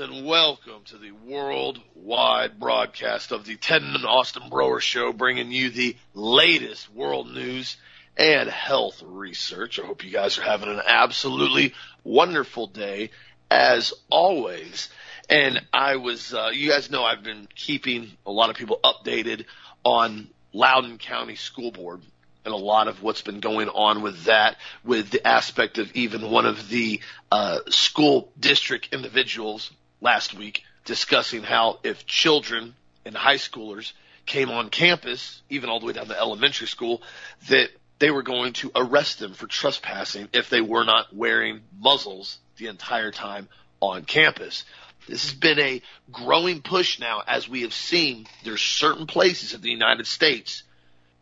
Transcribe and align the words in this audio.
and 0.00 0.26
welcome 0.26 0.82
to 0.84 0.98
the 0.98 1.12
worldwide 1.12 2.58
broadcast 2.58 3.30
of 3.30 3.44
the 3.44 3.54
Ted 3.54 3.82
and 3.82 4.04
Austin 4.04 4.48
Broer 4.48 4.80
Show, 4.80 5.12
bringing 5.12 5.52
you 5.52 5.70
the 5.70 5.94
latest 6.14 6.92
world 6.92 7.32
news 7.32 7.76
and 8.16 8.48
health 8.48 9.00
research. 9.06 9.78
I 9.78 9.86
hope 9.86 10.02
you 10.02 10.10
guys 10.10 10.36
are 10.38 10.42
having 10.42 10.68
an 10.68 10.80
absolutely 10.84 11.74
wonderful 12.02 12.66
day, 12.66 13.10
as 13.48 13.94
always. 14.10 14.88
And 15.30 15.62
I 15.72 15.96
was, 15.96 16.34
uh, 16.34 16.50
you 16.52 16.70
guys 16.70 16.90
know 16.90 17.04
I've 17.04 17.22
been 17.22 17.46
keeping 17.54 18.10
a 18.26 18.32
lot 18.32 18.50
of 18.50 18.56
people 18.56 18.80
updated 18.82 19.44
on 19.84 20.28
Loudoun 20.52 20.98
County 20.98 21.36
School 21.36 21.70
Board 21.70 22.00
and 22.44 22.52
a 22.52 22.56
lot 22.56 22.88
of 22.88 23.00
what's 23.02 23.22
been 23.22 23.38
going 23.38 23.68
on 23.68 24.02
with 24.02 24.24
that, 24.24 24.56
with 24.82 25.10
the 25.10 25.24
aspect 25.24 25.78
of 25.78 25.94
even 25.94 26.32
one 26.32 26.46
of 26.46 26.68
the 26.68 27.00
uh, 27.30 27.60
school 27.68 28.32
district 28.40 28.88
individuals 28.92 29.70
last 30.04 30.34
week 30.34 30.62
discussing 30.84 31.42
how 31.42 31.80
if 31.82 32.06
children 32.06 32.74
and 33.04 33.16
high 33.16 33.36
schoolers 33.36 33.92
came 34.26 34.50
on 34.50 34.70
campus, 34.70 35.42
even 35.48 35.68
all 35.70 35.80
the 35.80 35.86
way 35.86 35.94
down 35.94 36.06
to 36.06 36.18
elementary 36.18 36.68
school, 36.68 37.02
that 37.48 37.70
they 37.98 38.10
were 38.10 38.22
going 38.22 38.52
to 38.52 38.70
arrest 38.76 39.18
them 39.18 39.32
for 39.32 39.46
trespassing 39.46 40.28
if 40.32 40.50
they 40.50 40.60
were 40.60 40.84
not 40.84 41.14
wearing 41.14 41.60
muzzles 41.78 42.38
the 42.58 42.66
entire 42.66 43.10
time 43.10 43.48
on 43.80 44.04
campus. 44.04 44.64
This 45.08 45.30
has 45.30 45.34
been 45.34 45.58
a 45.58 45.82
growing 46.12 46.62
push 46.62 46.98
now 46.98 47.22
as 47.26 47.48
we 47.48 47.62
have 47.62 47.74
seen 47.74 48.26
there's 48.44 48.62
certain 48.62 49.06
places 49.06 49.54
in 49.54 49.60
the 49.60 49.70
United 49.70 50.06
States 50.06 50.62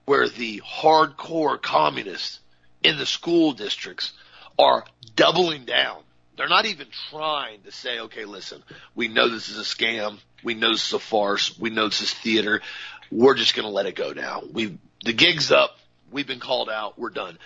where 0.04 0.28
the 0.28 0.60
hardcore 0.60 1.60
communists 1.60 2.40
in 2.82 2.96
the 2.98 3.06
school 3.06 3.52
districts 3.52 4.12
are 4.58 4.84
doubling 5.14 5.64
down. 5.64 6.02
They're 6.36 6.48
not 6.48 6.66
even 6.66 6.86
trying 7.10 7.62
to 7.62 7.72
say, 7.72 8.00
okay, 8.00 8.24
listen, 8.24 8.62
we 8.94 9.08
know 9.08 9.28
this 9.28 9.48
is 9.48 9.58
a 9.58 9.62
scam. 9.62 10.18
We 10.42 10.54
know 10.54 10.72
this 10.72 10.88
is 10.88 10.92
a 10.94 10.98
farce. 10.98 11.58
We 11.58 11.70
know 11.70 11.88
this 11.88 12.00
is 12.00 12.12
theater. 12.12 12.62
We're 13.10 13.34
just 13.34 13.54
going 13.54 13.66
to 13.66 13.72
let 13.72 13.86
it 13.86 13.94
go 13.94 14.12
now. 14.12 14.42
We, 14.50 14.78
the 15.04 15.12
gig's 15.12 15.52
up. 15.52 15.76
We've 16.10 16.26
been 16.26 16.40
called 16.40 16.70
out. 16.70 16.98
We're 16.98 17.10
done. 17.10 17.38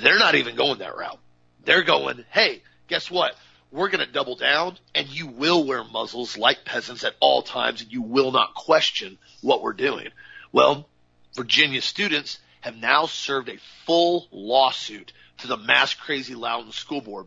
They're 0.00 0.18
not 0.18 0.34
even 0.34 0.56
going 0.56 0.80
that 0.80 0.96
route. 0.96 1.20
They're 1.64 1.84
going, 1.84 2.24
hey, 2.30 2.62
guess 2.88 3.10
what? 3.10 3.34
We're 3.70 3.88
going 3.88 4.04
to 4.04 4.12
double 4.12 4.36
down 4.36 4.78
and 4.94 5.08
you 5.08 5.26
will 5.26 5.64
wear 5.64 5.84
muzzles 5.84 6.36
like 6.36 6.64
peasants 6.64 7.04
at 7.04 7.14
all 7.20 7.42
times 7.42 7.82
and 7.82 7.92
you 7.92 8.02
will 8.02 8.32
not 8.32 8.54
question 8.54 9.18
what 9.42 9.62
we're 9.62 9.72
doing. 9.72 10.08
Well, 10.52 10.88
Virginia 11.34 11.82
students 11.82 12.38
have 12.60 12.76
now 12.76 13.06
served 13.06 13.48
a 13.48 13.58
full 13.84 14.26
lawsuit 14.30 15.12
to 15.38 15.46
the 15.46 15.56
mass 15.56 15.94
crazy 15.94 16.34
Loudoun 16.34 16.72
School 16.72 17.00
Board. 17.00 17.26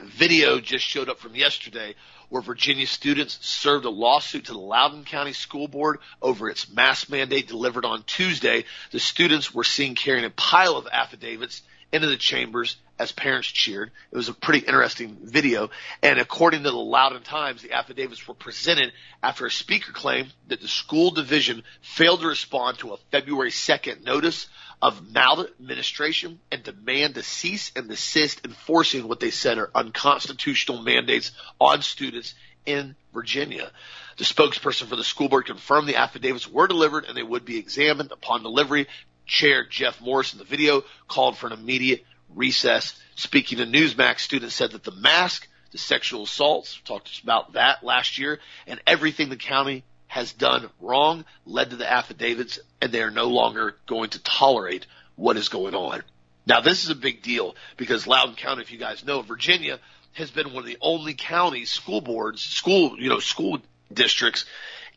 Video 0.00 0.60
just 0.60 0.84
showed 0.84 1.08
up 1.08 1.18
from 1.18 1.34
yesterday 1.34 1.94
where 2.28 2.42
Virginia 2.42 2.86
students 2.86 3.38
served 3.46 3.84
a 3.84 3.90
lawsuit 3.90 4.46
to 4.46 4.52
the 4.52 4.58
Loudoun 4.58 5.04
County 5.04 5.32
School 5.32 5.68
Board 5.68 5.98
over 6.20 6.48
its 6.48 6.68
mask 6.68 7.10
mandate 7.10 7.46
delivered 7.46 7.84
on 7.84 8.02
Tuesday. 8.02 8.64
The 8.90 8.98
students 8.98 9.54
were 9.54 9.64
seen 9.64 9.94
carrying 9.94 10.24
a 10.24 10.30
pile 10.30 10.76
of 10.76 10.88
affidavits 10.90 11.62
into 11.94 12.08
the 12.08 12.16
chambers 12.16 12.76
as 12.98 13.12
parents 13.12 13.48
cheered. 13.48 13.92
It 14.10 14.16
was 14.16 14.28
a 14.28 14.34
pretty 14.34 14.66
interesting 14.66 15.16
video. 15.22 15.70
And 16.02 16.18
according 16.18 16.64
to 16.64 16.70
the 16.70 16.76
Loudoun 16.76 17.22
Times, 17.22 17.62
the 17.62 17.72
affidavits 17.72 18.26
were 18.26 18.34
presented 18.34 18.92
after 19.22 19.46
a 19.46 19.50
speaker 19.50 19.92
claimed 19.92 20.32
that 20.48 20.60
the 20.60 20.68
school 20.68 21.12
division 21.12 21.62
failed 21.82 22.20
to 22.20 22.26
respond 22.26 22.78
to 22.78 22.92
a 22.92 22.98
February 23.12 23.50
2nd 23.50 24.04
notice 24.04 24.48
of 24.82 25.12
maladministration 25.12 26.40
and 26.50 26.64
demand 26.64 27.14
to 27.14 27.22
cease 27.22 27.70
and 27.76 27.88
desist 27.88 28.44
enforcing 28.44 29.06
what 29.06 29.20
they 29.20 29.30
said 29.30 29.58
are 29.58 29.70
unconstitutional 29.74 30.82
mandates 30.82 31.30
on 31.60 31.80
students 31.80 32.34
in 32.66 32.96
Virginia. 33.12 33.70
The 34.16 34.24
spokesperson 34.24 34.86
for 34.86 34.96
the 34.96 35.04
school 35.04 35.28
board 35.28 35.46
confirmed 35.46 35.88
the 35.88 35.96
affidavits 35.96 36.48
were 36.48 36.66
delivered 36.66 37.04
and 37.04 37.16
they 37.16 37.22
would 37.22 37.44
be 37.44 37.58
examined 37.58 38.12
upon 38.12 38.42
delivery. 38.42 38.86
Chair 39.26 39.64
Jeff 39.64 40.00
Morse 40.00 40.32
in 40.32 40.38
the 40.38 40.44
video 40.44 40.84
called 41.08 41.36
for 41.36 41.46
an 41.46 41.52
immediate 41.52 42.04
recess. 42.34 42.98
Speaking 43.14 43.58
to 43.58 43.66
Newsmax, 43.66 44.20
students 44.20 44.54
said 44.54 44.72
that 44.72 44.84
the 44.84 44.90
mask, 44.90 45.46
the 45.72 45.78
sexual 45.78 46.24
assaults, 46.24 46.80
talked 46.84 47.22
about 47.22 47.54
that 47.54 47.84
last 47.84 48.18
year, 48.18 48.40
and 48.66 48.80
everything 48.86 49.28
the 49.28 49.36
county 49.36 49.84
has 50.06 50.32
done 50.32 50.70
wrong 50.80 51.24
led 51.46 51.70
to 51.70 51.76
the 51.76 51.90
affidavits, 51.90 52.60
and 52.80 52.92
they 52.92 53.02
are 53.02 53.10
no 53.10 53.28
longer 53.28 53.76
going 53.86 54.10
to 54.10 54.22
tolerate 54.22 54.86
what 55.16 55.36
is 55.36 55.48
going 55.48 55.74
on. 55.74 56.02
Now, 56.46 56.60
this 56.60 56.84
is 56.84 56.90
a 56.90 56.94
big 56.94 57.22
deal 57.22 57.56
because 57.76 58.06
Loudoun 58.06 58.36
County, 58.36 58.62
if 58.62 58.70
you 58.70 58.78
guys 58.78 59.04
know, 59.04 59.22
Virginia 59.22 59.80
has 60.12 60.30
been 60.30 60.52
one 60.52 60.58
of 60.58 60.66
the 60.66 60.78
only 60.80 61.14
counties, 61.14 61.70
school 61.70 62.00
boards, 62.00 62.42
school, 62.42 62.96
you 63.00 63.08
know, 63.08 63.18
school 63.18 63.58
districts 63.92 64.44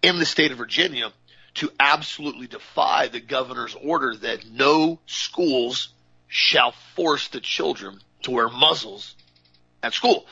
in 0.02 0.20
the 0.20 0.26
state 0.26 0.52
of 0.52 0.58
Virginia 0.58 1.12
to 1.58 1.72
absolutely 1.80 2.48
defy 2.48 3.08
the 3.08 3.20
governor's 3.20 3.76
order 3.76 4.16
that 4.16 4.50
no 4.50 5.00
schools 5.06 5.90
shall 6.28 6.74
force 6.96 7.28
the 7.30 7.40
children 7.40 8.00
to 8.24 8.32
wear 8.32 8.48
muzzles 8.48 9.16
at 9.82 9.94
school. 9.94 10.26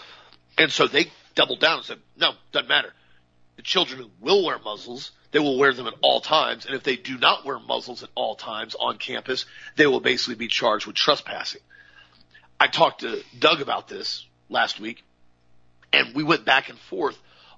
And 0.58 0.72
so 0.72 0.88
they 0.88 1.12
doubled 1.34 1.60
down 1.60 1.78
and 1.78 1.86
said, 1.86 2.00
no, 2.18 2.34
doesn't 2.52 2.70
matter. 2.70 2.94
The 3.56 3.64
children 3.64 4.02
who 4.02 4.10
will 4.20 4.46
wear 4.46 4.60
muzzles. 4.60 5.12
They 5.32 5.40
will 5.40 5.58
wear 5.58 5.74
them 5.74 5.88
at 5.88 5.96
all 6.02 6.22
times. 6.22 6.66
And 6.66 6.76
if 6.76 6.84
they 6.84 6.96
do 6.96 7.18
not 7.18 7.44
wear 7.44 7.60
muzzles 7.60 8.04
at 8.04 8.10
all 8.16 8.36
times 8.36 8.76
on 8.76 8.98
campus, 8.98 9.46
they 9.76 9.88
will 9.88 10.00
basically 10.00 10.36
be 10.36 10.48
charged 10.48 10.86
with 10.86 10.96
trespassing. 10.96 11.62
I 12.60 12.68
talked 12.68 13.02
to 13.02 13.22
Doug 13.38 13.62
about 13.62 13.88
this 13.88 14.26
last 14.50 14.80
week 14.80 15.04
and 15.92 16.14
we 16.14 16.24
went 16.24 16.46
back 16.46 16.70
and 16.70 16.78
forth 16.78 17.18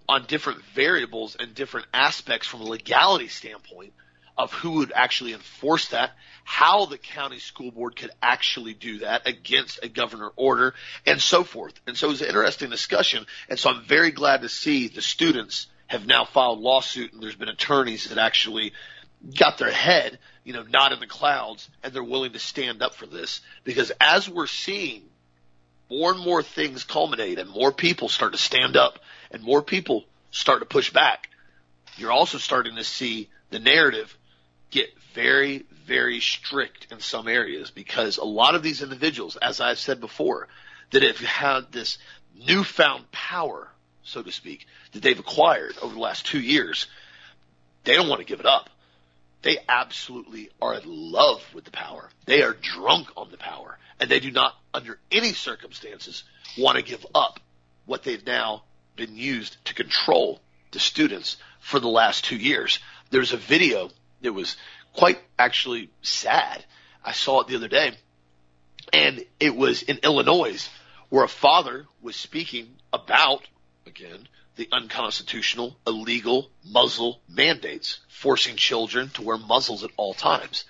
on 0.10 0.26
different 0.26 0.64
variables 0.74 1.36
and 1.36 1.54
different 1.54 1.88
aspects 1.94 2.48
from 2.48 2.62
a 2.62 2.66
legality 2.66 3.28
standpoint 3.28 3.94
of 4.38 4.54
who 4.54 4.74
would 4.74 4.92
actually 4.94 5.34
enforce 5.34 5.90
that, 5.90 6.12
how 6.44 6.86
the 6.86 6.98
county 6.98 7.40
school 7.40 7.72
board 7.72 7.96
could 7.96 8.12
actually 8.22 8.74
do 8.74 9.00
that 9.00 9.28
against 9.28 9.80
a 9.84 9.90
governor 9.90 10.32
order, 10.36 10.76
and 11.06 11.20
so 11.20 11.44
forth. 11.44 11.74
And 11.88 11.98
so 11.98 12.08
it 12.08 12.12
was 12.12 12.22
an 12.22 12.28
interesting 12.28 12.70
discussion. 12.70 13.26
And 13.50 13.58
so 13.58 13.72
I'm 13.72 13.84
very 13.84 14.12
glad 14.12 14.44
to 14.44 14.50
see 14.50 14.88
the 14.88 15.02
students 15.02 15.68
have 15.88 16.06
now 16.06 16.26
filed 16.26 16.60
lawsuit 16.60 17.14
and 17.14 17.24
there's 17.24 17.36
been 17.36 17.50
attorneys 17.50 18.10
that 18.10 18.18
actually 18.18 18.74
got 19.36 19.58
their 19.58 19.72
head, 19.72 20.20
you 20.44 20.54
know, 20.54 20.64
not 20.64 20.92
in 20.92 21.00
the 21.00 21.08
clouds 21.08 21.68
and 21.84 21.92
they're 21.92 22.04
willing 22.04 22.34
to 22.34 22.40
stand 22.40 22.84
up 22.84 22.94
for 22.94 23.08
this 23.08 23.42
because 23.64 23.92
as 24.00 24.30
we're 24.30 24.48
seeing 24.48 25.02
more 25.90 26.12
and 26.12 26.20
more 26.24 26.44
things 26.44 26.84
culminate 26.84 27.40
and 27.40 27.50
more 27.50 27.72
people 27.72 28.10
start 28.10 28.34
to 28.34 28.38
stand 28.38 28.76
up 28.76 29.00
and 29.32 29.44
more 29.44 29.62
people 29.62 30.06
start 30.32 30.60
to 30.60 30.66
push 30.66 30.92
back, 30.92 31.30
you're 31.98 32.12
also 32.12 32.38
starting 32.38 32.76
to 32.76 32.84
see 32.84 33.30
the 33.50 33.60
narrative 33.60 34.16
get 34.70 34.90
very, 35.14 35.66
very 35.86 36.20
strict 36.20 36.88
in 36.92 37.00
some 37.00 37.28
areas 37.28 37.72
because 37.72 38.18
a 38.18 38.24
lot 38.24 38.56
of 38.56 38.64
these 38.64 38.82
individuals, 38.82 39.38
as 39.38 39.62
I've 39.62 39.80
said 39.80 40.00
before, 40.00 40.48
that 40.92 41.04
have 41.04 41.20
had 41.20 41.72
this 41.72 41.98
newfound 42.46 43.12
power, 43.12 43.68
so 44.04 44.22
to 44.22 44.32
speak, 44.32 44.68
that 44.92 45.02
they've 45.02 45.20
acquired 45.20 45.76
over 45.82 45.94
the 45.94 46.00
last 46.00 46.26
two 46.26 46.40
years, 46.40 46.88
they 47.84 47.96
don't 47.96 48.10
want 48.10 48.20
to 48.20 48.26
give 48.26 48.40
it 48.40 48.46
up. 48.46 48.70
They 49.42 49.58
absolutely 49.68 50.50
are 50.62 50.76
in 50.76 50.84
love 50.86 51.44
with 51.54 51.66
the 51.66 51.72
power. 51.72 52.10
They 52.26 52.42
are 52.42 52.54
drunk 52.54 53.10
on 53.16 53.30
the 53.32 53.38
power 53.38 53.78
and 54.00 54.10
they 54.10 54.20
do 54.20 54.32
not 54.32 54.56
under 54.74 55.00
any 55.12 55.34
circumstances 55.34 56.24
want 56.58 56.78
to 56.78 56.84
give 56.84 57.06
up 57.14 57.40
what 57.86 58.04
they've 58.04 58.26
now 58.26 58.64
been 58.96 59.16
used 59.16 59.64
to 59.66 59.74
control 59.74 60.42
the 60.72 60.80
students 60.80 61.38
for 61.60 61.80
the 61.80 61.88
last 61.88 62.26
two 62.26 62.36
years. 62.36 62.80
There's 63.10 63.34
a 63.34 63.38
video 63.38 63.90
that 64.22 64.34
was 64.34 64.58
quite 64.94 65.20
actually 65.38 65.90
sad. 66.02 66.66
I 67.04 67.12
saw 67.12 67.42
it 67.42 67.48
the 67.48 67.56
other 67.56 67.68
day 67.68 67.92
and 68.92 69.24
it 69.40 69.56
was 69.56 69.84
in 69.84 70.00
Illinois 70.04 70.68
where 71.10 71.24
a 71.24 71.30
father 71.30 71.86
was 72.02 72.16
speaking 72.16 72.76
about, 72.92 73.44
again, 73.86 74.28
the 74.58 74.68
unconstitutional, 74.72 75.78
illegal 75.86 76.50
muzzle 76.66 77.22
mandates, 77.30 78.00
forcing 78.10 78.56
children 78.56 79.10
to 79.10 79.22
wear 79.22 79.38
muzzles 79.38 79.84
at 79.84 79.92
all 79.98 80.14
times. 80.14 80.66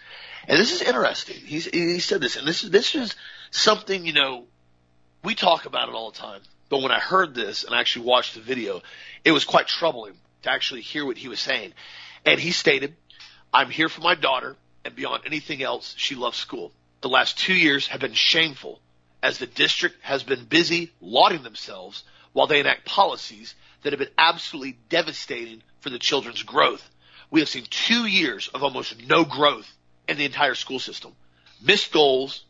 And 0.48 0.60
this 0.60 0.74
is 0.74 0.81
interesting. 0.81 1.38
He's, 1.38 1.66
he 1.66 2.00
said 2.00 2.22
this, 2.22 2.36
and 2.36 2.48
this 2.48 2.63
is, 2.63 2.69
this 2.69 2.95
is 2.95 3.16
something, 3.50 4.06
you 4.06 4.13
know, 4.13 4.45
we 5.24 5.36
talk 5.36 5.66
about 5.66 5.89
it 5.89 5.95
all 5.95 6.12
the 6.12 6.18
time. 6.18 6.42
But 6.69 6.81
when 6.81 6.92
I 6.92 7.00
heard 7.00 7.34
this 7.34 7.63
and 7.63 7.74
I 7.74 7.80
actually 7.80 8.06
watched 8.06 8.36
the 8.36 8.42
video, 8.42 8.81
it 9.24 9.31
was 9.31 9.45
quite 9.45 9.68
troubling 9.68 10.13
to 10.44 10.51
actually 10.51 10.81
hear 10.81 11.06
what 11.06 11.18
he 11.18 11.30
was 11.30 11.39
saying. 11.39 11.74
And 12.25 12.39
he 12.39 12.51
stated, 12.51 12.95
I'm 13.54 13.69
here 13.69 13.89
for 13.89 14.01
my 14.01 14.16
daughter, 14.16 14.57
and 14.84 14.95
beyond 14.95 15.24
anything 15.25 15.63
else, 15.63 15.95
she 15.98 16.16
loves 16.16 16.38
school. 16.38 16.74
The 17.01 17.10
last 17.10 17.38
two 17.38 17.54
years 17.54 17.88
have 17.88 18.01
been 18.01 18.13
shameful 18.13 18.80
as 19.24 19.38
the 19.38 19.48
district 19.48 20.01
has 20.04 20.24
been 20.24 20.45
busy 20.45 20.92
lauding 21.01 21.44
themselves 21.44 22.04
while 22.34 22.48
they 22.48 22.60
enact 22.60 22.86
policies 22.86 23.56
that 23.81 23.94
have 23.94 24.00
been 24.00 24.09
absolutely 24.18 24.77
devastating 24.89 25.62
for 25.79 25.89
the 25.89 26.00
children's 26.00 26.44
growth. 26.44 26.88
We 27.29 27.41
have 27.41 27.50
seen 27.50 27.65
two 27.69 28.06
years 28.06 28.50
of 28.53 28.63
almost 28.63 29.07
no 29.07 29.25
growth 29.25 29.69
in 30.07 30.18
the 30.18 30.25
entire 30.25 30.56
school 30.56 30.79
system. 30.79 31.13
Missed 31.62 31.91
goals, 31.91 32.44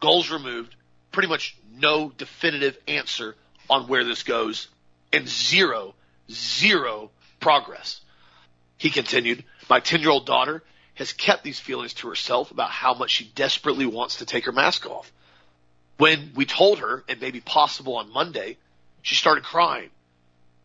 goals 0.00 0.30
removed, 0.30 0.74
pretty 1.10 1.28
much 1.28 1.56
no 1.74 2.10
definitive 2.16 2.76
answer 2.88 3.36
on 3.68 3.88
where 3.88 4.04
this 4.04 4.22
goes 4.22 4.68
and 5.12 5.28
zero, 5.28 5.94
zero 6.30 7.10
progress. 7.40 8.00
He 8.78 8.90
continued, 8.90 9.44
my 9.68 9.80
10 9.80 10.00
year 10.00 10.10
old 10.10 10.26
daughter 10.26 10.62
has 10.94 11.12
kept 11.12 11.44
these 11.44 11.60
feelings 11.60 11.94
to 11.94 12.08
herself 12.08 12.50
about 12.50 12.70
how 12.70 12.94
much 12.94 13.10
she 13.10 13.24
desperately 13.34 13.86
wants 13.86 14.16
to 14.16 14.26
take 14.26 14.46
her 14.46 14.52
mask 14.52 14.86
off. 14.86 15.10
When 15.98 16.32
we 16.34 16.46
told 16.46 16.78
her 16.80 17.04
it 17.08 17.20
may 17.20 17.30
be 17.30 17.40
possible 17.40 17.96
on 17.96 18.12
Monday, 18.12 18.56
she 19.02 19.14
started 19.14 19.44
crying. 19.44 19.90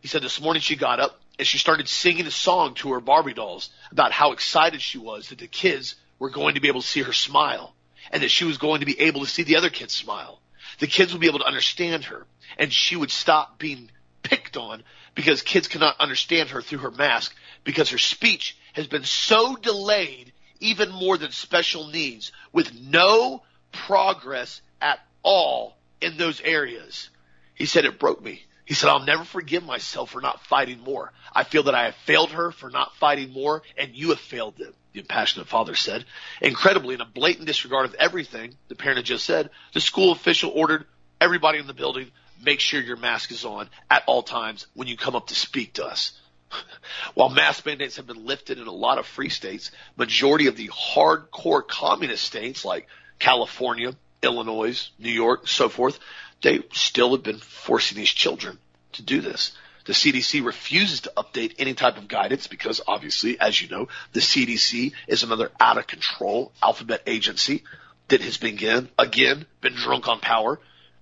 He 0.00 0.08
said 0.08 0.22
this 0.22 0.40
morning 0.40 0.60
she 0.60 0.76
got 0.76 1.00
up 1.00 1.20
and 1.38 1.46
she 1.46 1.58
started 1.58 1.88
singing 1.88 2.26
a 2.26 2.30
song 2.30 2.74
to 2.74 2.92
her 2.92 3.00
Barbie 3.00 3.34
dolls 3.34 3.70
about 3.90 4.12
how 4.12 4.32
excited 4.32 4.82
she 4.82 4.98
was 4.98 5.28
that 5.28 5.38
the 5.38 5.46
kids 5.46 5.96
were 6.18 6.30
going 6.30 6.54
to 6.54 6.60
be 6.60 6.68
able 6.68 6.80
to 6.80 6.86
see 6.86 7.02
her 7.02 7.12
smile 7.12 7.74
and 8.10 8.22
that 8.22 8.30
she 8.30 8.44
was 8.44 8.58
going 8.58 8.80
to 8.80 8.86
be 8.86 9.00
able 9.00 9.20
to 9.20 9.26
see 9.26 9.42
the 9.42 9.56
other 9.56 9.70
kids 9.70 9.94
smile. 9.94 10.40
The 10.78 10.86
kids 10.86 11.12
would 11.12 11.20
be 11.20 11.26
able 11.26 11.40
to 11.40 11.46
understand 11.46 12.04
her 12.04 12.26
and 12.58 12.72
she 12.72 12.96
would 12.96 13.10
stop 13.10 13.58
being 13.58 13.90
picked 14.22 14.56
on 14.56 14.82
because 15.14 15.42
kids 15.42 15.68
cannot 15.68 16.00
understand 16.00 16.50
her 16.50 16.62
through 16.62 16.78
her 16.78 16.90
mask 16.90 17.34
because 17.64 17.90
her 17.90 17.98
speech 17.98 18.56
has 18.72 18.86
been 18.86 19.04
so 19.04 19.56
delayed 19.56 20.32
even 20.60 20.90
more 20.90 21.16
than 21.18 21.30
special 21.30 21.88
needs 21.88 22.32
with 22.52 22.72
no 22.74 23.42
progress 23.72 24.60
at 24.80 25.00
all 25.22 25.76
in 26.00 26.16
those 26.16 26.40
areas. 26.40 27.10
He 27.54 27.66
said 27.66 27.84
it 27.84 27.98
broke 27.98 28.22
me. 28.22 28.42
He 28.68 28.74
said, 28.74 28.90
I'll 28.90 29.02
never 29.02 29.24
forgive 29.24 29.64
myself 29.64 30.10
for 30.10 30.20
not 30.20 30.44
fighting 30.44 30.80
more. 30.80 31.10
I 31.34 31.44
feel 31.44 31.62
that 31.62 31.74
I 31.74 31.86
have 31.86 31.94
failed 31.94 32.32
her 32.32 32.52
for 32.52 32.68
not 32.68 32.94
fighting 32.96 33.32
more, 33.32 33.62
and 33.78 33.94
you 33.94 34.10
have 34.10 34.20
failed 34.20 34.58
them, 34.58 34.74
the 34.92 35.00
passionate 35.00 35.48
father 35.48 35.74
said. 35.74 36.04
Incredibly, 36.42 36.94
in 36.94 37.00
a 37.00 37.06
blatant 37.06 37.46
disregard 37.46 37.86
of 37.86 37.94
everything 37.94 38.54
the 38.68 38.74
parent 38.74 38.98
had 38.98 39.06
just 39.06 39.24
said, 39.24 39.48
the 39.72 39.80
school 39.80 40.12
official 40.12 40.50
ordered 40.54 40.84
everybody 41.18 41.58
in 41.58 41.66
the 41.66 41.72
building, 41.72 42.10
make 42.44 42.60
sure 42.60 42.78
your 42.78 42.98
mask 42.98 43.32
is 43.32 43.46
on 43.46 43.70
at 43.88 44.04
all 44.06 44.22
times 44.22 44.66
when 44.74 44.86
you 44.86 44.98
come 44.98 45.16
up 45.16 45.28
to 45.28 45.34
speak 45.34 45.72
to 45.72 45.86
us. 45.86 46.20
While 47.14 47.30
mask 47.30 47.64
mandates 47.64 47.96
have 47.96 48.06
been 48.06 48.26
lifted 48.26 48.58
in 48.58 48.66
a 48.66 48.72
lot 48.72 48.98
of 48.98 49.06
free 49.06 49.30
states, 49.30 49.70
majority 49.96 50.46
of 50.46 50.56
the 50.56 50.68
hardcore 50.68 51.66
communist 51.66 52.22
states 52.22 52.66
like 52.66 52.86
California, 53.18 53.94
Illinois, 54.22 54.90
New 54.98 55.10
York, 55.10 55.48
so 55.48 55.70
forth, 55.70 55.98
they 56.42 56.60
still 56.72 57.12
have 57.12 57.22
been 57.22 57.38
forcing 57.38 57.98
these 57.98 58.10
children 58.10 58.58
to 58.92 59.02
do 59.02 59.20
this. 59.20 59.52
The 59.84 59.92
CDC 59.94 60.44
refuses 60.44 61.00
to 61.02 61.12
update 61.16 61.54
any 61.58 61.72
type 61.72 61.96
of 61.96 62.08
guidance 62.08 62.46
because 62.46 62.80
obviously, 62.86 63.40
as 63.40 63.60
you 63.60 63.68
know, 63.68 63.88
the 64.12 64.20
CDC 64.20 64.92
is 65.06 65.22
another 65.22 65.50
out 65.58 65.78
of 65.78 65.86
control 65.86 66.52
alphabet 66.62 67.02
agency 67.06 67.64
that 68.08 68.20
has 68.20 68.36
been 68.36 68.54
again, 68.54 68.88
again 68.98 69.46
been 69.60 69.74
drunk 69.74 70.06
on 70.06 70.20
power. 70.20 70.60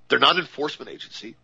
They're 0.09 0.21
not 0.21 0.37
an 0.37 0.43
enforcement 0.43 0.91
agency. 0.91 1.35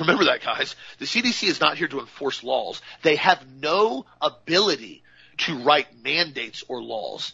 Remember 0.00 0.24
that, 0.24 0.42
guys. 0.42 0.76
The 0.98 1.04
CDC 1.04 1.48
is 1.48 1.60
not 1.60 1.78
here 1.78 1.88
to 1.88 2.00
enforce 2.00 2.42
laws. 2.42 2.82
They 3.02 3.16
have 3.16 3.44
no 3.60 4.06
ability 4.20 5.02
to 5.38 5.58
write 5.58 6.02
mandates 6.02 6.64
or 6.68 6.82
laws. 6.82 7.32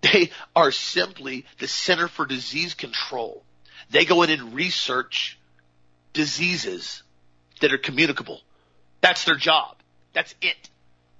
They 0.00 0.30
are 0.56 0.72
simply 0.72 1.44
the 1.58 1.68
Center 1.68 2.08
for 2.08 2.24
Disease 2.24 2.72
Control. 2.72 3.44
They 3.90 4.04
go 4.04 4.22
in 4.22 4.30
and 4.30 4.54
research 4.54 5.38
diseases 6.12 7.02
that 7.60 7.72
are 7.72 7.78
communicable. 7.78 8.40
That's 9.00 9.24
their 9.24 9.36
job. 9.36 9.76
That's 10.12 10.34
it. 10.40 10.70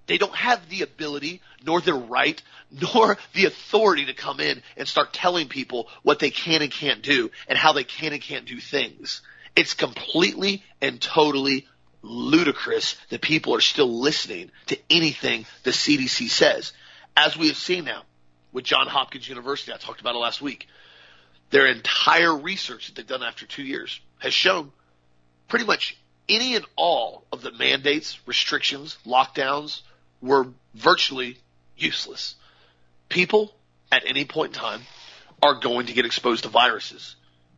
They 0.06 0.18
don't 0.18 0.34
have 0.34 0.68
the 0.68 0.82
ability, 0.82 1.40
nor 1.64 1.80
the 1.80 1.94
right, 1.94 2.40
nor 2.70 3.16
the 3.32 3.44
authority 3.44 4.06
to 4.06 4.14
come 4.14 4.40
in 4.40 4.62
and 4.76 4.88
start 4.88 5.12
telling 5.12 5.48
people 5.48 5.88
what 6.02 6.18
they 6.18 6.30
can 6.30 6.62
and 6.62 6.72
can't 6.72 7.02
do 7.02 7.30
and 7.48 7.56
how 7.56 7.72
they 7.72 7.84
can 7.84 8.12
and 8.12 8.22
can't 8.22 8.44
do 8.44 8.58
things. 8.58 9.22
It's 9.54 9.74
completely 9.74 10.64
and 10.80 11.00
totally 11.00 11.66
ludicrous 12.02 12.96
that 13.10 13.20
people 13.20 13.54
are 13.54 13.60
still 13.60 14.00
listening 14.00 14.50
to 14.66 14.78
anything 14.88 15.46
the 15.64 15.70
CDC 15.70 16.30
says. 16.30 16.72
As 17.16 17.36
we 17.36 17.48
have 17.48 17.56
seen 17.56 17.84
now 17.84 18.02
with 18.52 18.64
John 18.64 18.86
Hopkins 18.86 19.28
University, 19.28 19.72
I 19.72 19.76
talked 19.76 20.00
about 20.00 20.14
it 20.14 20.18
last 20.18 20.40
week. 20.40 20.66
Their 21.50 21.66
entire 21.66 22.36
research 22.36 22.86
that 22.86 22.96
they've 22.96 23.06
done 23.06 23.22
after 23.22 23.46
two 23.46 23.62
years 23.62 24.00
has 24.18 24.32
shown 24.32 24.72
pretty 25.48 25.64
much 25.64 25.96
any 26.28 26.54
and 26.54 26.64
all 26.76 27.24
of 27.32 27.42
the 27.42 27.52
mandates, 27.52 28.18
restrictions, 28.26 28.96
lockdowns 29.04 29.82
were 30.22 30.46
virtually 30.74 31.38
useless. 31.76 32.36
People 33.08 33.52
at 33.90 34.04
any 34.06 34.24
point 34.24 34.54
in 34.54 34.60
time 34.60 34.82
are 35.42 35.58
going 35.58 35.86
to 35.86 35.92
get 35.92 36.06
exposed 36.06 36.44
to 36.44 36.48
viruses. 36.48 37.16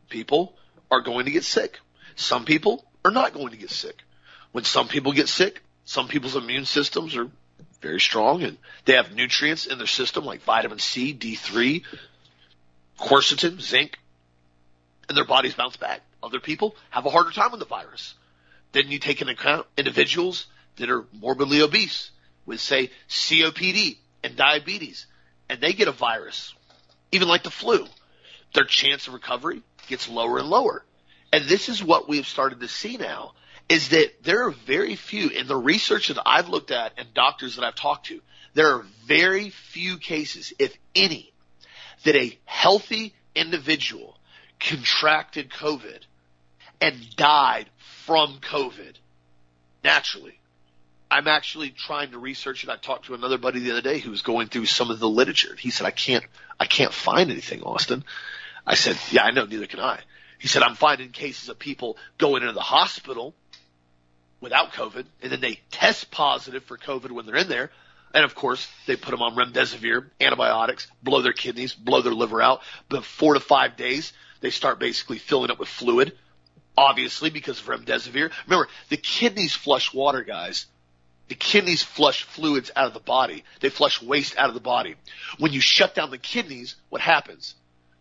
People 0.09 0.55
are 0.89 1.01
going 1.01 1.25
to 1.25 1.31
get 1.31 1.43
sick. 1.43 1.79
Some 2.15 2.45
people 2.45 2.85
are 3.05 3.11
not 3.11 3.33
going 3.33 3.49
to 3.49 3.57
get 3.57 3.69
sick. 3.69 4.03
When 4.51 4.63
some 4.63 4.87
people 4.87 5.11
get 5.11 5.27
sick, 5.27 5.61
some 5.85 6.07
people's 6.07 6.35
immune 6.35 6.65
systems 6.65 7.15
are 7.15 7.29
very 7.81 7.99
strong 7.99 8.43
and 8.43 8.57
they 8.85 8.93
have 8.93 9.13
nutrients 9.13 9.65
in 9.65 9.77
their 9.77 9.87
system 9.87 10.23
like 10.23 10.41
vitamin 10.43 10.79
C, 10.79 11.13
D3, 11.13 11.83
quercetin, 12.99 13.59
zinc, 13.59 13.97
and 15.07 15.17
their 15.17 15.25
bodies 15.25 15.53
bounce 15.53 15.77
back. 15.77 16.01
Other 16.21 16.39
people 16.39 16.75
have 16.89 17.05
a 17.05 17.09
harder 17.09 17.31
time 17.31 17.51
with 17.51 17.59
the 17.59 17.65
virus. 17.65 18.15
Then 18.71 18.89
you 18.89 18.99
take 18.99 19.21
into 19.21 19.33
account 19.33 19.67
individuals 19.77 20.47
that 20.77 20.89
are 20.89 21.05
morbidly 21.13 21.61
obese 21.61 22.11
with 22.45 22.59
say 22.59 22.89
COPD 23.09 23.97
and 24.23 24.35
diabetes 24.35 25.05
and 25.49 25.61
they 25.61 25.73
get 25.73 25.87
a 25.87 25.91
virus, 25.91 26.53
even 27.11 27.27
like 27.27 27.43
the 27.43 27.51
flu. 27.51 27.85
Their 28.53 28.65
chance 28.65 29.07
of 29.07 29.13
recovery 29.13 29.61
gets 29.87 30.09
lower 30.09 30.39
and 30.39 30.49
lower. 30.49 30.85
And 31.31 31.45
this 31.45 31.69
is 31.69 31.83
what 31.83 32.07
we've 32.07 32.27
started 32.27 32.59
to 32.61 32.67
see 32.67 32.97
now 32.97 33.33
is 33.69 33.89
that 33.89 34.23
there 34.23 34.45
are 34.45 34.51
very 34.51 34.95
few 34.95 35.29
in 35.29 35.47
the 35.47 35.55
research 35.55 36.09
that 36.09 36.21
I've 36.25 36.49
looked 36.49 36.71
at 36.71 36.93
and 36.97 37.13
doctors 37.13 37.55
that 37.55 37.65
I've 37.65 37.75
talked 37.75 38.07
to, 38.07 38.21
there 38.53 38.75
are 38.75 38.85
very 39.05 39.49
few 39.49 39.97
cases, 39.97 40.53
if 40.59 40.77
any, 40.95 41.32
that 42.03 42.15
a 42.15 42.37
healthy 42.45 43.13
individual 43.35 44.17
contracted 44.59 45.49
COVID 45.49 45.99
and 46.79 47.15
died 47.15 47.69
from 48.05 48.39
COVID 48.39 48.95
naturally. 49.83 50.39
I'm 51.09 51.27
actually 51.27 51.69
trying 51.69 52.11
to 52.11 52.17
research 52.17 52.63
it. 52.63 52.69
I 52.69 52.75
talked 52.75 53.05
to 53.05 53.13
another 53.13 53.37
buddy 53.37 53.59
the 53.59 53.71
other 53.71 53.81
day 53.81 53.99
who 53.99 54.09
was 54.09 54.23
going 54.23 54.47
through 54.47 54.65
some 54.65 54.89
of 54.89 54.99
the 54.99 55.07
literature. 55.07 55.55
He 55.55 55.69
said, 55.69 55.85
I 55.85 55.91
can't, 55.91 56.23
I 56.59 56.65
can't 56.65 56.93
find 56.93 57.29
anything, 57.29 57.61
Austin. 57.61 58.03
I 58.65 58.75
said, 58.75 58.97
yeah, 59.11 59.23
I 59.23 59.31
know, 59.31 59.45
neither 59.45 59.67
can 59.67 59.79
I. 59.79 59.99
He 60.39 60.47
said, 60.47 60.63
I'm 60.63 60.75
finding 60.75 61.09
cases 61.11 61.49
of 61.49 61.59
people 61.59 61.97
going 62.17 62.41
into 62.41 62.53
the 62.53 62.61
hospital 62.61 63.33
without 64.41 64.73
COVID 64.73 65.05
and 65.21 65.31
then 65.31 65.39
they 65.39 65.59
test 65.71 66.11
positive 66.11 66.63
for 66.63 66.77
COVID 66.77 67.11
when 67.11 67.25
they're 67.25 67.35
in 67.35 67.47
there. 67.47 67.71
And 68.13 68.23
of 68.23 68.35
course, 68.35 68.67
they 68.85 68.95
put 68.95 69.11
them 69.11 69.21
on 69.21 69.35
remdesivir, 69.35 70.09
antibiotics, 70.21 70.87
blow 71.01 71.21
their 71.21 71.33
kidneys, 71.33 71.73
blow 71.73 72.01
their 72.01 72.13
liver 72.13 72.41
out. 72.41 72.61
But 72.87 73.03
four 73.03 73.33
to 73.33 73.39
five 73.39 73.75
days, 73.75 74.13
they 74.41 74.51
start 74.51 74.79
basically 74.79 75.17
filling 75.17 75.49
up 75.49 75.59
with 75.59 75.69
fluid. 75.69 76.17
Obviously, 76.77 77.29
because 77.29 77.59
of 77.59 77.65
remdesivir. 77.65 78.31
Remember, 78.45 78.67
the 78.89 78.97
kidneys 78.97 79.53
flush 79.53 79.93
water, 79.93 80.23
guys. 80.23 80.65
The 81.27 81.35
kidneys 81.35 81.81
flush 81.81 82.23
fluids 82.23 82.69
out 82.75 82.87
of 82.87 82.93
the 82.93 82.99
body. 82.99 83.43
They 83.59 83.69
flush 83.69 84.01
waste 84.01 84.37
out 84.37 84.49
of 84.49 84.53
the 84.53 84.59
body. 84.59 84.95
When 85.39 85.53
you 85.53 85.61
shut 85.61 85.95
down 85.95 86.11
the 86.11 86.17
kidneys, 86.17 86.75
what 86.89 87.01
happens? 87.01 87.55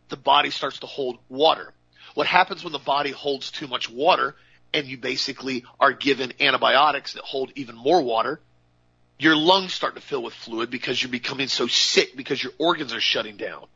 The 0.08 0.16
body 0.16 0.50
starts 0.50 0.80
to 0.80 0.86
hold 0.86 1.18
water. 1.28 1.72
What 2.14 2.26
happens 2.26 2.64
when 2.64 2.72
the 2.72 2.78
body 2.78 3.10
holds 3.10 3.50
too 3.50 3.66
much 3.66 3.88
water 3.88 4.34
and 4.74 4.86
you 4.86 4.98
basically 4.98 5.64
are 5.80 5.92
given 5.92 6.32
antibiotics 6.40 7.14
that 7.14 7.24
hold 7.24 7.52
even 7.54 7.76
more 7.76 8.02
water? 8.02 8.40
Your 9.22 9.36
lungs 9.36 9.72
start 9.72 9.94
to 9.94 10.00
fill 10.00 10.20
with 10.20 10.34
fluid 10.34 10.68
because 10.68 11.00
you're 11.00 11.08
becoming 11.08 11.46
so 11.46 11.68
sick 11.68 12.16
because 12.16 12.42
your 12.42 12.52
organs 12.58 12.92
are 12.92 13.00
shutting 13.00 13.36
down. 13.36 13.66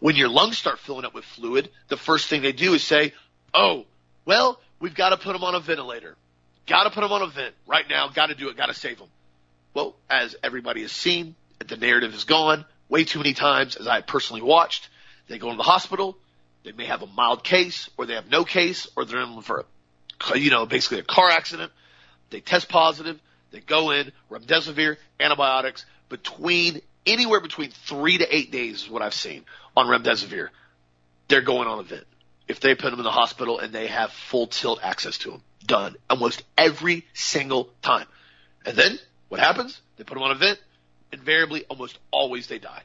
When 0.00 0.16
your 0.16 0.28
lungs 0.28 0.58
start 0.58 0.80
filling 0.80 1.06
up 1.06 1.14
with 1.14 1.24
fluid, 1.24 1.70
the 1.88 1.96
first 1.96 2.28
thing 2.28 2.42
they 2.42 2.52
do 2.52 2.74
is 2.74 2.84
say, 2.84 3.14
oh, 3.54 3.86
well, 4.26 4.60
we've 4.80 4.94
got 4.94 5.08
to 5.08 5.16
put 5.16 5.32
them 5.32 5.44
on 5.44 5.54
a 5.54 5.60
ventilator. 5.60 6.14
Got 6.66 6.84
to 6.84 6.90
put 6.90 7.00
them 7.00 7.10
on 7.10 7.22
a 7.22 7.28
vent 7.28 7.54
right 7.66 7.86
now. 7.88 8.08
Got 8.08 8.26
to 8.26 8.34
do 8.34 8.50
it. 8.50 8.56
Got 8.58 8.66
to 8.66 8.74
save 8.74 8.98
them. 8.98 9.08
Well, 9.72 9.96
as 10.10 10.36
everybody 10.42 10.82
has 10.82 10.92
seen, 10.92 11.36
the 11.66 11.78
narrative 11.78 12.12
is 12.12 12.24
gone 12.24 12.66
way 12.90 13.04
too 13.04 13.18
many 13.18 13.32
times, 13.32 13.76
as 13.76 13.86
I 13.86 14.02
personally 14.02 14.42
watched. 14.42 14.90
They 15.26 15.38
go 15.38 15.50
to 15.50 15.56
the 15.56 15.62
hospital. 15.62 16.18
They 16.64 16.72
may 16.72 16.84
have 16.84 17.00
a 17.00 17.06
mild 17.06 17.44
case, 17.44 17.88
or 17.96 18.04
they 18.04 18.12
have 18.16 18.28
no 18.28 18.44
case, 18.44 18.88
or 18.94 19.06
they're 19.06 19.22
in 19.22 19.40
for, 19.40 19.64
a, 20.34 20.38
you 20.38 20.50
know, 20.50 20.66
basically 20.66 20.98
a 20.98 21.02
car 21.02 21.30
accident. 21.30 21.72
They 22.28 22.40
test 22.40 22.68
positive. 22.68 23.18
They 23.52 23.60
go 23.60 23.90
in, 23.90 24.12
remdesivir, 24.30 24.96
antibiotics, 25.20 25.84
between 26.08 26.80
anywhere 27.06 27.40
between 27.40 27.70
three 27.70 28.18
to 28.18 28.36
eight 28.36 28.50
days 28.50 28.82
is 28.82 28.90
what 28.90 29.02
I've 29.02 29.14
seen 29.14 29.44
on 29.76 29.86
remdesivir. 29.86 30.48
They're 31.28 31.42
going 31.42 31.68
on 31.68 31.78
a 31.78 31.82
vent. 31.82 32.06
If 32.48 32.60
they 32.60 32.74
put 32.74 32.90
them 32.90 33.00
in 33.00 33.04
the 33.04 33.10
hospital 33.10 33.58
and 33.58 33.72
they 33.72 33.86
have 33.86 34.12
full 34.12 34.46
tilt 34.46 34.80
access 34.82 35.18
to 35.18 35.30
them, 35.30 35.42
done 35.64 35.96
almost 36.10 36.42
every 36.58 37.06
single 37.14 37.70
time. 37.82 38.06
And 38.66 38.76
then 38.76 38.98
what 39.28 39.40
happens? 39.40 39.80
They 39.96 40.04
put 40.04 40.14
them 40.14 40.22
on 40.24 40.32
a 40.32 40.36
vent. 40.36 40.60
Invariably, 41.12 41.64
almost 41.68 41.98
always 42.10 42.46
they 42.46 42.58
die. 42.58 42.82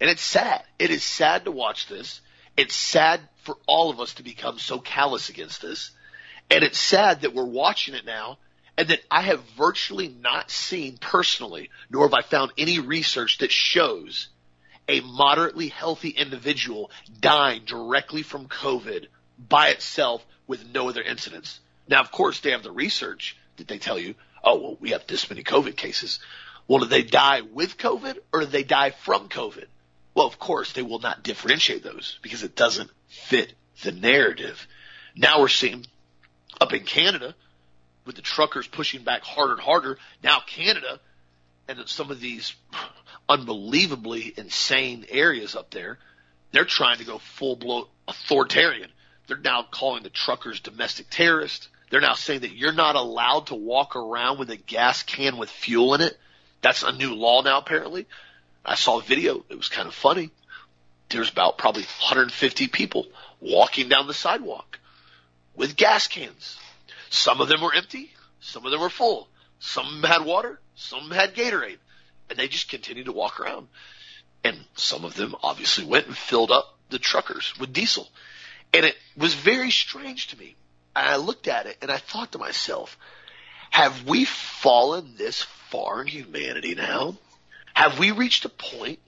And 0.00 0.10
it's 0.10 0.22
sad. 0.22 0.62
It 0.78 0.90
is 0.90 1.04
sad 1.04 1.44
to 1.44 1.50
watch 1.50 1.88
this. 1.88 2.20
It's 2.56 2.74
sad 2.74 3.20
for 3.42 3.56
all 3.66 3.90
of 3.90 4.00
us 4.00 4.14
to 4.14 4.22
become 4.22 4.58
so 4.58 4.78
callous 4.78 5.28
against 5.28 5.62
this. 5.62 5.90
And 6.50 6.64
it's 6.64 6.78
sad 6.78 7.22
that 7.22 7.34
we're 7.34 7.44
watching 7.44 7.94
it 7.94 8.04
now 8.04 8.38
and 8.80 8.88
that 8.88 9.02
I 9.10 9.20
have 9.20 9.42
virtually 9.58 10.08
not 10.08 10.50
seen 10.50 10.96
personally, 10.96 11.68
nor 11.90 12.08
have 12.08 12.14
I 12.14 12.22
found 12.22 12.52
any 12.56 12.78
research 12.78 13.36
that 13.38 13.52
shows 13.52 14.28
a 14.88 15.00
moderately 15.00 15.68
healthy 15.68 16.08
individual 16.08 16.90
dying 17.20 17.64
directly 17.66 18.22
from 18.22 18.48
COVID 18.48 19.08
by 19.38 19.68
itself 19.68 20.24
with 20.46 20.72
no 20.72 20.88
other 20.88 21.02
incidents. 21.02 21.60
Now, 21.88 22.00
of 22.00 22.10
course, 22.10 22.40
they 22.40 22.52
have 22.52 22.62
the 22.62 22.70
research 22.70 23.36
that 23.58 23.68
they 23.68 23.76
tell 23.76 23.98
you, 23.98 24.14
oh, 24.42 24.58
well, 24.58 24.76
we 24.80 24.90
have 24.92 25.06
this 25.06 25.28
many 25.28 25.44
COVID 25.44 25.76
cases. 25.76 26.18
Well, 26.66 26.78
did 26.80 26.88
they 26.88 27.02
die 27.02 27.42
with 27.42 27.76
COVID 27.76 28.16
or 28.32 28.40
did 28.40 28.50
they 28.50 28.64
die 28.64 28.92
from 28.92 29.28
COVID? 29.28 29.66
Well, 30.14 30.26
of 30.26 30.38
course, 30.38 30.72
they 30.72 30.80
will 30.80 31.00
not 31.00 31.22
differentiate 31.22 31.82
those 31.82 32.18
because 32.22 32.44
it 32.44 32.56
doesn't 32.56 32.88
fit 33.08 33.52
the 33.82 33.92
narrative. 33.92 34.66
Now 35.14 35.40
we're 35.40 35.48
seeing 35.48 35.84
up 36.58 36.72
in 36.72 36.84
Canada 36.84 37.34
with 38.04 38.16
the 38.16 38.22
truckers 38.22 38.66
pushing 38.66 39.02
back 39.02 39.22
harder 39.22 39.52
and 39.52 39.62
harder. 39.62 39.98
Now 40.22 40.40
Canada 40.46 41.00
and 41.68 41.88
some 41.88 42.10
of 42.10 42.20
these 42.20 42.54
unbelievably 43.28 44.34
insane 44.36 45.06
areas 45.08 45.54
up 45.54 45.70
there, 45.70 45.98
they're 46.52 46.64
trying 46.64 46.98
to 46.98 47.04
go 47.04 47.18
full 47.18 47.56
blown 47.56 47.84
authoritarian. 48.08 48.90
They're 49.26 49.36
now 49.38 49.62
calling 49.62 50.02
the 50.02 50.10
truckers 50.10 50.60
domestic 50.60 51.06
terrorists. 51.10 51.68
They're 51.90 52.00
now 52.00 52.14
saying 52.14 52.40
that 52.40 52.52
you're 52.52 52.72
not 52.72 52.96
allowed 52.96 53.48
to 53.48 53.54
walk 53.54 53.94
around 53.94 54.38
with 54.38 54.50
a 54.50 54.56
gas 54.56 55.02
can 55.02 55.36
with 55.36 55.50
fuel 55.50 55.94
in 55.94 56.00
it. 56.00 56.18
That's 56.62 56.82
a 56.82 56.92
new 56.92 57.14
law 57.14 57.42
now, 57.42 57.58
apparently. 57.58 58.06
I 58.64 58.74
saw 58.74 58.98
a 58.98 59.02
video. 59.02 59.44
It 59.48 59.56
was 59.56 59.68
kind 59.68 59.88
of 59.88 59.94
funny. 59.94 60.30
There's 61.08 61.30
about 61.30 61.58
probably 61.58 61.82
150 61.82 62.68
people 62.68 63.06
walking 63.40 63.88
down 63.88 64.06
the 64.06 64.14
sidewalk 64.14 64.78
with 65.56 65.76
gas 65.76 66.06
cans. 66.06 66.58
Some 67.10 67.40
of 67.40 67.48
them 67.48 67.60
were 67.60 67.74
empty. 67.74 68.12
Some 68.40 68.64
of 68.64 68.72
them 68.72 68.80
were 68.80 68.88
full. 68.88 69.28
Some 69.58 70.02
had 70.02 70.24
water. 70.24 70.60
Some 70.76 71.10
had 71.10 71.34
Gatorade. 71.34 71.78
And 72.30 72.38
they 72.38 72.48
just 72.48 72.70
continued 72.70 73.06
to 73.06 73.12
walk 73.12 73.40
around. 73.40 73.68
And 74.42 74.56
some 74.76 75.04
of 75.04 75.14
them 75.14 75.34
obviously 75.42 75.84
went 75.84 76.06
and 76.06 76.16
filled 76.16 76.50
up 76.50 76.78
the 76.88 76.98
truckers 76.98 77.52
with 77.58 77.72
diesel. 77.72 78.08
And 78.72 78.86
it 78.86 78.96
was 79.16 79.34
very 79.34 79.70
strange 79.70 80.28
to 80.28 80.38
me. 80.38 80.54
I 80.94 81.16
looked 81.16 81.48
at 81.48 81.66
it 81.66 81.78
and 81.82 81.90
I 81.90 81.98
thought 81.98 82.32
to 82.32 82.38
myself, 82.38 82.96
have 83.70 84.04
we 84.04 84.24
fallen 84.24 85.14
this 85.16 85.42
far 85.42 86.02
in 86.02 86.06
humanity 86.06 86.74
now? 86.74 87.16
Have 87.74 87.98
we 87.98 88.12
reached 88.12 88.44
a 88.44 88.48
point 88.48 89.00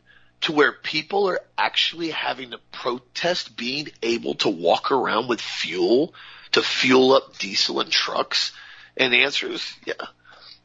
to 0.42 0.52
where 0.52 0.72
people 0.72 1.28
are 1.28 1.40
actually 1.56 2.10
having 2.10 2.50
to 2.50 2.58
protest 2.72 3.56
being 3.56 3.88
able 4.02 4.34
to 4.36 4.48
walk 4.48 4.90
around 4.90 5.28
with 5.28 5.40
fuel 5.40 6.14
to 6.52 6.62
fuel 6.62 7.12
up 7.12 7.38
diesel 7.38 7.80
and 7.80 7.90
trucks? 7.90 8.52
And 8.96 9.12
the 9.12 9.24
answer 9.24 9.48
is, 9.48 9.74
yeah, 9.84 9.94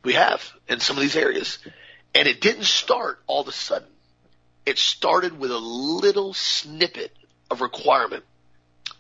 we 0.04 0.14
have 0.14 0.44
in 0.68 0.80
some 0.80 0.98
of 0.98 1.02
these 1.02 1.16
areas. 1.16 1.60
And 2.14 2.28
it 2.28 2.42
didn't 2.42 2.66
start 2.66 3.20
all 3.28 3.42
of 3.42 3.48
a 3.48 3.52
sudden. 3.52 3.88
It 4.66 4.78
started 4.78 5.40
with 5.40 5.52
a 5.52 5.58
little 5.58 6.34
snippet 6.34 7.16
of 7.50 7.62
requirement. 7.62 8.24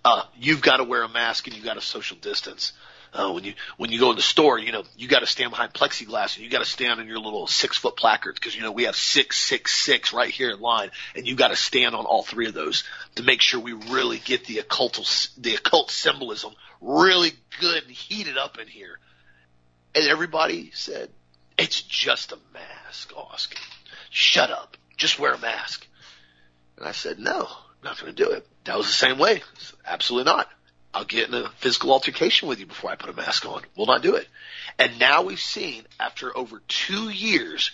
Uh, 0.03 0.23
you've 0.37 0.61
got 0.61 0.77
to 0.77 0.83
wear 0.83 1.03
a 1.03 1.09
mask 1.09 1.47
and 1.47 1.55
you've 1.55 1.65
got 1.65 1.73
to 1.73 1.81
social 1.81 2.17
distance. 2.17 2.73
Uh, 3.17 3.31
when 3.31 3.43
you 3.43 3.53
when 3.77 3.91
you 3.91 3.99
go 3.99 4.11
in 4.11 4.15
the 4.15 4.21
store, 4.21 4.59
you 4.59 4.71
know 4.71 4.83
you 4.95 5.07
got 5.07 5.21
to 5.21 5.25
stand 5.25 5.49
behind 5.49 5.73
plexiglass 5.73 6.35
and 6.35 6.45
you 6.45 6.51
got 6.51 6.59
to 6.59 6.69
stand 6.69 6.99
on 6.99 7.07
your 7.07 7.17
little 7.17 7.47
six 7.47 7.75
foot 7.75 7.97
placards 7.97 8.37
because 8.39 8.55
you 8.55 8.61
know 8.61 8.71
we 8.71 8.83
have 8.83 8.95
six 8.95 9.39
six 9.39 9.75
six 9.75 10.13
right 10.13 10.29
here 10.29 10.51
in 10.51 10.59
line, 10.59 10.91
and 11.15 11.27
you 11.27 11.35
got 11.35 11.47
to 11.47 11.55
stand 11.55 11.95
on 11.95 12.05
all 12.05 12.21
three 12.21 12.47
of 12.47 12.53
those 12.53 12.83
to 13.15 13.23
make 13.23 13.41
sure 13.41 13.59
we 13.59 13.73
really 13.73 14.19
get 14.19 14.45
the 14.45 14.59
occult 14.59 15.31
the 15.35 15.55
occult 15.55 15.89
symbolism 15.89 16.53
really 16.79 17.31
good 17.59 17.83
and 17.83 17.91
heated 17.91 18.37
up 18.37 18.59
in 18.59 18.67
here. 18.67 18.99
And 19.95 20.07
everybody 20.07 20.69
said, 20.75 21.09
"It's 21.57 21.81
just 21.81 22.33
a 22.33 22.37
mask, 22.53 23.13
Austin. 23.17 23.57
Shut 24.11 24.51
up. 24.51 24.77
Just 24.95 25.17
wear 25.17 25.33
a 25.33 25.39
mask." 25.39 25.87
And 26.77 26.87
I 26.87 26.91
said, 26.91 27.17
"No, 27.17 27.39
I'm 27.39 27.83
not 27.83 27.99
going 27.99 28.13
to 28.13 28.23
do 28.23 28.29
it." 28.29 28.45
That 28.65 28.77
was 28.77 28.85
the 28.85 28.93
same 28.93 29.17
way. 29.17 29.41
Absolutely 29.87 30.31
not. 30.31 30.47
I'll 30.97 31.05
get 31.05 31.29
in 31.29 31.35
a 31.35 31.49
physical 31.57 31.91
altercation 31.91 32.47
with 32.47 32.59
you 32.59 32.65
before 32.65 32.89
I 32.89 32.95
put 32.95 33.11
a 33.11 33.13
mask 33.13 33.45
on. 33.45 33.61
We'll 33.75 33.85
not 33.85 34.01
do 34.01 34.15
it. 34.15 34.27
And 34.79 34.97
now 34.97 35.21
we've 35.21 35.39
seen, 35.39 35.83
after 35.99 36.35
over 36.35 36.59
two 36.67 37.09
years, 37.09 37.69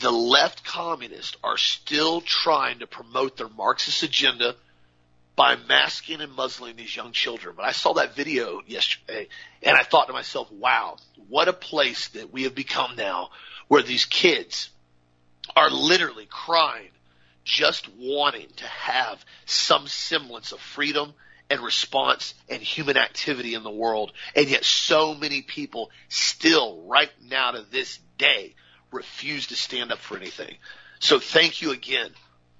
the 0.00 0.10
left 0.10 0.64
communists 0.64 1.36
are 1.44 1.58
still 1.58 2.22
trying 2.22 2.78
to 2.78 2.86
promote 2.86 3.36
their 3.36 3.50
Marxist 3.50 4.02
agenda 4.02 4.56
by 5.36 5.56
masking 5.68 6.22
and 6.22 6.32
muzzling 6.32 6.76
these 6.76 6.96
young 6.96 7.12
children. 7.12 7.52
But 7.58 7.66
I 7.66 7.72
saw 7.72 7.92
that 7.94 8.16
video 8.16 8.62
yesterday 8.66 9.28
and 9.62 9.76
I 9.76 9.82
thought 9.82 10.06
to 10.06 10.14
myself, 10.14 10.50
wow, 10.50 10.96
what 11.28 11.48
a 11.48 11.52
place 11.52 12.08
that 12.08 12.32
we 12.32 12.44
have 12.44 12.54
become 12.54 12.96
now 12.96 13.32
where 13.68 13.82
these 13.82 14.06
kids 14.06 14.70
are 15.54 15.68
literally 15.68 16.26
crying, 16.26 16.88
just 17.44 17.86
wanting 17.98 18.48
to 18.56 18.64
have 18.64 19.22
some 19.44 19.86
semblance 19.88 20.52
of 20.52 20.60
freedom 20.60 21.12
and 21.52 21.60
response 21.60 22.32
and 22.48 22.62
human 22.62 22.96
activity 22.96 23.52
in 23.52 23.62
the 23.62 23.70
world. 23.70 24.10
And 24.34 24.48
yet 24.48 24.64
so 24.64 25.14
many 25.14 25.42
people 25.42 25.90
still 26.08 26.82
right 26.86 27.10
now 27.28 27.50
to 27.50 27.62
this 27.70 27.98
day 28.16 28.54
refuse 28.90 29.48
to 29.48 29.54
stand 29.54 29.92
up 29.92 29.98
for 29.98 30.16
anything. 30.16 30.56
So 30.98 31.18
thank 31.18 31.60
you 31.60 31.72
again 31.72 32.10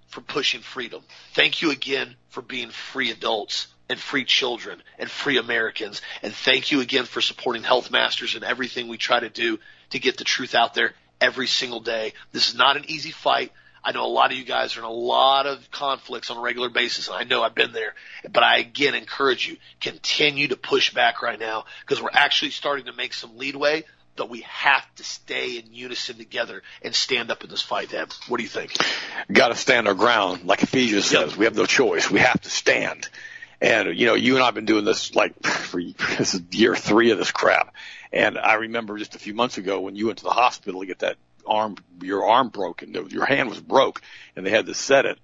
for 0.08 0.20
pushing 0.20 0.60
freedom. 0.60 1.02
Thank 1.32 1.62
you 1.62 1.70
again 1.70 2.16
for 2.28 2.42
being 2.42 2.68
free 2.68 3.10
adults 3.10 3.68
and 3.88 3.98
free 3.98 4.26
children 4.26 4.82
and 4.98 5.10
free 5.10 5.38
Americans. 5.38 6.02
And 6.22 6.34
thank 6.34 6.70
you 6.70 6.82
again 6.82 7.06
for 7.06 7.22
supporting 7.22 7.62
Health 7.62 7.90
Masters 7.90 8.34
and 8.34 8.44
everything 8.44 8.88
we 8.88 8.98
try 8.98 9.20
to 9.20 9.30
do 9.30 9.58
to 9.90 9.98
get 9.98 10.18
the 10.18 10.24
truth 10.24 10.54
out 10.54 10.74
there 10.74 10.92
every 11.18 11.46
single 11.46 11.80
day. 11.80 12.12
This 12.32 12.50
is 12.50 12.54
not 12.54 12.76
an 12.76 12.84
easy 12.88 13.10
fight. 13.10 13.52
I 13.84 13.92
know 13.92 14.04
a 14.04 14.08
lot 14.08 14.30
of 14.30 14.38
you 14.38 14.44
guys 14.44 14.76
are 14.76 14.80
in 14.80 14.84
a 14.84 14.90
lot 14.90 15.46
of 15.46 15.70
conflicts 15.70 16.30
on 16.30 16.36
a 16.36 16.40
regular 16.40 16.68
basis, 16.68 17.08
and 17.08 17.16
I 17.16 17.24
know 17.24 17.42
I've 17.42 17.54
been 17.54 17.72
there. 17.72 17.94
But 18.30 18.44
I 18.44 18.58
again 18.58 18.94
encourage 18.94 19.48
you, 19.48 19.56
continue 19.80 20.48
to 20.48 20.56
push 20.56 20.94
back 20.94 21.22
right 21.22 21.38
now 21.38 21.64
because 21.80 22.00
we're 22.02 22.10
actually 22.12 22.52
starting 22.52 22.86
to 22.86 22.92
make 22.92 23.12
some 23.12 23.38
leadway. 23.38 23.84
But 24.14 24.28
we 24.28 24.42
have 24.42 24.84
to 24.96 25.04
stay 25.04 25.56
in 25.56 25.72
unison 25.72 26.18
together 26.18 26.62
and 26.82 26.94
stand 26.94 27.30
up 27.30 27.44
in 27.44 27.50
this 27.50 27.62
fight, 27.62 27.90
Deb. 27.90 28.12
What 28.28 28.36
do 28.36 28.42
you 28.42 28.48
think? 28.48 28.76
Got 29.32 29.48
to 29.48 29.54
stand 29.54 29.88
our 29.88 29.94
ground, 29.94 30.44
like 30.44 30.62
Ephesians 30.62 31.06
says. 31.06 31.34
We 31.34 31.46
have 31.46 31.56
no 31.56 31.64
choice. 31.64 32.10
We 32.10 32.20
have 32.20 32.38
to 32.42 32.50
stand. 32.50 33.08
And 33.62 33.98
you 33.98 34.06
know, 34.06 34.14
you 34.14 34.34
and 34.34 34.44
I've 34.44 34.54
been 34.54 34.66
doing 34.66 34.84
this 34.84 35.14
like 35.14 35.42
for 35.42 35.80
this 35.80 36.34
is 36.34 36.42
year 36.50 36.76
three 36.76 37.10
of 37.10 37.18
this 37.18 37.30
crap. 37.30 37.74
And 38.12 38.36
I 38.36 38.54
remember 38.54 38.98
just 38.98 39.14
a 39.14 39.18
few 39.18 39.34
months 39.34 39.56
ago 39.56 39.80
when 39.80 39.96
you 39.96 40.06
went 40.06 40.18
to 40.18 40.24
the 40.24 40.30
hospital 40.30 40.80
to 40.80 40.86
get 40.86 40.98
that 40.98 41.16
arm, 41.46 41.76
your 42.00 42.28
arm 42.28 42.48
broken, 42.48 42.94
your 43.10 43.24
hand 43.24 43.48
was 43.48 43.60
broke, 43.60 44.00
and 44.36 44.46
they 44.46 44.50
had 44.50 44.66
to 44.66 44.74
set 44.74 45.06
it. 45.06 45.18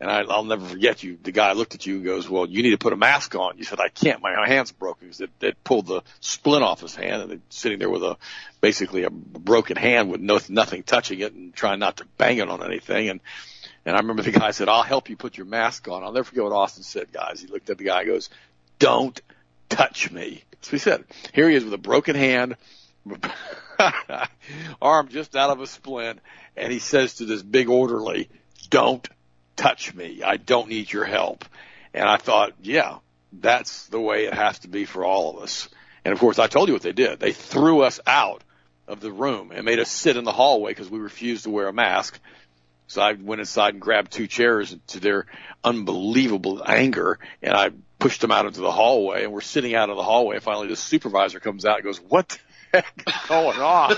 And 0.00 0.10
I, 0.10 0.22
I'll 0.22 0.44
never 0.44 0.66
forget 0.66 1.02
you. 1.02 1.18
The 1.22 1.32
guy 1.32 1.52
looked 1.52 1.74
at 1.74 1.86
you 1.86 1.96
and 1.96 2.04
goes, 2.04 2.28
"Well, 2.28 2.46
you 2.46 2.62
need 2.62 2.72
to 2.72 2.78
put 2.78 2.92
a 2.92 2.96
mask 2.96 3.34
on." 3.36 3.56
You 3.58 3.64
said, 3.64 3.80
"I 3.80 3.88
can't. 3.88 4.20
My 4.20 4.46
hand's 4.46 4.72
broken." 4.72 5.06
Because 5.06 5.20
it, 5.20 5.30
it 5.40 5.62
pulled 5.62 5.86
the 5.86 6.02
splint 6.20 6.64
off 6.64 6.80
his 6.80 6.94
hand, 6.94 7.30
and 7.30 7.40
sitting 7.48 7.78
there 7.78 7.88
with 7.88 8.02
a 8.02 8.16
basically 8.60 9.04
a 9.04 9.10
broken 9.10 9.76
hand 9.76 10.10
with 10.10 10.20
no 10.20 10.40
nothing 10.48 10.82
touching 10.82 11.20
it, 11.20 11.32
and 11.32 11.54
trying 11.54 11.78
not 11.78 11.98
to 11.98 12.06
bang 12.18 12.38
it 12.38 12.48
on 12.48 12.64
anything. 12.64 13.08
And 13.08 13.20
and 13.86 13.96
I 13.96 14.00
remember 14.00 14.22
the 14.22 14.32
guy 14.32 14.50
said, 14.50 14.68
"I'll 14.68 14.82
help 14.82 15.08
you 15.08 15.16
put 15.16 15.36
your 15.36 15.46
mask 15.46 15.88
on." 15.88 16.02
I'll 16.02 16.12
never 16.12 16.24
forget 16.24 16.44
what 16.44 16.52
Austin 16.52 16.82
said, 16.82 17.12
guys. 17.12 17.40
He 17.40 17.46
looked 17.46 17.70
at 17.70 17.78
the 17.78 17.84
guy, 17.84 18.00
and 18.00 18.08
goes, 18.08 18.30
"Don't 18.80 19.18
touch 19.68 20.10
me." 20.10 20.42
What 20.50 20.70
he 20.70 20.78
said. 20.78 21.04
Here 21.32 21.48
he 21.48 21.56
is 21.56 21.64
with 21.64 21.74
a 21.74 21.78
broken 21.78 22.16
hand, 22.16 22.56
arm 24.82 25.08
just 25.08 25.36
out 25.36 25.50
of 25.50 25.60
a 25.60 25.66
splint, 25.66 26.20
and 26.56 26.72
he 26.72 26.78
says 26.78 27.14
to 27.14 27.24
this 27.24 27.42
big 27.42 27.68
orderly, 27.68 28.28
"Don't 28.70 29.08
touch 29.56 29.94
me. 29.94 30.22
I 30.22 30.36
don't 30.36 30.68
need 30.68 30.92
your 30.92 31.04
help." 31.04 31.44
And 31.94 32.08
I 32.08 32.16
thought, 32.16 32.52
yeah, 32.60 32.98
that's 33.32 33.86
the 33.86 34.00
way 34.00 34.24
it 34.24 34.34
has 34.34 34.58
to 34.60 34.68
be 34.68 34.84
for 34.84 35.04
all 35.04 35.36
of 35.36 35.42
us. 35.42 35.68
And 36.04 36.12
of 36.12 36.18
course, 36.18 36.38
I 36.38 36.48
told 36.48 36.68
you 36.68 36.74
what 36.74 36.82
they 36.82 36.92
did. 36.92 37.20
They 37.20 37.32
threw 37.32 37.82
us 37.82 38.00
out 38.06 38.42
of 38.86 39.00
the 39.00 39.12
room 39.12 39.52
and 39.52 39.64
made 39.64 39.78
us 39.78 39.90
sit 39.90 40.16
in 40.16 40.24
the 40.24 40.32
hallway 40.32 40.72
because 40.72 40.90
we 40.90 40.98
refused 40.98 41.44
to 41.44 41.50
wear 41.50 41.68
a 41.68 41.72
mask. 41.72 42.18
So 42.88 43.00
I 43.00 43.12
went 43.12 43.40
inside 43.40 43.74
and 43.74 43.80
grabbed 43.80 44.12
two 44.12 44.26
chairs 44.26 44.76
to 44.88 45.00
their 45.00 45.26
unbelievable 45.62 46.62
anger 46.66 47.18
and 47.40 47.54
I 47.54 47.70
pushed 47.98 48.20
them 48.20 48.30
out 48.30 48.44
into 48.44 48.60
the 48.60 48.70
hallway 48.70 49.24
and 49.24 49.32
we're 49.32 49.40
sitting 49.40 49.74
out 49.74 49.88
in 49.88 49.96
the 49.96 50.02
hallway. 50.02 50.34
And 50.36 50.44
finally 50.44 50.68
the 50.68 50.76
supervisor 50.76 51.40
comes 51.40 51.64
out 51.64 51.76
and 51.76 51.84
goes, 51.84 51.98
what 51.98 52.38
heck 52.74 53.28
going 53.28 53.58
on? 53.60 53.96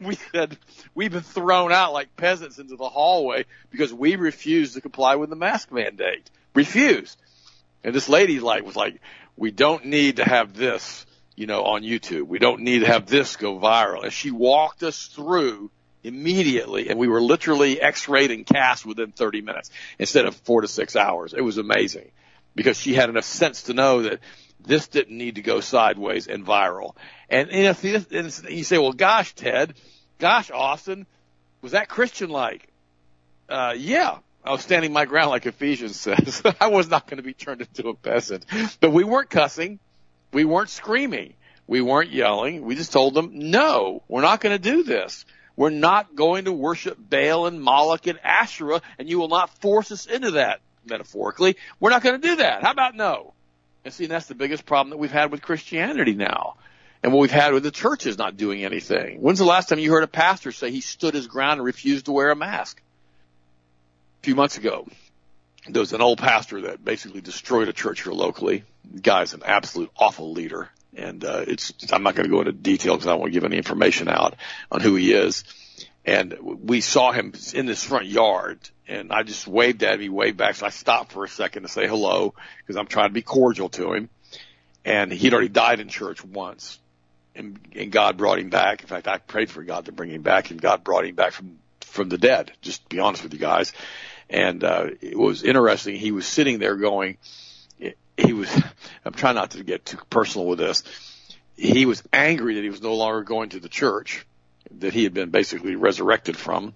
we 0.00 0.16
said, 0.32 0.56
we've 0.94 1.12
been 1.12 1.22
thrown 1.22 1.72
out 1.72 1.92
like 1.92 2.16
peasants 2.16 2.58
into 2.58 2.76
the 2.76 2.88
hallway 2.88 3.44
because 3.70 3.92
we 3.92 4.16
refused 4.16 4.74
to 4.74 4.80
comply 4.80 5.16
with 5.16 5.30
the 5.30 5.36
mask 5.36 5.72
mandate. 5.72 6.30
Refused. 6.54 7.18
And 7.84 7.94
this 7.94 8.08
lady 8.08 8.40
like 8.40 8.64
was 8.64 8.76
like, 8.76 9.00
we 9.36 9.50
don't 9.50 9.86
need 9.86 10.16
to 10.16 10.24
have 10.24 10.54
this, 10.54 11.06
you 11.36 11.46
know, 11.46 11.62
on 11.62 11.82
YouTube. 11.82 12.26
We 12.26 12.38
don't 12.38 12.62
need 12.62 12.80
to 12.80 12.86
have 12.86 13.06
this 13.06 13.36
go 13.36 13.58
viral. 13.58 14.02
And 14.04 14.12
she 14.12 14.30
walked 14.30 14.82
us 14.82 15.06
through 15.06 15.70
immediately 16.04 16.88
and 16.88 16.98
we 16.98 17.08
were 17.08 17.20
literally 17.20 17.80
x-rayed 17.80 18.30
and 18.30 18.46
cast 18.46 18.86
within 18.86 19.12
30 19.12 19.42
minutes 19.42 19.70
instead 19.98 20.26
of 20.26 20.34
four 20.36 20.60
to 20.60 20.68
six 20.68 20.96
hours. 20.96 21.34
It 21.34 21.40
was 21.40 21.58
amazing 21.58 22.10
because 22.54 22.78
she 22.78 22.94
had 22.94 23.08
enough 23.08 23.24
sense 23.24 23.64
to 23.64 23.74
know 23.74 24.02
that 24.02 24.20
this 24.60 24.88
didn't 24.88 25.16
need 25.16 25.36
to 25.36 25.42
go 25.42 25.60
sideways 25.60 26.26
and 26.26 26.44
viral. 26.44 26.94
And, 27.30 27.50
and 27.50 27.66
if 27.66 27.84
you, 27.84 28.04
and 28.10 28.42
you 28.48 28.64
say, 28.64 28.78
well, 28.78 28.92
gosh, 28.92 29.34
Ted, 29.34 29.74
gosh, 30.18 30.50
Austin, 30.50 31.06
was 31.60 31.72
that 31.72 31.88
Christian 31.88 32.30
like? 32.30 32.66
Uh, 33.48 33.74
yeah, 33.76 34.18
I 34.44 34.52
was 34.52 34.62
standing 34.62 34.92
my 34.92 35.04
ground 35.04 35.30
like 35.30 35.46
Ephesians 35.46 35.98
says. 35.98 36.42
I 36.60 36.68
was 36.68 36.88
not 36.88 37.06
going 37.06 37.18
to 37.18 37.22
be 37.22 37.34
turned 37.34 37.60
into 37.60 37.88
a 37.88 37.94
peasant, 37.94 38.46
but 38.80 38.92
we 38.92 39.04
weren't 39.04 39.30
cussing. 39.30 39.78
We 40.32 40.44
weren't 40.44 40.70
screaming. 40.70 41.34
We 41.66 41.80
weren't 41.82 42.10
yelling. 42.10 42.62
We 42.62 42.74
just 42.74 42.92
told 42.92 43.14
them, 43.14 43.30
no, 43.34 44.02
we're 44.08 44.22
not 44.22 44.40
going 44.40 44.54
to 44.54 44.62
do 44.62 44.84
this. 44.84 45.24
We're 45.54 45.70
not 45.70 46.14
going 46.14 46.44
to 46.44 46.52
worship 46.52 46.96
Baal 46.98 47.46
and 47.46 47.60
Moloch 47.60 48.06
and 48.06 48.18
Asherah, 48.22 48.80
and 48.98 49.08
you 49.08 49.18
will 49.18 49.28
not 49.28 49.50
force 49.60 49.90
us 49.90 50.06
into 50.06 50.32
that, 50.32 50.60
metaphorically. 50.86 51.56
We're 51.80 51.90
not 51.90 52.02
going 52.02 52.20
to 52.20 52.26
do 52.26 52.36
that. 52.36 52.62
How 52.62 52.70
about 52.70 52.94
no? 52.94 53.34
And 53.84 53.92
see, 53.92 54.06
that's 54.06 54.26
the 54.26 54.34
biggest 54.34 54.64
problem 54.66 54.90
that 54.90 54.98
we've 54.98 55.10
had 55.10 55.30
with 55.30 55.42
Christianity 55.42 56.14
now. 56.14 56.56
And 57.02 57.12
what 57.12 57.20
we've 57.20 57.30
had 57.30 57.52
with 57.52 57.62
the 57.62 57.70
church 57.70 58.06
is 58.06 58.18
not 58.18 58.36
doing 58.36 58.64
anything. 58.64 59.20
When's 59.20 59.38
the 59.38 59.44
last 59.44 59.68
time 59.68 59.78
you 59.78 59.92
heard 59.92 60.02
a 60.02 60.08
pastor 60.08 60.50
say 60.50 60.70
he 60.70 60.80
stood 60.80 61.14
his 61.14 61.26
ground 61.26 61.58
and 61.58 61.64
refused 61.64 62.06
to 62.06 62.12
wear 62.12 62.30
a 62.30 62.36
mask? 62.36 62.82
A 64.20 64.24
few 64.24 64.34
months 64.34 64.58
ago, 64.58 64.86
there 65.68 65.80
was 65.80 65.92
an 65.92 66.00
old 66.00 66.18
pastor 66.18 66.62
that 66.62 66.84
basically 66.84 67.20
destroyed 67.20 67.68
a 67.68 67.72
church 67.72 68.02
here 68.02 68.12
locally. 68.12 68.64
The 68.90 69.00
guy's 69.00 69.32
an 69.32 69.42
absolute 69.44 69.90
awful 69.96 70.32
leader. 70.32 70.70
And, 70.96 71.24
uh, 71.24 71.44
it's, 71.46 71.72
I'm 71.92 72.02
not 72.02 72.16
going 72.16 72.28
to 72.28 72.32
go 72.32 72.40
into 72.40 72.52
detail 72.52 72.94
because 72.94 73.06
I 73.06 73.10
don't 73.10 73.20
want 73.20 73.32
to 73.32 73.34
give 73.34 73.44
any 73.44 73.58
information 73.58 74.08
out 74.08 74.34
on 74.72 74.80
who 74.80 74.96
he 74.96 75.12
is. 75.12 75.44
And 76.04 76.36
we 76.42 76.80
saw 76.80 77.12
him 77.12 77.34
in 77.54 77.66
this 77.66 77.84
front 77.84 78.06
yard 78.06 78.58
and 78.88 79.12
I 79.12 79.22
just 79.22 79.46
waved 79.46 79.82
at 79.82 79.94
him. 79.94 80.00
He 80.00 80.08
waved 80.08 80.38
back. 80.38 80.56
So 80.56 80.66
I 80.66 80.70
stopped 80.70 81.12
for 81.12 81.24
a 81.24 81.28
second 81.28 81.62
to 81.62 81.68
say 81.68 81.86
hello 81.86 82.34
because 82.58 82.76
I'm 82.76 82.86
trying 82.86 83.10
to 83.10 83.14
be 83.14 83.22
cordial 83.22 83.68
to 83.70 83.92
him. 83.92 84.08
And 84.84 85.12
he'd 85.12 85.34
already 85.34 85.50
died 85.50 85.80
in 85.80 85.88
church 85.88 86.24
once 86.24 86.78
and, 87.38 87.58
and 87.74 87.92
God 87.92 88.16
brought 88.16 88.38
him 88.38 88.50
back. 88.50 88.82
In 88.82 88.88
fact, 88.88 89.08
I 89.08 89.18
prayed 89.18 89.50
for 89.50 89.62
God 89.62 89.86
to 89.86 89.92
bring 89.92 90.10
him 90.10 90.22
back 90.22 90.50
and 90.50 90.60
God 90.60 90.84
brought 90.84 91.06
him 91.06 91.14
back 91.14 91.32
from, 91.32 91.58
from 91.80 92.08
the 92.08 92.18
dead. 92.18 92.52
Just 92.60 92.82
to 92.82 92.96
be 92.96 93.00
honest 93.00 93.22
with 93.22 93.32
you 93.32 93.38
guys. 93.38 93.72
And, 94.28 94.62
uh, 94.62 94.88
it 95.00 95.18
was 95.18 95.42
interesting. 95.42 95.96
He 95.96 96.12
was 96.12 96.26
sitting 96.26 96.58
there 96.58 96.76
going, 96.76 97.16
he 98.18 98.32
was, 98.32 98.50
I'm 99.04 99.14
trying 99.14 99.36
not 99.36 99.52
to 99.52 99.64
get 99.64 99.86
too 99.86 99.98
personal 100.10 100.46
with 100.46 100.58
this. 100.58 100.82
He 101.56 101.86
was 101.86 102.02
angry 102.12 102.54
that 102.54 102.62
he 102.62 102.70
was 102.70 102.82
no 102.82 102.94
longer 102.94 103.22
going 103.22 103.50
to 103.50 103.60
the 103.60 103.68
church 103.68 104.26
that 104.78 104.92
he 104.92 105.04
had 105.04 105.14
been 105.14 105.30
basically 105.30 105.76
resurrected 105.76 106.36
from. 106.36 106.74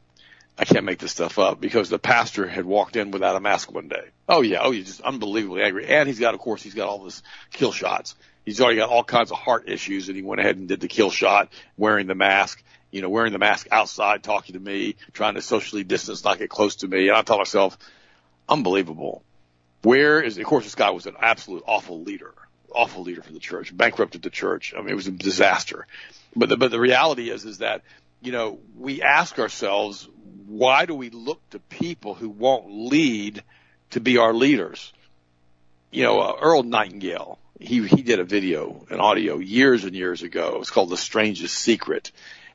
I 0.59 0.65
can't 0.65 0.85
make 0.85 0.99
this 0.99 1.13
stuff 1.13 1.39
up 1.39 1.61
because 1.61 1.89
the 1.89 1.99
pastor 1.99 2.47
had 2.47 2.65
walked 2.65 2.97
in 2.97 3.11
without 3.11 3.37
a 3.37 3.41
mask 3.41 3.73
one 3.73 3.89
day. 3.89 4.11
Oh 4.29 4.43
yeah, 4.43 4.61
oh 4.63 4.71
he's 4.71 4.87
just 4.87 5.01
unbelievably 5.01 5.63
angry. 5.63 5.87
And 5.87 6.07
he's 6.07 6.19
got, 6.19 6.35
of 6.35 6.41
course, 6.41 6.63
he's 6.63 6.75
got 6.75 6.89
all 6.89 7.05
this 7.05 7.23
kill 7.53 7.73
shots. 7.73 8.15
He's 8.45 8.61
already 8.61 8.79
got 8.79 8.89
all 8.89 9.05
kinds 9.05 9.31
of 9.31 9.39
heart 9.39 9.69
issues 9.69 10.09
and 10.09 10.17
he 10.17 10.23
went 10.23 10.41
ahead 10.41 10.57
and 10.57 10.69
did 10.69 10.81
the 10.81 10.89
kill 10.89 11.11
shot 11.11 11.53
wearing 11.77 12.07
the 12.07 12.15
mask, 12.15 12.63
you 12.91 13.01
know, 13.01 13.09
wearing 13.09 13.33
the 13.33 13.39
mask 13.39 13.69
outside, 13.71 14.23
talking 14.23 14.55
to 14.55 14.61
me, 14.61 14.97
trying 15.13 15.35
to 15.35 15.43
socially 15.43 15.85
distance, 15.85 16.25
not 16.25 16.39
get 16.39 16.51
close 16.51 16.77
to 16.77 16.89
me. 16.89 17.09
And 17.09 17.17
I 17.17 17.23
thought 17.23 17.39
myself, 17.39 17.79
unbelievable. 18.49 19.23
Where 19.83 20.21
is, 20.21 20.39
of 20.39 20.45
course, 20.45 20.65
this 20.65 20.75
guy 20.75 20.91
was 20.91 21.07
an 21.07 21.17
absolute 21.21 21.63
awful 21.67 22.03
leader, 22.03 22.35
awful 22.73 23.03
leader 23.03 23.23
for 23.23 23.33
the 23.33 23.39
church, 23.39 23.77
bankrupted 23.77 24.23
the 24.23 24.31
church. 24.31 24.75
I 24.77 24.81
mean, 24.81 24.91
it 24.91 24.97
was 24.97 25.07
a 25.07 25.13
disaster. 25.13 25.87
But 26.35 26.49
the, 26.49 26.57
but 26.57 26.71
the 26.71 26.81
reality 26.81 27.31
is, 27.31 27.45
is 27.45 27.59
that, 27.59 27.83
you 28.21 28.33
know, 28.33 28.59
we 28.79 29.03
ask 29.03 29.39
ourselves, 29.39 30.09
why 30.47 30.87
do 30.87 30.95
we 30.95 31.11
look 31.11 31.41
to 31.51 31.59
people 31.59 32.15
who 32.15 32.29
won't 32.29 32.71
lead 32.71 33.43
to 33.91 34.01
be 34.01 34.19
our 34.19 34.35
leaders? 34.35 34.93
You 35.91 36.05
know, 36.05 36.21
uh, 36.21 36.37
Earl 36.41 36.63
Nightingale, 36.63 37.39
he, 37.63 37.87
he 37.87 38.03
did 38.03 38.19
a 38.19 38.25
video, 38.25 38.85
an 38.91 39.01
audio 39.01 39.39
years 39.39 39.85
and 39.85 39.95
years 39.95 40.23
ago. 40.23 40.59
It's 40.61 40.71
called 40.71 40.91
The 40.91 40.97
Strangest 40.97 41.55
Secret. 41.55 42.11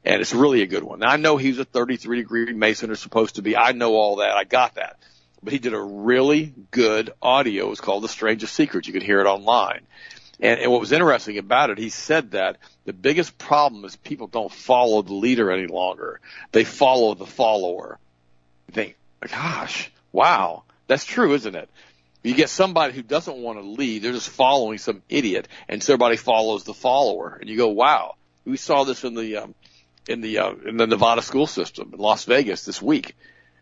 And 0.06 0.22
it's 0.22 0.34
really 0.34 0.62
a 0.62 0.68
good 0.68 0.84
one. 0.84 1.00
Now 1.00 1.10
I 1.10 1.18
know 1.18 1.38
he's 1.38 1.60
a 1.60 1.66
33 1.66 2.18
degree 2.18 2.54
Mason 2.54 2.92
or 2.92 2.96
supposed 2.96 3.36
to 3.36 3.42
be. 3.42 3.58
I 3.58 3.72
know 3.72 3.96
all 3.96 4.18
that. 4.18 4.38
I 4.38 4.44
got 4.44 4.76
that. 4.76 4.98
But 5.44 5.54
he 5.54 5.60
did 5.60 5.74
a 5.74 5.82
really 5.82 6.54
good 6.72 7.12
audio. 7.22 7.72
It's 7.72 7.82
called 7.82 8.04
The 8.04 8.10
Strangest 8.10 8.54
Secret. 8.54 8.88
You 8.88 8.94
can 8.94 9.02
hear 9.02 9.20
it 9.20 9.28
online. 9.28 9.82
And, 10.40 10.60
and 10.60 10.72
what 10.72 10.80
was 10.80 10.92
interesting 10.92 11.38
about 11.38 11.72
it, 11.72 11.78
he 11.78 11.90
said 11.90 12.32
that 12.32 12.58
the 12.86 12.94
biggest 12.94 13.38
problem 13.38 13.86
is 13.86 13.96
people 13.96 14.28
don't 14.28 14.52
follow 14.52 15.02
the 15.02 15.14
leader 15.14 15.52
any 15.52 15.68
longer. 15.68 16.20
They 16.52 16.64
follow 16.64 17.16
the 17.16 17.26
follower. 17.26 17.98
You 18.68 18.74
think, 18.74 18.98
gosh, 19.30 19.92
wow, 20.12 20.64
that's 20.88 21.06
true, 21.06 21.34
isn't 21.34 21.56
it? 21.56 21.70
You 22.28 22.36
get 22.36 22.50
somebody 22.50 22.94
who 22.94 23.02
doesn't 23.02 23.38
want 23.38 23.60
to 23.60 23.66
lead, 23.66 24.02
they're 24.02 24.12
just 24.12 24.30
following 24.30 24.78
some 24.78 25.02
idiot, 25.10 25.48
and 25.68 25.82
so 25.82 25.94
everybody 25.94 26.18
follows 26.18 26.64
the 26.64 26.74
follower. 26.74 27.38
And 27.40 27.50
you 27.50 27.58
go, 27.58 27.70
wow. 27.70 28.16
We 28.46 28.58
saw 28.58 28.84
this 28.84 29.04
in 29.04 29.14
the, 29.14 29.38
um, 29.38 29.56
in 30.08 30.22
the, 30.22 30.40
uh, 30.40 30.54
in 30.66 30.78
the 30.78 30.88
Nevada 30.88 31.22
school 31.22 31.48
system 31.48 31.92
in 31.94 32.00
Las 32.00 32.24
Vegas 32.26 32.66
this 32.66 32.82
week. 32.82 33.16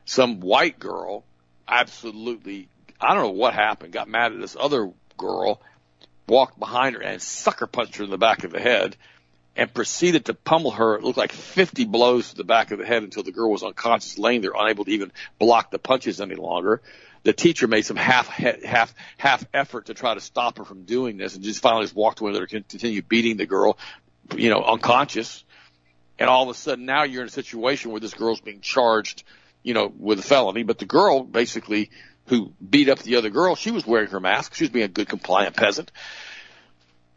Some 0.06 0.39
white 0.39 0.80
girl 0.80 1.23
absolutely, 1.67 2.69
I 2.99 3.13
don't 3.13 3.23
know 3.23 3.30
what 3.32 3.54
happened, 3.54 3.93
got 3.93 4.08
mad 4.08 4.34
at 4.34 4.39
this 4.39 4.56
other 4.60 4.91
girl 5.17 5.62
walked 6.28 6.60
behind 6.60 6.95
her 6.95 7.01
and 7.01 7.21
sucker 7.21 7.67
punched 7.67 7.97
her 7.97 8.04
in 8.04 8.10
the 8.10 8.17
back 8.17 8.43
of 8.43 8.51
the 8.51 8.60
head 8.60 8.95
and 9.56 9.74
proceeded 9.74 10.26
to 10.26 10.34
pummel 10.34 10.72
her. 10.72 10.96
It 10.96 11.04
looked 11.04 11.18
like 11.18 11.32
50 11.32 11.86
blows 11.86 12.30
to 12.30 12.36
the 12.36 12.44
back 12.44 12.72
of 12.72 12.80
the 12.80 12.86
head 12.86 13.04
until 13.04 13.24
the 13.24 13.32
girl 13.32 13.52
was 13.52 13.63
unconscious, 13.63 14.18
laying 14.18 14.41
there, 14.41 14.52
unable 14.56 14.86
to 14.86 14.91
even 14.91 15.12
block 15.39 15.72
the 15.72 15.80
punches 15.80 16.20
any 16.20 16.36
longer. 16.36 16.82
The 17.24 17.34
teacher 17.34 17.68
made 17.68 17.84
some 17.84 17.98
half 17.98 18.28
half 18.28 18.94
half 19.18 19.46
effort 19.52 19.88
to 19.88 19.96
try 19.96 20.13
to 20.13 20.20
stop 20.20 20.60
her 20.60 20.63
from 20.63 20.84
doing 20.84 21.18
this, 21.18 21.36
and 21.36 21.44
just 21.44 21.62
finally 21.62 21.86
just 21.86 21.96
walked 21.96 22.20
away 22.20 22.32
let 22.32 22.41
her 22.41 22.48
continue 22.48 23.02
beating 23.02 23.38
the 23.38 23.48
girl, 23.48 23.80
you 24.36 24.50
know, 24.50 24.62
unconscious. 24.62 25.44
And 26.20 26.30
all 26.30 26.44
of 26.44 26.50
a 26.50 26.54
sudden, 26.54 26.86
now 26.86 27.04
you're 27.04 27.24
in 27.24 27.28
a 27.28 27.32
situation 27.32 27.91
where 27.91 28.00
this 28.00 28.13
girl's 28.13 28.41
being 28.41 28.62
charged, 28.62 29.24
you 29.63 29.74
know, 29.74 29.91
with 29.98 30.20
a 30.20 30.22
felony. 30.22 30.63
But 30.63 30.78
the 30.78 30.86
girl 30.86 31.24
basically 31.24 31.89
who 32.28 32.54
beat 32.68 32.89
up 32.89 33.00
the 33.00 33.15
other 33.15 33.30
girl, 33.30 33.56
she 33.56 33.72
was 33.72 33.86
wearing 33.86 34.10
her 34.10 34.20
mask. 34.20 34.54
She 34.54 34.63
was 34.63 34.72
being 34.72 34.86
a 34.86 34.89
good 34.89 35.10
compliant 35.10 35.56
peasant. 35.56 35.91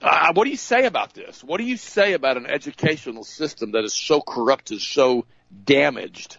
Uh, 0.01 0.33
what 0.33 0.45
do 0.45 0.51
you 0.51 0.57
say 0.57 0.87
about 0.87 1.13
this? 1.13 1.43
What 1.43 1.59
do 1.59 1.65
you 1.65 1.77
say 1.77 2.13
about 2.13 2.37
an 2.37 2.47
educational 2.47 3.25
system 3.25 3.73
that 3.73 3.85
is 3.85 3.95
so 3.95 4.21
corrupted, 4.21 4.81
so 4.81 5.27
damaged, 5.65 6.37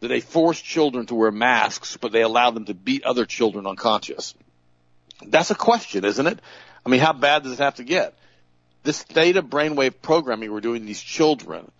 that 0.00 0.08
they 0.08 0.20
force 0.20 0.60
children 0.60 1.06
to 1.06 1.14
wear 1.14 1.32
masks, 1.32 1.96
but 1.96 2.12
they 2.12 2.22
allow 2.22 2.50
them 2.50 2.66
to 2.66 2.74
beat 2.74 3.04
other 3.04 3.26
children 3.26 3.66
unconscious? 3.66 4.34
That's 5.26 5.50
a 5.50 5.56
question, 5.56 6.04
isn't 6.04 6.26
it? 6.26 6.40
I 6.84 6.88
mean, 6.88 7.00
how 7.00 7.12
bad 7.12 7.42
does 7.42 7.52
it 7.52 7.58
have 7.58 7.76
to 7.76 7.84
get? 7.84 8.16
This 8.84 9.02
theta 9.02 9.42
brainwave 9.42 10.02
programming 10.02 10.52
we're 10.52 10.60
doing 10.60 10.84
these 10.84 11.00
children 11.00 11.70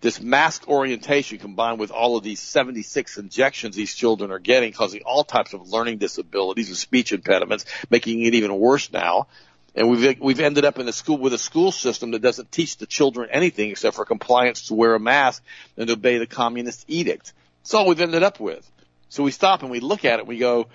this 0.00 0.20
mask 0.20 0.66
orientation 0.66 1.38
combined 1.38 1.78
with 1.78 1.90
all 1.90 2.16
of 2.16 2.24
these 2.24 2.40
76 2.40 3.18
injections 3.18 3.76
these 3.76 3.94
children 3.94 4.30
are 4.30 4.38
getting 4.38 4.72
causing 4.72 5.02
all 5.04 5.24
types 5.24 5.52
of 5.52 5.68
learning 5.68 5.98
disabilities 5.98 6.68
and 6.68 6.76
speech 6.76 7.12
impediments, 7.12 7.66
making 7.90 8.22
it 8.22 8.34
even 8.34 8.58
worse 8.58 8.90
now. 8.92 9.26
And 9.74 9.88
we've, 9.88 10.20
we've 10.20 10.40
ended 10.40 10.64
up 10.64 10.78
in 10.78 10.88
a 10.88 10.92
school 10.92 11.18
with 11.18 11.32
a 11.32 11.38
school 11.38 11.70
system 11.70 12.10
that 12.12 12.22
doesn't 12.22 12.50
teach 12.50 12.76
the 12.76 12.86
children 12.86 13.28
anything 13.30 13.70
except 13.70 13.96
for 13.96 14.04
compliance 14.04 14.66
to 14.66 14.74
wear 14.74 14.94
a 14.94 15.00
mask 15.00 15.42
and 15.76 15.88
obey 15.90 16.18
the 16.18 16.26
communist 16.26 16.84
edict. 16.88 17.32
That's 17.62 17.74
all 17.74 17.86
we've 17.86 18.00
ended 18.00 18.22
up 18.22 18.40
with. 18.40 18.68
So 19.08 19.22
we 19.22 19.30
stop 19.30 19.62
and 19.62 19.70
we 19.70 19.80
look 19.80 20.04
at 20.04 20.14
it 20.14 20.20
and 20.20 20.28
we 20.28 20.38
go, 20.38 20.68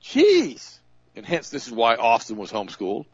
geez. 0.00 0.80
And 1.14 1.24
hence 1.24 1.50
this 1.50 1.66
is 1.66 1.72
why 1.72 1.96
Austin 1.96 2.36
was 2.36 2.50
homeschooled. 2.50 3.06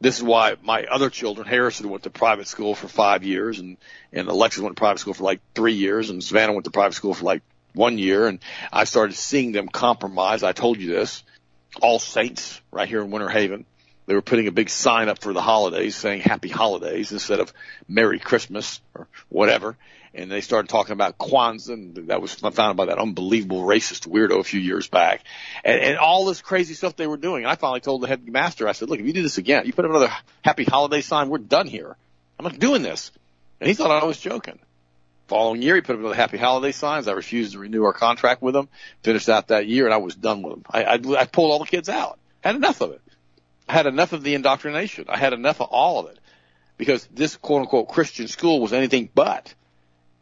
This 0.00 0.16
is 0.16 0.22
why 0.22 0.56
my 0.62 0.84
other 0.84 1.10
children, 1.10 1.46
Harrison 1.46 1.88
went 1.88 2.04
to 2.04 2.10
private 2.10 2.48
school 2.48 2.74
for 2.74 2.88
five 2.88 3.24
years 3.24 3.60
and, 3.60 3.76
and 4.12 4.28
Alexis 4.28 4.62
went 4.62 4.76
to 4.76 4.80
private 4.80 4.98
school 4.98 5.14
for 5.14 5.22
like 5.22 5.40
three 5.54 5.74
years 5.74 6.10
and 6.10 6.24
Savannah 6.24 6.52
went 6.52 6.64
to 6.64 6.70
private 6.70 6.94
school 6.94 7.14
for 7.14 7.24
like 7.24 7.42
one 7.74 7.98
year 7.98 8.26
and 8.26 8.40
I 8.72 8.84
started 8.84 9.14
seeing 9.14 9.52
them 9.52 9.68
compromise. 9.68 10.42
I 10.42 10.52
told 10.52 10.78
you 10.78 10.88
this. 10.88 11.22
All 11.80 11.98
Saints 11.98 12.60
right 12.70 12.88
here 12.88 13.00
in 13.00 13.10
Winter 13.10 13.28
Haven. 13.28 13.64
They 14.06 14.14
were 14.14 14.22
putting 14.22 14.48
a 14.48 14.52
big 14.52 14.68
sign 14.68 15.08
up 15.08 15.20
for 15.20 15.32
the 15.32 15.42
holidays 15.42 15.96
saying 15.96 16.22
happy 16.22 16.48
holidays 16.48 17.12
instead 17.12 17.40
of 17.40 17.52
Merry 17.88 18.18
Christmas 18.18 18.80
or 18.94 19.06
whatever 19.28 19.76
and 20.14 20.30
they 20.30 20.40
started 20.40 20.68
talking 20.68 20.92
about 20.92 21.18
Kwanzaa, 21.18 21.72
and 21.72 22.08
that 22.08 22.20
was 22.20 22.34
founded 22.34 22.76
by 22.76 22.86
that 22.86 22.98
unbelievable 22.98 23.62
racist 23.62 24.08
weirdo 24.08 24.40
a 24.40 24.44
few 24.44 24.60
years 24.60 24.88
back, 24.88 25.22
and, 25.64 25.80
and 25.80 25.98
all 25.98 26.26
this 26.26 26.40
crazy 26.40 26.74
stuff 26.74 26.96
they 26.96 27.06
were 27.06 27.16
doing. 27.16 27.44
And 27.44 27.50
I 27.50 27.54
finally 27.54 27.80
told 27.80 28.02
the 28.02 28.08
headmaster, 28.08 28.68
I 28.68 28.72
said, 28.72 28.90
"Look, 28.90 29.00
if 29.00 29.06
you 29.06 29.12
do 29.12 29.22
this 29.22 29.38
again, 29.38 29.64
you 29.66 29.72
put 29.72 29.84
up 29.84 29.90
another 29.90 30.12
Happy 30.42 30.64
Holiday 30.64 31.00
sign, 31.00 31.28
we're 31.28 31.38
done 31.38 31.66
here. 31.66 31.96
I'm 32.38 32.44
not 32.44 32.58
doing 32.58 32.82
this." 32.82 33.10
And 33.60 33.68
he 33.68 33.74
thought 33.74 33.90
I 33.90 34.04
was 34.04 34.18
joking. 34.18 34.58
Following 35.28 35.62
year, 35.62 35.76
he 35.76 35.80
put 35.80 35.94
up 35.94 36.00
another 36.00 36.14
Happy 36.14 36.36
Holiday 36.36 36.72
signs. 36.72 37.08
I 37.08 37.12
refused 37.12 37.52
to 37.52 37.58
renew 37.58 37.84
our 37.84 37.92
contract 37.92 38.42
with 38.42 38.54
him. 38.54 38.68
Finished 39.02 39.28
out 39.28 39.48
that 39.48 39.66
year, 39.66 39.86
and 39.86 39.94
I 39.94 39.98
was 39.98 40.14
done 40.14 40.42
with 40.42 40.54
him. 40.54 40.64
I, 40.68 40.84
I, 40.84 40.94
I 40.94 41.24
pulled 41.26 41.52
all 41.52 41.60
the 41.60 41.66
kids 41.66 41.88
out. 41.88 42.18
Had 42.42 42.56
enough 42.56 42.80
of 42.80 42.90
it. 42.90 43.00
I 43.72 43.76
had 43.76 43.86
enough 43.86 44.12
of 44.12 44.22
the 44.22 44.34
indoctrination. 44.34 45.06
I 45.08 45.16
had 45.16 45.32
enough 45.32 45.62
of 45.62 45.68
all 45.70 45.98
of 46.00 46.10
it 46.10 46.18
because 46.76 47.06
this 47.06 47.36
quote 47.36 47.62
unquote 47.62 47.88
Christian 47.88 48.28
school 48.28 48.60
was 48.60 48.74
anything 48.74 49.08
but. 49.14 49.54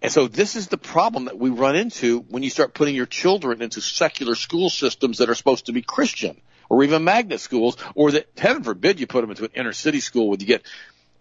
And 0.00 0.12
so 0.12 0.28
this 0.28 0.54
is 0.54 0.68
the 0.68 0.78
problem 0.78 1.24
that 1.24 1.36
we 1.36 1.50
run 1.50 1.74
into 1.74 2.20
when 2.28 2.44
you 2.44 2.50
start 2.50 2.74
putting 2.74 2.94
your 2.94 3.06
children 3.06 3.60
into 3.60 3.80
secular 3.80 4.36
school 4.36 4.70
systems 4.70 5.18
that 5.18 5.28
are 5.28 5.34
supposed 5.34 5.66
to 5.66 5.72
be 5.72 5.82
Christian 5.82 6.40
or 6.68 6.84
even 6.84 7.02
magnet 7.02 7.40
schools 7.40 7.76
or 7.96 8.12
that 8.12 8.28
heaven 8.38 8.62
forbid 8.62 9.00
you 9.00 9.08
put 9.08 9.22
them 9.22 9.30
into 9.30 9.42
an 9.42 9.50
inner 9.56 9.72
city 9.72 9.98
school 9.98 10.28
where 10.28 10.38
you 10.38 10.46
get 10.46 10.64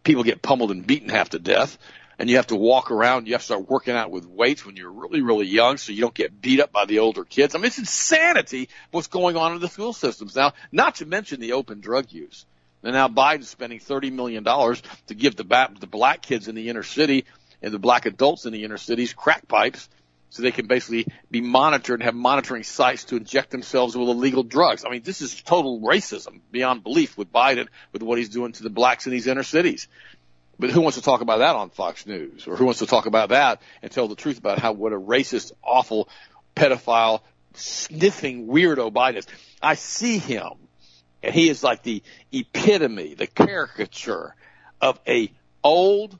people 0.04 0.24
get 0.24 0.44
pummeled 0.44 0.70
and 0.70 0.86
beaten 0.86 1.10
half 1.10 1.30
to 1.30 1.39
death 1.39 1.80
and 2.20 2.30
you 2.30 2.36
have 2.36 2.48
to 2.48 2.56
walk 2.56 2.92
around. 2.92 3.28
You 3.28 3.34
have 3.34 3.42
to 3.42 3.46
start 3.46 3.70
working 3.70 3.96
out 3.96 4.12
with 4.12 4.26
weights 4.26 4.66
when 4.66 4.76
you're 4.76 4.92
really, 4.92 5.22
really 5.22 5.48
young 5.48 5.78
so 5.78 5.94
you 5.94 6.02
don't 6.02 6.14
get 6.14 6.42
beat 6.42 6.60
up 6.60 6.72
by 6.72 6.86
the 6.86 7.00
older 7.00 7.24
kids. 7.24 7.56
I 7.56 7.58
mean, 7.58 7.68
it's 7.68 7.80
insanity 7.80 8.68
what's 8.92 9.08
going 9.08 9.38
on 9.38 9.54
in 9.54 9.62
the 9.62 9.70
school 9.70 9.94
systems 9.94 10.36
now, 10.36 10.54
not 10.72 10.96
to 10.96 11.06
mention 11.06 11.40
the 11.40 11.54
open 11.54 11.80
drug 11.80 12.12
use. 12.12 12.46
And 12.84 12.94
now 12.94 13.08
Biden's 13.08 13.50
spending 13.50 13.80
$30 13.80 14.12
million 14.12 14.44
to 14.44 15.16
give 15.16 15.38
the, 15.38 15.70
the 15.80 15.88
black 15.88 16.22
kids 16.22 16.48
in 16.48 16.56
the 16.56 16.70
inner 16.70 16.84
city 16.84 17.26
and 17.62 17.74
the 17.74 17.80
black 17.80 18.06
adults 18.06 18.46
in 18.46 18.54
the 18.54 18.64
inner 18.64 18.78
cities 18.78 19.14
crack 19.14 19.48
pipes 19.48 19.90
so 20.30 20.44
they 20.44 20.52
can 20.52 20.68
basically 20.68 21.08
be 21.32 21.42
monitored 21.42 22.00
and 22.00 22.04
have 22.04 22.16
monitoring 22.16 22.64
sites 22.64 23.06
to 23.06 23.16
inject 23.16 23.50
themselves 23.50 23.98
with 23.98 24.08
illegal 24.08 24.44
drugs. 24.44 24.86
I 24.86 24.90
mean, 24.90 25.02
this 25.04 25.22
is 25.22 25.42
total 25.42 25.82
racism 25.82 26.42
beyond 26.52 26.84
belief 26.84 27.18
with 27.18 27.32
Biden, 27.32 27.68
with 27.92 28.04
what 28.04 28.18
he's 28.18 28.30
doing 28.30 28.52
to 28.54 28.64
the 28.64 28.70
blacks 28.70 29.08
in 29.08 29.12
these 29.12 29.28
inner 29.28 29.44
cities. 29.44 29.88
But 30.60 30.72
who 30.72 30.82
wants 30.82 30.98
to 30.98 31.04
talk 31.04 31.22
about 31.22 31.39
that 31.39 31.56
on 31.56 31.69
Fox 31.69 32.06
News? 32.06 32.45
Or 32.45 32.58
who 32.58 32.65
wants 32.65 32.80
to 32.80 32.86
talk 32.86 33.06
about 33.06 33.30
that 33.30 33.62
and 33.82 33.89
tell 33.89 34.10
the 34.10 34.15
truth 34.15 34.38
about 34.38 34.60
how 34.60 34.74
what 34.74 34.91
a 34.91 35.00
racist, 35.00 35.54
awful, 35.63 36.10
pedophile, 36.54 37.22
sniffing 37.54 38.48
weirdo 38.48 38.91
Biden 38.91 39.17
is? 39.17 39.28
I 39.62 39.76
see 39.76 40.17
him, 40.17 40.52
and 41.24 41.34
he 41.34 41.50
is 41.50 41.63
like 41.63 41.84
the 41.84 42.04
epitome, 42.34 43.13
the 43.13 43.28
caricature 43.28 44.36
of 44.82 45.00
a 45.08 45.32
old 45.63 46.19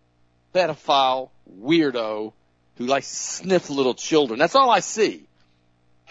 pedophile 0.56 1.32
weirdo 1.62 2.32
who 2.78 2.86
likes 2.86 3.10
to 3.10 3.16
sniff 3.16 3.70
little 3.70 3.94
children. 3.94 4.40
That's 4.40 4.56
all 4.56 4.70
I 4.70 4.80
see. 4.80 5.28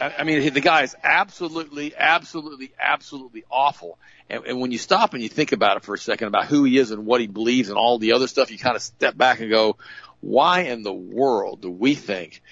I 0.00 0.22
mean, 0.24 0.52
the 0.52 0.60
guy 0.60 0.82
is 0.82 0.94
absolutely, 1.02 1.94
absolutely, 1.96 2.72
absolutely 2.78 3.44
awful. 3.50 3.98
And, 4.30 4.44
and 4.44 4.60
when 4.60 4.70
you 4.70 4.78
stop 4.78 5.14
and 5.14 5.22
you 5.22 5.28
think 5.28 5.52
about 5.52 5.76
it 5.76 5.82
for 5.82 5.94
a 5.94 5.98
second 5.98 6.28
about 6.28 6.46
who 6.46 6.64
he 6.64 6.78
is 6.78 6.90
and 6.90 7.04
what 7.04 7.20
he 7.20 7.26
believes 7.26 7.68
and 7.68 7.78
all 7.78 7.98
the 7.98 8.12
other 8.12 8.28
stuff, 8.28 8.50
you 8.50 8.58
kind 8.58 8.76
of 8.76 8.82
step 8.82 9.16
back 9.16 9.40
and 9.40 9.50
go, 9.50 9.76
why 10.20 10.62
in 10.62 10.82
the 10.82 10.92
world 10.92 11.62
do 11.62 11.70
we 11.70 11.94
think 11.94 12.42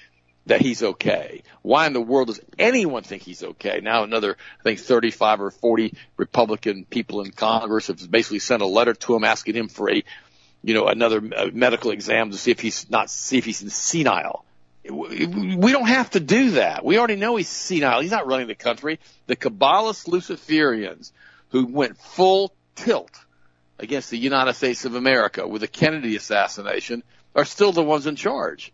that 0.47 0.61
he's 0.61 0.83
okay? 0.83 1.43
Why 1.63 1.87
in 1.87 1.93
the 1.93 2.01
world 2.01 2.29
does 2.29 2.41
anyone 2.59 3.03
think 3.03 3.23
he's 3.23 3.43
okay? 3.43 3.81
Now 3.81 4.05
another, 4.05 4.37
I 4.61 4.63
think 4.63 4.81
35 4.81 5.41
or 5.41 5.51
40 5.51 5.95
Republican 6.17 6.85
people 6.85 7.21
in 7.21 7.31
Congress 7.31 7.89
have 7.89 8.11
basically 8.11 8.39
sent 8.41 8.63
a 8.63 8.67
letter 8.67 8.95
to 8.95 9.15
him 9.15 9.25
asking 9.25 9.55
him 9.55 9.69
for 9.69 9.91
a, 9.91 10.03
you 10.63 10.75
know, 10.75 10.87
another 10.87 11.23
uh, 11.37 11.47
medical 11.53 11.91
exam 11.93 12.31
to 12.31 12.39
see 12.39 12.51
if 12.51 12.61
he's 12.61 12.91
not, 12.91 13.11
see 13.11 13.39
if 13.39 13.45
he's 13.45 13.73
senile 13.73 14.46
we 14.91 15.73
don't 15.73 15.89
have 15.89 16.11
to 16.11 16.21
do 16.21 16.53
that. 16.53 16.85
We 16.85 16.99
already 16.99 17.17
know 17.17 17.37
he's 17.37 17.49
senile. 17.49 18.01
He's 18.01 18.11
not 18.11 18.27
running 18.27 18.47
the 18.47 18.55
country. 18.55 18.99
The 19.27 19.37
Kabbalist 19.37 20.07
Luciferians 20.09 21.13
who 21.51 21.67
went 21.67 21.99
full 21.99 22.53
tilt 22.75 23.11
against 23.79 24.11
the 24.11 24.19
United 24.19 24.55
States 24.55 24.85
of 24.85 24.95
America 24.95 25.47
with 25.47 25.61
the 25.61 25.69
Kennedy 25.69 26.17
assassination 26.17 27.03
are 27.35 27.45
still 27.45 27.73
the 27.73 27.83
ones 27.83 28.07
in 28.07 28.17
charge. 28.17 28.73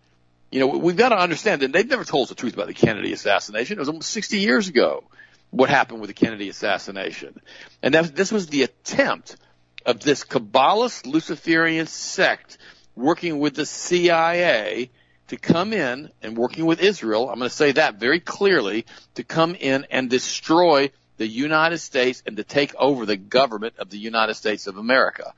You 0.51 0.61
know, 0.61 0.67
we've 0.67 0.97
got 0.97 1.11
to 1.11 1.19
understand 1.19 1.63
that 1.63 1.73
they've 1.73 1.89
never 1.89 2.05
told 2.05 2.25
us 2.25 2.29
the 2.29 2.35
truth 2.35 2.55
about 2.55 2.67
the 2.67 2.75
Kennedy 2.75 3.13
assassination. 3.13 3.79
It 3.79 3.81
was 3.81 3.89
almost 3.89 4.11
60 4.11 4.39
years 4.39 4.69
ago 4.69 5.05
what 5.51 5.71
happened 5.71 6.01
with 6.01 6.09
the 6.09 6.15
Kennedy 6.15 6.49
assassination. 6.49 7.41
And 7.83 7.95
that, 7.95 8.15
this 8.15 8.31
was 8.31 8.47
the 8.47 8.63
attempt 8.63 9.37
of 9.85 10.01
this 10.01 10.25
Kabbalist 10.25 11.07
Luciferian 11.07 11.87
sect 11.87 12.59
working 12.95 13.39
with 13.39 13.55
the 13.55 13.67
CIA 13.67 14.91
to 15.33 15.39
come 15.39 15.73
in 15.73 16.11
and 16.21 16.37
working 16.37 16.67
with 16.67 16.83
Israel, 16.83 17.31
I'm 17.31 17.39
going 17.39 17.49
to 17.49 17.57
say 17.57 17.73
that 17.73 17.95
very 17.95 18.21
clearly, 18.21 18.85
to 19.15 19.25
come 19.25 19.55
in 19.55 19.87
and 19.91 20.11
destroy 20.11 20.91
the 21.17 21.27
United 21.27 21.79
States 21.79 22.23
and 22.27 22.37
to 22.37 22.45
take 22.45 22.75
over 22.75 23.07
the 23.07 23.17
government 23.17 23.77
of 23.79 23.89
the 23.89 23.97
United 23.97 24.35
States 24.35 24.67
of 24.67 24.77
America. 24.77 25.33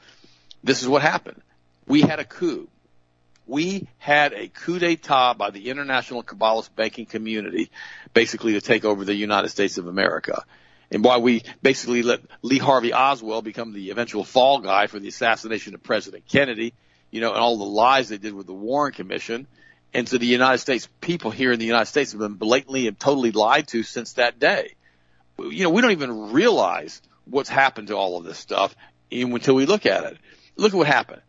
This 0.65 0.83
is 0.83 0.89
what 0.89 1.03
happened. 1.03 1.41
We 1.87 2.01
had 2.01 2.19
a 2.19 2.25
coup. 2.25 2.69
We 3.47 3.87
had 3.99 4.33
a 4.33 4.49
coup 4.49 4.81
d'etat 4.81 5.35
by 5.35 5.51
the 5.51 5.71
international 5.71 6.25
Kabbalist 6.25 6.75
banking 6.75 7.07
community, 7.07 7.71
basically 8.15 8.55
to 8.55 8.61
take 8.61 8.85
over 8.85 9.05
the 9.05 9.15
United 9.15 9.51
States 9.51 9.79
of 9.79 9.87
America. 9.87 10.43
And 10.91 11.05
why 11.05 11.19
we 11.19 11.45
basically 11.63 12.03
let 12.03 12.21
Lee 12.43 12.59
Harvey 12.59 12.93
Oswald 12.93 13.45
become 13.45 13.73
the 13.73 13.91
eventual 13.91 14.25
fall 14.25 14.59
guy 14.59 14.89
for 14.89 14.99
the 14.99 15.07
assassination 15.07 15.73
of 15.75 15.85
President 15.85 16.27
Kennedy, 16.27 16.75
you 17.13 17.21
know, 17.21 17.31
and 17.31 17.39
all 17.39 17.59
the 17.59 17.65
lies 17.65 18.09
they 18.09 18.19
did 18.19 18.35
with 18.35 18.49
the 18.49 18.55
Warren 18.55 18.93
Commission 18.93 19.47
and 19.95 20.09
so 20.09 20.19
the 20.19 20.27
United 20.27 20.59
States 20.59 20.89
people 21.01 21.31
here 21.31 21.53
in 21.53 21.61
the 21.61 21.67
United 21.67 21.87
States 21.87 22.13
have 22.13 22.21
been 22.21 22.35
blatantly 22.35 22.89
and 22.89 22.99
totally 22.99 23.31
lied 23.31 23.69
to 23.69 23.85
since 23.85 24.15
that 24.15 24.41
day. 24.41 24.75
You 25.39 25.63
know, 25.63 25.71
we 25.71 25.83
don't 25.83 25.93
even 25.93 26.33
realize 26.33 27.01
what's 27.25 27.49
happened 27.49 27.89
to 27.89 27.97
all 27.97 28.19
of 28.19 28.25
this 28.25 28.39
stuff 28.39 28.75
until 29.11 29.55
we 29.55 29.67
look 29.67 29.87
at 29.87 30.05
it. 30.05 30.19
Look 30.57 30.75
at 30.75 30.77
what 30.77 30.89
happened. 30.89 31.23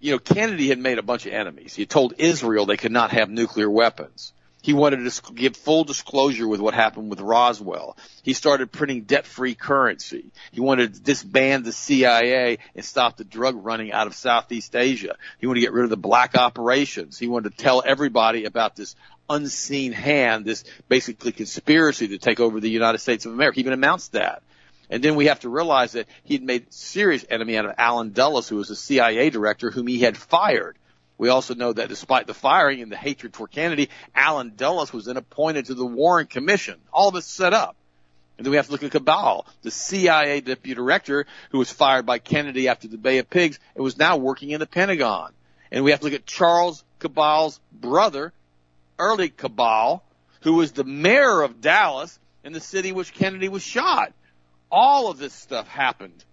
You 0.00 0.12
know, 0.12 0.18
Kennedy 0.18 0.68
had 0.68 0.78
made 0.78 0.98
a 0.98 1.02
bunch 1.02 1.26
of 1.26 1.32
enemies. 1.32 1.74
He 1.74 1.86
told 1.86 2.14
Israel 2.18 2.66
they 2.66 2.76
could 2.76 2.92
not 2.92 3.12
have 3.12 3.30
nuclear 3.30 3.70
weapons. 3.70 4.32
He 4.66 4.72
wanted 4.72 5.08
to 5.08 5.32
give 5.32 5.56
full 5.56 5.84
disclosure 5.84 6.48
with 6.48 6.60
what 6.60 6.74
happened 6.74 7.08
with 7.08 7.20
Roswell. 7.20 7.96
He 8.24 8.32
started 8.32 8.72
printing 8.72 9.02
debt-free 9.02 9.54
currency. 9.54 10.32
He 10.50 10.60
wanted 10.60 10.92
to 10.92 11.00
disband 11.00 11.64
the 11.64 11.70
CIA 11.70 12.58
and 12.74 12.84
stop 12.84 13.16
the 13.16 13.22
drug 13.22 13.64
running 13.64 13.92
out 13.92 14.08
of 14.08 14.16
Southeast 14.16 14.74
Asia. 14.74 15.14
He 15.38 15.46
wanted 15.46 15.60
to 15.60 15.66
get 15.66 15.72
rid 15.72 15.84
of 15.84 15.90
the 15.90 15.96
black 15.96 16.36
operations. 16.36 17.16
He 17.16 17.28
wanted 17.28 17.56
to 17.56 17.62
tell 17.62 17.80
everybody 17.86 18.44
about 18.44 18.74
this 18.74 18.96
unseen 19.30 19.92
hand, 19.92 20.44
this 20.44 20.64
basically 20.88 21.30
conspiracy 21.30 22.08
to 22.08 22.18
take 22.18 22.40
over 22.40 22.58
the 22.58 22.68
United 22.68 22.98
States 22.98 23.24
of 23.24 23.34
America. 23.34 23.54
He 23.54 23.60
even 23.60 23.72
announced 23.72 24.14
that. 24.14 24.42
And 24.90 25.00
then 25.00 25.14
we 25.14 25.26
have 25.26 25.38
to 25.40 25.48
realize 25.48 25.92
that 25.92 26.08
he 26.24 26.34
had 26.34 26.42
made 26.42 26.74
serious 26.74 27.24
enemy 27.30 27.56
out 27.56 27.66
of 27.66 27.76
Allen 27.78 28.10
Dulles, 28.10 28.48
who 28.48 28.56
was 28.56 28.70
a 28.70 28.74
CIA 28.74 29.30
director 29.30 29.70
whom 29.70 29.86
he 29.86 30.00
had 30.00 30.16
fired. 30.16 30.76
We 31.18 31.28
also 31.30 31.54
know 31.54 31.72
that 31.72 31.88
despite 31.88 32.26
the 32.26 32.34
firing 32.34 32.82
and 32.82 32.92
the 32.92 32.96
hatred 32.96 33.34
for 33.34 33.48
Kennedy, 33.48 33.88
Allen 34.14 34.52
Dulles 34.56 34.92
was 34.92 35.06
then 35.06 35.16
appointed 35.16 35.66
to 35.66 35.74
the 35.74 35.86
Warren 35.86 36.26
Commission. 36.26 36.78
All 36.92 37.08
of 37.08 37.16
it's 37.16 37.26
set 37.26 37.54
up. 37.54 37.76
And 38.36 38.44
then 38.44 38.50
we 38.50 38.58
have 38.58 38.66
to 38.66 38.72
look 38.72 38.82
at 38.82 38.90
Cabell, 38.90 39.46
the 39.62 39.70
CIA 39.70 40.40
deputy 40.40 40.74
director 40.74 41.24
who 41.50 41.58
was 41.58 41.72
fired 41.72 42.04
by 42.04 42.18
Kennedy 42.18 42.68
after 42.68 42.86
the 42.86 42.98
Bay 42.98 43.18
of 43.18 43.30
Pigs 43.30 43.58
and 43.74 43.82
was 43.82 43.96
now 43.96 44.18
working 44.18 44.50
in 44.50 44.60
the 44.60 44.66
Pentagon. 44.66 45.32
And 45.72 45.84
we 45.84 45.90
have 45.90 46.00
to 46.00 46.06
look 46.06 46.14
at 46.14 46.26
Charles 46.26 46.84
Cabell's 46.98 47.60
brother, 47.72 48.32
Earle 48.98 49.28
Cabell, 49.28 50.02
who 50.42 50.54
was 50.54 50.72
the 50.72 50.84
mayor 50.84 51.40
of 51.42 51.62
Dallas 51.62 52.18
in 52.44 52.52
the 52.52 52.60
city 52.60 52.92
which 52.92 53.14
Kennedy 53.14 53.48
was 53.48 53.62
shot. 53.62 54.12
All 54.70 55.10
of 55.10 55.18
this 55.18 55.32
stuff 55.32 55.66
happened 55.66 56.24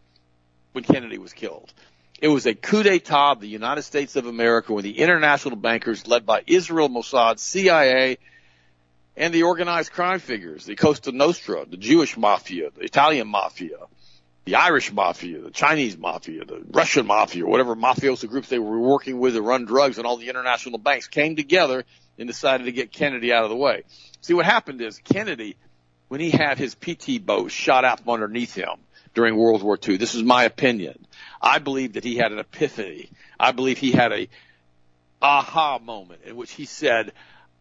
when 0.73 0.83
Kennedy 0.83 1.17
was 1.17 1.31
killed. 1.31 1.71
It 2.21 2.27
was 2.27 2.45
a 2.45 2.53
coup 2.53 2.83
d'etat 2.83 3.31
of 3.33 3.39
the 3.41 3.47
United 3.47 3.81
States 3.81 4.15
of 4.15 4.27
America 4.27 4.73
when 4.73 4.83
the 4.83 4.99
international 4.99 5.55
bankers 5.55 6.07
led 6.07 6.25
by 6.25 6.43
Israel 6.47 6.89
Mossad, 6.89 7.39
CIA, 7.39 8.17
and 9.17 9.33
the 9.33 9.43
organized 9.43 9.91
crime 9.91 10.19
figures, 10.19 10.65
the 10.65 10.75
Costa 10.75 11.11
Nostra, 11.11 11.65
the 11.65 11.77
Jewish 11.77 12.15
mafia, 12.17 12.69
the 12.71 12.81
Italian 12.81 13.27
mafia, 13.27 13.77
the 14.45 14.55
Irish 14.55 14.91
mafia, 14.91 15.39
the 15.41 15.51
Chinese 15.51 15.97
mafia, 15.97 16.45
the 16.45 16.61
Russian 16.71 17.05
mafia, 17.05 17.45
whatever 17.45 17.75
mafioso 17.75 18.27
groups 18.29 18.49
they 18.49 18.59
were 18.59 18.79
working 18.79 19.19
with 19.19 19.33
to 19.33 19.41
run 19.41 19.65
drugs 19.65 19.97
and 19.97 20.07
all 20.07 20.17
the 20.17 20.29
international 20.29 20.77
banks 20.77 21.07
came 21.07 21.35
together 21.35 21.85
and 22.17 22.27
decided 22.27 22.65
to 22.65 22.71
get 22.71 22.91
Kennedy 22.91 23.33
out 23.33 23.43
of 23.43 23.49
the 23.49 23.55
way. 23.55 23.83
See 24.21 24.33
what 24.33 24.45
happened 24.45 24.81
is 24.81 24.99
Kennedy, 24.99 25.55
when 26.07 26.19
he 26.19 26.29
had 26.29 26.57
his 26.57 26.75
PT 26.75 27.25
boat 27.25 27.51
shot 27.51 27.85
out 27.85 28.01
from 28.01 28.13
underneath 28.13 28.53
him 28.53 28.69
during 29.13 29.35
World 29.35 29.63
War 29.63 29.77
II, 29.87 29.97
this 29.97 30.15
is 30.15 30.23
my 30.23 30.43
opinion. 30.43 31.05
I 31.41 31.59
believe 31.59 31.93
that 31.93 32.03
he 32.03 32.17
had 32.17 32.31
an 32.31 32.39
epiphany. 32.39 33.09
I 33.39 33.51
believe 33.51 33.77
he 33.77 33.91
had 33.91 34.11
a 34.11 34.27
aha 35.21 35.79
moment 35.79 36.21
in 36.25 36.35
which 36.35 36.51
he 36.51 36.65
said, 36.65 37.13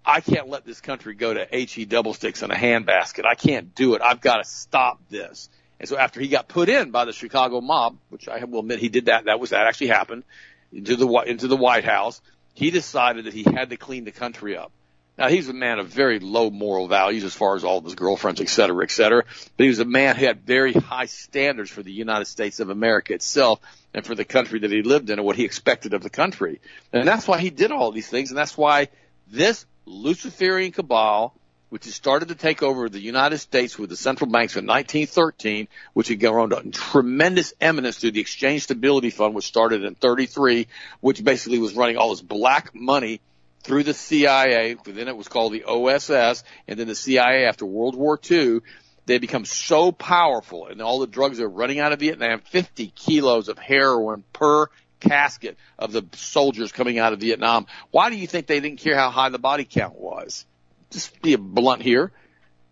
I 0.04 0.20
can't 0.20 0.48
let 0.48 0.64
this 0.64 0.80
country 0.80 1.14
go 1.14 1.32
to 1.32 1.46
HE 1.50 1.84
double 1.84 2.14
sticks 2.14 2.42
in 2.42 2.50
a 2.50 2.54
handbasket. 2.54 3.24
I 3.24 3.34
can't 3.34 3.74
do 3.74 3.94
it. 3.94 4.02
I've 4.02 4.20
got 4.20 4.38
to 4.38 4.44
stop 4.44 5.00
this. 5.10 5.48
And 5.78 5.88
so 5.88 5.96
after 5.96 6.20
he 6.20 6.28
got 6.28 6.48
put 6.48 6.68
in 6.68 6.90
by 6.90 7.04
the 7.04 7.12
Chicago 7.12 7.60
mob, 7.60 7.98
which 8.08 8.28
I 8.28 8.44
will 8.44 8.60
admit 8.60 8.78
he 8.78 8.88
did 8.88 9.06
that, 9.06 9.26
that 9.26 9.38
was, 9.38 9.50
that 9.50 9.66
actually 9.66 9.88
happened 9.88 10.24
into 10.72 10.96
the, 10.96 11.08
into 11.26 11.48
the 11.48 11.56
White 11.56 11.84
House, 11.84 12.20
he 12.54 12.70
decided 12.70 13.26
that 13.26 13.34
he 13.34 13.44
had 13.44 13.70
to 13.70 13.76
clean 13.76 14.04
the 14.04 14.12
country 14.12 14.56
up. 14.56 14.72
Now 15.18 15.28
he's 15.28 15.48
a 15.48 15.52
man 15.52 15.78
of 15.78 15.88
very 15.88 16.20
low 16.20 16.50
moral 16.50 16.88
values 16.88 17.24
as 17.24 17.34
far 17.34 17.54
as 17.54 17.64
all 17.64 17.78
of 17.78 17.84
his 17.84 17.94
girlfriends, 17.94 18.40
et 18.40 18.48
cetera, 18.48 18.82
et 18.82 18.90
cetera. 18.90 19.24
But 19.56 19.64
he 19.64 19.68
was 19.68 19.78
a 19.78 19.84
man 19.84 20.16
who 20.16 20.24
had 20.24 20.46
very 20.46 20.72
high 20.72 21.06
standards 21.06 21.70
for 21.70 21.82
the 21.82 21.92
United 21.92 22.24
States 22.24 22.60
of 22.60 22.70
America 22.70 23.12
itself 23.12 23.60
and 23.92 24.06
for 24.06 24.14
the 24.14 24.24
country 24.24 24.60
that 24.60 24.70
he 24.70 24.82
lived 24.82 25.10
in 25.10 25.18
and 25.18 25.26
what 25.26 25.36
he 25.36 25.44
expected 25.44 25.92
of 25.92 26.02
the 26.02 26.10
country. 26.10 26.60
And 26.92 27.06
that's 27.06 27.28
why 27.28 27.38
he 27.38 27.50
did 27.50 27.72
all 27.72 27.92
these 27.92 28.08
things. 28.08 28.30
And 28.30 28.38
that's 28.38 28.56
why 28.56 28.88
this 29.30 29.66
Luciferian 29.84 30.72
cabal, 30.72 31.34
which 31.68 31.84
has 31.84 31.94
started 31.94 32.28
to 32.28 32.34
take 32.34 32.62
over 32.62 32.88
the 32.88 33.00
United 33.00 33.38
States 33.38 33.78
with 33.78 33.90
the 33.90 33.96
central 33.96 34.30
banks 34.30 34.56
in 34.56 34.66
1913, 34.66 35.68
which 35.92 36.08
had 36.08 36.20
grown 36.20 36.50
to 36.50 36.70
tremendous 36.70 37.52
eminence 37.60 37.98
through 37.98 38.12
the 38.12 38.20
Exchange 38.20 38.62
Stability 38.62 39.10
Fund, 39.10 39.34
which 39.34 39.44
started 39.44 39.84
in 39.84 39.94
33, 39.94 40.68
which 41.00 41.22
basically 41.22 41.58
was 41.58 41.74
running 41.74 41.98
all 41.98 42.10
this 42.10 42.22
black 42.22 42.74
money 42.74 43.20
through 43.62 43.84
the 43.84 43.94
CIA, 43.94 44.76
then 44.84 45.08
it 45.08 45.16
was 45.16 45.28
called 45.28 45.52
the 45.52 45.64
OSS, 45.64 46.44
and 46.66 46.78
then 46.78 46.86
the 46.88 46.94
CIA 46.94 47.46
after 47.46 47.64
World 47.64 47.94
War 47.94 48.18
II, 48.30 48.60
they 49.06 49.18
become 49.18 49.44
so 49.44 49.92
powerful 49.92 50.66
and 50.66 50.80
all 50.80 51.00
the 51.00 51.06
drugs 51.06 51.40
are 51.40 51.48
running 51.48 51.80
out 51.80 51.92
of 51.92 52.00
Vietnam, 52.00 52.40
50 52.40 52.88
kilos 52.88 53.48
of 53.48 53.58
heroin 53.58 54.24
per 54.32 54.66
casket 55.00 55.56
of 55.78 55.92
the 55.92 56.06
soldiers 56.12 56.70
coming 56.70 56.98
out 56.98 57.12
of 57.12 57.20
Vietnam. 57.20 57.66
Why 57.90 58.10
do 58.10 58.16
you 58.16 58.26
think 58.26 58.46
they 58.46 58.60
didn't 58.60 58.78
care 58.78 58.96
how 58.96 59.10
high 59.10 59.28
the 59.28 59.38
body 59.38 59.64
count 59.64 59.96
was? 59.96 60.46
Just 60.90 61.20
be 61.20 61.34
blunt 61.36 61.82
here. 61.82 62.12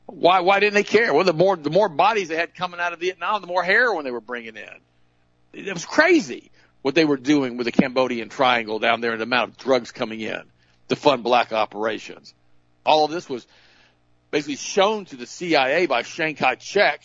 Why, 0.06 0.40
why 0.40 0.60
didn't 0.60 0.74
they 0.74 0.84
care? 0.84 1.12
Well, 1.14 1.24
the 1.24 1.32
more, 1.32 1.56
the 1.56 1.70
more 1.70 1.88
bodies 1.88 2.28
they 2.28 2.36
had 2.36 2.54
coming 2.54 2.80
out 2.80 2.92
of 2.92 3.00
Vietnam, 3.00 3.40
the 3.40 3.46
more 3.46 3.62
heroin 3.62 4.04
they 4.04 4.10
were 4.10 4.20
bringing 4.20 4.56
in. 4.56 4.68
It 5.52 5.72
was 5.72 5.86
crazy 5.86 6.50
what 6.82 6.94
they 6.94 7.04
were 7.04 7.16
doing 7.16 7.56
with 7.56 7.64
the 7.64 7.72
Cambodian 7.72 8.28
triangle 8.28 8.78
down 8.78 9.00
there 9.00 9.12
and 9.12 9.20
the 9.20 9.24
amount 9.24 9.50
of 9.50 9.56
drugs 9.56 9.90
coming 9.90 10.20
in 10.20 10.42
to 10.90 10.96
fund 10.96 11.22
black 11.22 11.52
operations. 11.52 12.34
All 12.84 13.04
of 13.04 13.10
this 13.10 13.28
was 13.28 13.46
basically 14.30 14.56
shown 14.56 15.06
to 15.06 15.16
the 15.16 15.26
CIA 15.26 15.86
by 15.86 16.02
Chiang 16.02 16.34
Kai-shek, 16.34 17.00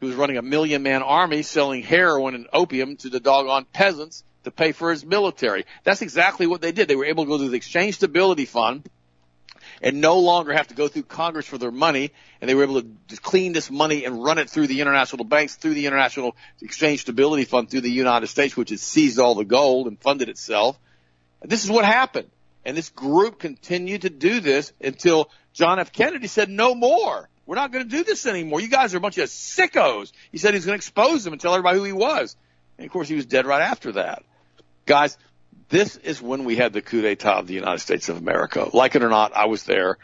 who 0.00 0.06
was 0.06 0.16
running 0.16 0.36
a 0.36 0.42
million 0.42 0.82
man 0.82 1.02
army 1.02 1.42
selling 1.42 1.82
heroin 1.82 2.34
and 2.34 2.46
opium 2.52 2.96
to 2.98 3.08
the 3.08 3.20
doggone 3.20 3.66
peasants 3.72 4.24
to 4.44 4.50
pay 4.50 4.72
for 4.72 4.90
his 4.90 5.04
military. 5.04 5.64
That's 5.84 6.02
exactly 6.02 6.46
what 6.46 6.60
they 6.60 6.72
did. 6.72 6.88
They 6.88 6.96
were 6.96 7.06
able 7.06 7.24
to 7.24 7.28
go 7.28 7.38
to 7.38 7.48
the 7.48 7.56
Exchange 7.56 7.96
Stability 7.96 8.44
Fund 8.44 8.88
and 9.82 10.00
no 10.00 10.18
longer 10.18 10.52
have 10.52 10.68
to 10.68 10.74
go 10.74 10.88
through 10.88 11.04
Congress 11.04 11.46
for 11.46 11.56
their 11.56 11.70
money. 11.70 12.12
And 12.40 12.48
they 12.48 12.54
were 12.54 12.64
able 12.64 12.82
to 12.82 13.16
clean 13.16 13.52
this 13.52 13.70
money 13.70 14.04
and 14.04 14.22
run 14.22 14.38
it 14.38 14.50
through 14.50 14.66
the 14.66 14.80
international 14.80 15.24
banks, 15.24 15.56
through 15.56 15.74
the 15.74 15.86
International 15.86 16.36
Exchange 16.60 17.00
Stability 17.02 17.44
Fund, 17.44 17.70
through 17.70 17.82
the 17.82 17.90
United 17.90 18.26
States, 18.26 18.56
which 18.56 18.70
has 18.70 18.82
seized 18.82 19.18
all 19.18 19.34
the 19.34 19.44
gold 19.44 19.86
and 19.86 19.98
funded 19.98 20.28
itself. 20.28 20.78
And 21.40 21.50
this 21.50 21.64
is 21.64 21.70
what 21.70 21.86
happened. 21.86 22.28
And 22.64 22.76
this 22.76 22.90
group 22.90 23.38
continued 23.38 24.02
to 24.02 24.10
do 24.10 24.40
this 24.40 24.72
until 24.80 25.30
John 25.52 25.78
F. 25.78 25.92
Kennedy 25.92 26.26
said, 26.26 26.48
no 26.48 26.74
more. 26.74 27.28
We're 27.46 27.56
not 27.56 27.72
going 27.72 27.84
to 27.84 27.90
do 27.90 28.04
this 28.04 28.26
anymore. 28.26 28.60
You 28.60 28.68
guys 28.68 28.94
are 28.94 28.98
a 28.98 29.00
bunch 29.00 29.18
of 29.18 29.28
sickos. 29.28 30.12
He 30.30 30.38
said 30.38 30.54
he's 30.54 30.66
going 30.66 30.74
to 30.74 30.80
expose 30.80 31.24
them 31.24 31.32
and 31.32 31.40
tell 31.40 31.54
everybody 31.54 31.78
who 31.78 31.84
he 31.84 31.92
was. 31.92 32.36
And 32.78 32.86
of 32.86 32.92
course, 32.92 33.08
he 33.08 33.16
was 33.16 33.26
dead 33.26 33.46
right 33.46 33.62
after 33.62 33.92
that. 33.92 34.22
Guys, 34.86 35.18
this 35.68 35.96
is 35.96 36.22
when 36.22 36.44
we 36.44 36.56
had 36.56 36.72
the 36.72 36.82
coup 36.82 37.02
d'etat 37.02 37.38
of 37.38 37.46
the 37.46 37.54
United 37.54 37.80
States 37.80 38.08
of 38.08 38.18
America. 38.18 38.68
Like 38.72 38.94
it 38.94 39.02
or 39.02 39.08
not, 39.08 39.34
I 39.34 39.46
was 39.46 39.64
there. 39.64 39.98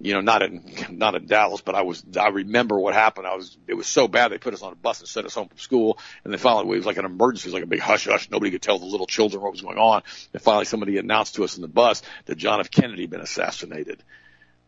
You 0.00 0.12
know, 0.14 0.20
not 0.20 0.42
in 0.42 0.64
not 0.90 1.14
in 1.14 1.26
Dallas, 1.26 1.60
but 1.60 1.74
I 1.74 1.82
was. 1.82 2.04
I 2.20 2.28
remember 2.28 2.78
what 2.78 2.94
happened. 2.94 3.26
I 3.26 3.36
was. 3.36 3.56
It 3.68 3.74
was 3.74 3.86
so 3.86 4.08
bad 4.08 4.32
they 4.32 4.38
put 4.38 4.52
us 4.52 4.62
on 4.62 4.72
a 4.72 4.76
bus 4.76 5.00
and 5.00 5.08
sent 5.08 5.24
us 5.24 5.34
home 5.34 5.48
from 5.48 5.58
school. 5.58 5.98
And 6.24 6.32
then 6.32 6.40
finally, 6.40 6.74
it 6.74 6.78
was 6.78 6.86
like 6.86 6.98
an 6.98 7.04
emergency. 7.04 7.48
It 7.48 7.52
was 7.52 7.54
like 7.54 7.62
a 7.62 7.68
big 7.68 7.80
hush 7.80 8.06
hush. 8.06 8.28
Nobody 8.28 8.50
could 8.50 8.60
tell 8.60 8.78
the 8.78 8.86
little 8.86 9.06
children 9.06 9.42
what 9.42 9.52
was 9.52 9.62
going 9.62 9.78
on. 9.78 10.02
And 10.32 10.42
finally, 10.42 10.64
somebody 10.64 10.98
announced 10.98 11.36
to 11.36 11.44
us 11.44 11.56
in 11.56 11.62
the 11.62 11.68
bus 11.68 12.02
that 12.26 12.36
John 12.36 12.60
F. 12.60 12.70
Kennedy 12.70 13.02
had 13.02 13.10
been 13.10 13.20
assassinated. 13.20 14.02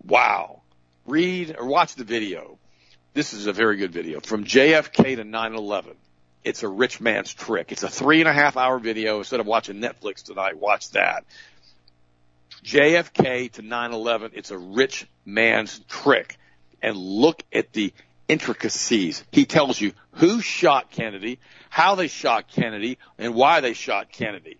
Wow. 0.04 0.62
Read 1.06 1.56
or 1.58 1.66
watch 1.66 1.96
the 1.96 2.04
video. 2.04 2.58
This 3.12 3.32
is 3.32 3.46
a 3.46 3.52
very 3.52 3.76
good 3.76 3.92
video 3.92 4.20
from 4.20 4.44
JFK 4.44 5.16
to 5.16 5.24
9/11. 5.24 5.96
It's 6.44 6.62
a 6.62 6.68
rich 6.68 7.00
man's 7.00 7.34
trick. 7.34 7.72
It's 7.72 7.82
a 7.82 7.88
three 7.88 8.20
and 8.20 8.28
a 8.28 8.32
half 8.32 8.56
hour 8.56 8.78
video. 8.78 9.18
Instead 9.18 9.40
of 9.40 9.46
watching 9.46 9.80
Netflix 9.80 10.22
tonight, 10.22 10.56
watch 10.56 10.90
that. 10.90 11.24
JFK 12.62 13.50
to 13.52 13.62
9/11. 13.62 14.30
It's 14.34 14.50
a 14.50 14.58
rich 14.58 15.06
man's 15.26 15.80
trick. 15.88 16.38
And 16.80 16.96
look 16.96 17.42
at 17.52 17.72
the 17.72 17.92
intricacies. 18.28 19.24
He 19.32 19.44
tells 19.44 19.80
you 19.80 19.92
who 20.12 20.40
shot 20.40 20.90
Kennedy, 20.90 21.38
how 21.68 21.94
they 21.96 22.08
shot 22.08 22.48
Kennedy, 22.48 22.98
and 23.18 23.34
why 23.34 23.60
they 23.60 23.74
shot 23.74 24.10
Kennedy 24.10 24.58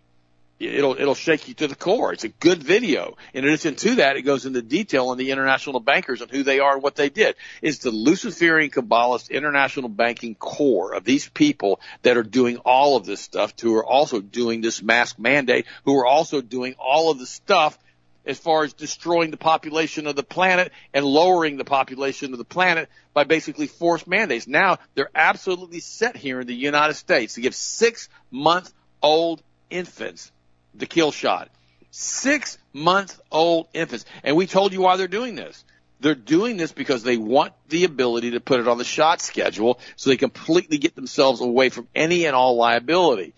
it'll 0.59 0.99
it'll 0.99 1.15
shake 1.15 1.49
you 1.49 1.55
to 1.55 1.69
the 1.69 1.75
core. 1.75 2.13
It's 2.13 2.25
a 2.25 2.29
good 2.29 2.63
video. 2.63 3.17
In 3.35 3.45
addition 3.45 3.77
to 3.77 3.97
that, 3.97 4.17
it 4.17 4.23
goes 4.23 4.47
into 4.47 4.63
detail 4.63 5.09
on 5.09 5.19
the 5.19 5.31
international 5.31 5.81
bankers 5.81 6.23
and 6.23 6.31
who 6.31 6.43
they 6.43 6.61
are 6.61 6.75
and 6.75 6.83
what 6.83 6.97
they 6.97 7.09
did. 7.09 7.37
It's 7.63 7.79
the 7.79 7.91
Luciferian 7.91 8.71
Kabbalist 8.71 9.31
international 9.31 9.89
banking 9.89 10.35
core 10.35 10.95
of 10.95 11.05
these 11.05 11.29
people 11.29 11.81
that 12.03 12.17
are 12.17 12.23
doing 12.23 12.59
all 12.59 12.97
of 12.97 13.05
this 13.05 13.21
stuff, 13.21 13.55
who 13.61 13.75
are 13.77 13.85
also 13.85 14.21
doing 14.21 14.61
this 14.61 14.83
mask 14.83 15.19
mandate, 15.19 15.67
who 15.85 15.99
are 15.99 16.07
also 16.07 16.41
doing 16.41 16.75
all 16.79 17.11
of 17.11 17.19
the 17.19 17.27
stuff 17.27 17.79
as 18.27 18.39
far 18.39 18.65
as 18.65 18.73
destroying 18.73 19.31
the 19.31 19.37
population 19.37 20.07
of 20.07 20.17
the 20.17 20.23
planet 20.23 20.73
and 20.93 21.05
lowering 21.05 21.57
the 21.57 21.65
population 21.65 22.33
of 22.33 22.39
the 22.39 22.45
planet 22.45 22.89
by 23.15 23.25
basically 23.25 23.67
forced 23.67 24.07
mandates. 24.07 24.47
Now 24.47 24.79
they're 24.95 25.11
absolutely 25.15 25.81
set 25.81 26.17
here 26.17 26.41
in 26.41 26.47
the 26.47 26.55
United 26.55 26.95
States 26.95 27.35
to 27.35 27.41
give 27.41 27.55
six 27.55 28.09
month 28.31 28.73
old 29.03 29.43
infants 29.71 30.33
the 30.75 30.87
kill 30.87 31.13
shot. 31.13 31.49
Six 31.91 32.59
month 32.73 33.19
old 33.31 33.69
infants. 33.73 34.05
And 34.23 34.37
we 34.37 34.47
told 34.47 34.73
you 34.73 34.83
why 34.83 34.97
they're 34.97 35.09
doing 35.09 35.35
this. 35.35 35.65
They're 36.01 36.15
doing 36.15 36.59
this 36.59 36.73
because 36.73 37.03
they 37.03 37.17
want 37.17 37.55
the 37.69 37.85
ability 37.85 38.33
to 38.33 38.41
put 38.41 38.61
it 38.61 38.69
on 38.69 38.77
the 38.77 38.85
shot 38.85 39.23
schedule 39.23 39.81
so 39.97 40.11
they 40.11 40.19
completely 40.19 40.77
get 40.77 40.95
themselves 40.95 41.41
away 41.41 41.71
from 41.71 41.89
any 41.95 42.27
and 42.27 42.37
all 42.37 42.57
liability. 42.57 43.33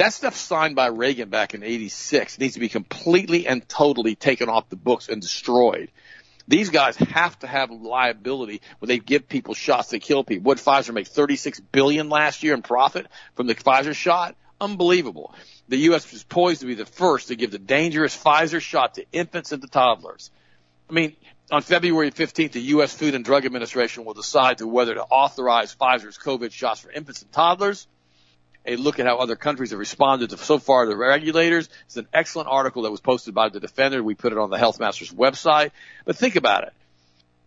That 0.00 0.14
stuff 0.14 0.34
signed 0.34 0.76
by 0.76 0.86
Reagan 0.86 1.28
back 1.28 1.52
in 1.52 1.62
86 1.62 2.38
needs 2.38 2.54
to 2.54 2.60
be 2.60 2.70
completely 2.70 3.46
and 3.46 3.68
totally 3.68 4.14
taken 4.14 4.48
off 4.48 4.70
the 4.70 4.76
books 4.76 5.10
and 5.10 5.20
destroyed. 5.20 5.90
These 6.48 6.70
guys 6.70 6.96
have 6.96 7.38
to 7.40 7.46
have 7.46 7.70
liability 7.70 8.62
when 8.78 8.88
they 8.88 8.98
give 8.98 9.28
people 9.28 9.52
shots 9.52 9.90
they 9.90 9.98
kill 9.98 10.24
people. 10.24 10.44
What 10.44 10.56
Pfizer 10.56 10.94
make 10.94 11.06
36 11.06 11.60
billion 11.60 12.08
last 12.08 12.42
year 12.42 12.54
in 12.54 12.62
profit 12.62 13.08
from 13.34 13.46
the 13.46 13.54
Pfizer 13.54 13.94
shot? 13.94 14.36
Unbelievable 14.58 15.34
the 15.68 15.76
U.S. 15.76 16.10
is 16.14 16.24
poised 16.24 16.62
to 16.62 16.66
be 16.66 16.74
the 16.74 16.86
first 16.86 17.28
to 17.28 17.36
give 17.36 17.50
the 17.50 17.58
dangerous 17.58 18.16
Pfizer 18.16 18.62
shot 18.62 18.94
to 18.94 19.04
infants 19.12 19.52
and 19.52 19.60
to 19.60 19.68
toddlers. 19.68 20.30
I 20.88 20.94
mean, 20.94 21.14
on 21.52 21.60
February 21.60 22.10
15th, 22.10 22.52
the 22.52 22.60
U.S. 22.60 22.94
Food 22.94 23.14
and 23.14 23.22
Drug 23.22 23.44
Administration 23.44 24.06
will 24.06 24.14
decide 24.14 24.58
to 24.58 24.66
whether 24.66 24.94
to 24.94 25.02
authorize 25.02 25.74
Pfizer's 25.74 26.16
COVID 26.16 26.52
shots 26.52 26.80
for 26.80 26.90
infants 26.90 27.20
and 27.20 27.30
toddlers. 27.30 27.86
A 28.66 28.76
look 28.76 28.98
at 28.98 29.06
how 29.06 29.16
other 29.16 29.36
countries 29.36 29.70
have 29.70 29.78
responded 29.78 30.30
to 30.30 30.38
so 30.38 30.58
far 30.58 30.86
the 30.86 30.96
regulators. 30.96 31.68
It's 31.86 31.96
an 31.96 32.08
excellent 32.12 32.48
article 32.48 32.82
that 32.82 32.90
was 32.90 33.00
posted 33.00 33.34
by 33.34 33.48
the 33.48 33.60
Defender. 33.60 34.02
We 34.02 34.14
put 34.14 34.32
it 34.32 34.38
on 34.38 34.50
the 34.50 34.58
Health 34.58 34.78
Masters 34.78 35.10
website. 35.10 35.70
But 36.04 36.16
think 36.16 36.36
about 36.36 36.64
it. 36.64 36.72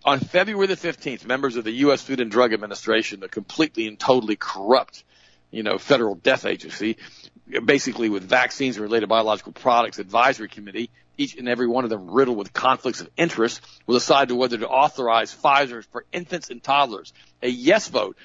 On 0.06 0.20
February 0.20 0.68
the 0.68 0.76
15th, 0.76 1.26
members 1.26 1.56
of 1.56 1.64
the 1.64 1.72
U.S. 1.72 2.02
Food 2.02 2.20
and 2.20 2.30
Drug 2.30 2.52
Administration, 2.52 3.20
the 3.20 3.30
completely 3.30 3.88
and 3.88 3.98
totally 3.98 4.36
corrupt, 4.36 5.04
you 5.50 5.64
know, 5.64 5.78
federal 5.78 6.16
death 6.16 6.46
agency, 6.46 6.98
basically 7.64 8.10
with 8.10 8.24
vaccines 8.24 8.76
and 8.76 8.84
related 8.84 9.08
biological 9.08 9.54
products 9.54 10.00
advisory 10.00 10.50
committee, 10.50 10.90
each 11.18 11.38
and 11.38 11.48
every 11.48 11.68
one 11.68 11.84
of 11.84 11.90
them 11.90 12.10
riddled 12.10 12.38
with 12.38 12.54
conflicts 12.54 13.02
of 13.02 13.10
interest, 13.16 13.62
will 13.86 13.96
decide 13.96 14.30
to 14.30 14.36
whether 14.36 14.58
to 14.58 14.68
authorize 14.68 15.34
Pfizer 15.34 15.86
for 15.86 16.06
infants 16.12 16.50
and 16.50 16.62
toddlers. 16.62 17.14
A 17.42 17.48
yes 17.48 17.88
vote, 17.88 18.18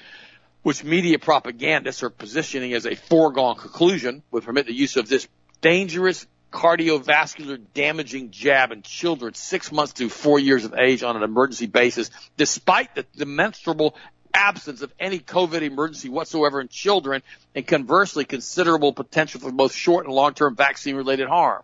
which 0.69 0.83
media 0.83 1.17
propagandists 1.17 2.03
are 2.03 2.11
positioning 2.11 2.73
as 2.73 2.85
a 2.85 2.93
foregone 2.93 3.55
conclusion, 3.55 4.21
would 4.29 4.43
permit 4.43 4.67
the 4.67 4.71
use 4.71 4.97
of 4.97 5.09
this 5.09 5.27
dangerous 5.61 6.27
cardiovascular 6.53 7.59
damaging 7.73 8.29
jab 8.29 8.71
in 8.71 8.83
children 8.83 9.33
six 9.33 9.71
months 9.71 9.93
to 9.93 10.09
four 10.09 10.37
years 10.37 10.65
of 10.65 10.75
age 10.75 11.01
on 11.01 11.17
an 11.17 11.23
emergency 11.23 11.65
basis, 11.65 12.11
despite 12.37 12.93
the 12.93 13.03
demonstrable 13.17 13.95
absence 14.31 14.83
of 14.83 14.93
any 14.99 15.17
COVID 15.17 15.63
emergency 15.63 16.07
whatsoever 16.07 16.61
in 16.61 16.67
children, 16.67 17.23
and 17.55 17.65
conversely, 17.65 18.23
considerable 18.23 18.93
potential 18.93 19.41
for 19.41 19.51
both 19.51 19.73
short 19.73 20.05
and 20.05 20.13
long-term 20.13 20.55
vaccine-related 20.55 21.27
harm. 21.27 21.63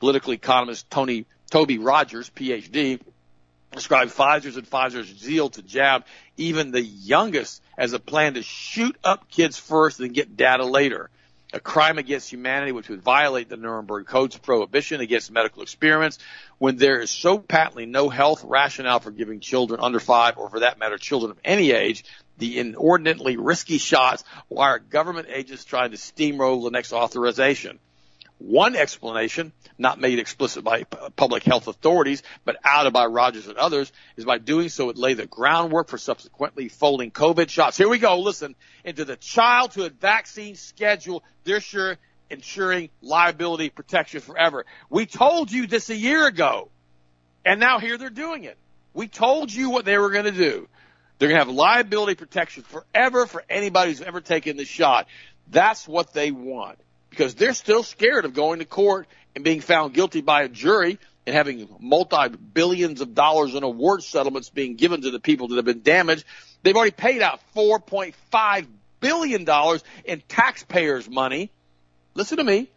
Political 0.00 0.34
economist 0.34 0.90
Tony 0.90 1.24
Toby 1.50 1.78
Rogers, 1.78 2.28
PhD, 2.36 3.00
described 3.74 4.12
Pfizer's 4.12 4.56
and 4.56 4.68
Pfizer's 4.68 5.06
zeal 5.18 5.50
to 5.50 5.62
jab 5.62 6.04
even 6.36 6.70
the 6.70 6.82
youngest 6.82 7.62
as 7.76 7.92
a 7.92 7.98
plan 7.98 8.34
to 8.34 8.42
shoot 8.42 8.96
up 9.04 9.30
kids 9.30 9.58
first 9.58 10.00
and 10.00 10.14
get 10.14 10.36
data 10.36 10.64
later 10.64 11.10
a 11.54 11.60
crime 11.60 11.98
against 11.98 12.30
humanity 12.30 12.72
which 12.72 12.88
would 12.88 13.00
violate 13.00 13.48
the 13.48 13.56
Nuremberg 13.56 14.06
Code's 14.06 14.36
prohibition 14.36 15.00
against 15.00 15.30
medical 15.30 15.62
experiments 15.62 16.18
when 16.58 16.76
there 16.76 17.00
is 17.00 17.10
so 17.10 17.38
patently 17.38 17.86
no 17.86 18.08
health 18.08 18.42
rationale 18.44 18.98
for 18.98 19.12
giving 19.12 19.38
children 19.38 19.80
under 19.80 20.00
five 20.00 20.36
or 20.36 20.50
for 20.50 20.60
that 20.60 20.78
matter 20.78 20.98
children 20.98 21.30
of 21.30 21.38
any 21.44 21.70
age 21.70 22.04
the 22.38 22.58
inordinately 22.58 23.36
risky 23.36 23.78
shots 23.78 24.24
while 24.48 24.78
government 24.78 25.28
agents 25.30 25.64
trying 25.64 25.92
to 25.92 25.96
steamroll 25.96 26.64
the 26.64 26.70
next 26.70 26.92
authorization. 26.92 27.78
One 28.38 28.74
explanation, 28.74 29.52
not 29.78 30.00
made 30.00 30.18
explicit 30.18 30.64
by 30.64 30.84
public 30.84 31.44
health 31.44 31.68
authorities, 31.68 32.22
but 32.44 32.56
outed 32.64 32.92
by 32.92 33.06
Rogers 33.06 33.46
and 33.46 33.56
others, 33.56 33.92
is 34.16 34.24
by 34.24 34.38
doing 34.38 34.68
so 34.68 34.90
it 34.90 34.98
lay 34.98 35.14
the 35.14 35.26
groundwork 35.26 35.88
for 35.88 35.98
subsequently 35.98 36.68
folding 36.68 37.10
COVID 37.10 37.48
shots. 37.48 37.76
Here 37.76 37.88
we 37.88 37.98
go, 37.98 38.18
listen, 38.18 38.56
into 38.84 39.04
the 39.04 39.16
childhood 39.16 39.94
vaccine 40.00 40.56
schedule, 40.56 41.22
they're 41.44 41.60
sure 41.60 41.96
ensuring 42.30 42.90
liability 43.00 43.70
protection 43.70 44.20
forever. 44.20 44.66
We 44.90 45.06
told 45.06 45.52
you 45.52 45.66
this 45.66 45.90
a 45.90 45.96
year 45.96 46.26
ago, 46.26 46.70
and 47.44 47.60
now 47.60 47.78
here 47.78 47.98
they're 47.98 48.10
doing 48.10 48.44
it. 48.44 48.58
We 48.94 49.06
told 49.08 49.52
you 49.52 49.70
what 49.70 49.84
they 49.84 49.98
were 49.98 50.10
going 50.10 50.24
to 50.24 50.32
do. 50.32 50.68
They're 51.18 51.28
going 51.28 51.40
to 51.40 51.46
have 51.46 51.54
liability 51.54 52.16
protection 52.16 52.64
forever 52.64 53.26
for 53.26 53.44
anybody 53.48 53.92
who's 53.92 54.00
ever 54.00 54.20
taken 54.20 54.56
the 54.56 54.64
shot. 54.64 55.06
That's 55.50 55.86
what 55.86 56.12
they 56.12 56.30
want 56.32 56.78
because 57.14 57.34
they're 57.34 57.54
still 57.54 57.82
scared 57.82 58.24
of 58.24 58.34
going 58.34 58.58
to 58.58 58.64
court 58.64 59.06
and 59.34 59.44
being 59.44 59.60
found 59.60 59.94
guilty 59.94 60.20
by 60.20 60.42
a 60.42 60.48
jury 60.48 60.98
and 61.26 61.34
having 61.34 61.68
multi 61.78 62.28
billions 62.28 63.00
of 63.00 63.14
dollars 63.14 63.54
in 63.54 63.62
award 63.62 64.02
settlements 64.02 64.50
being 64.50 64.74
given 64.76 65.02
to 65.02 65.10
the 65.10 65.20
people 65.20 65.48
that 65.48 65.56
have 65.56 65.64
been 65.64 65.82
damaged. 65.82 66.24
They've 66.62 66.76
already 66.76 66.90
paid 66.90 67.22
out 67.22 67.40
$4.5 67.54 68.66
billion 69.00 69.46
in 70.04 70.22
taxpayers' 70.28 71.08
money. 71.08 71.50
Listen 72.14 72.38
to 72.38 72.44
me. 72.44 72.68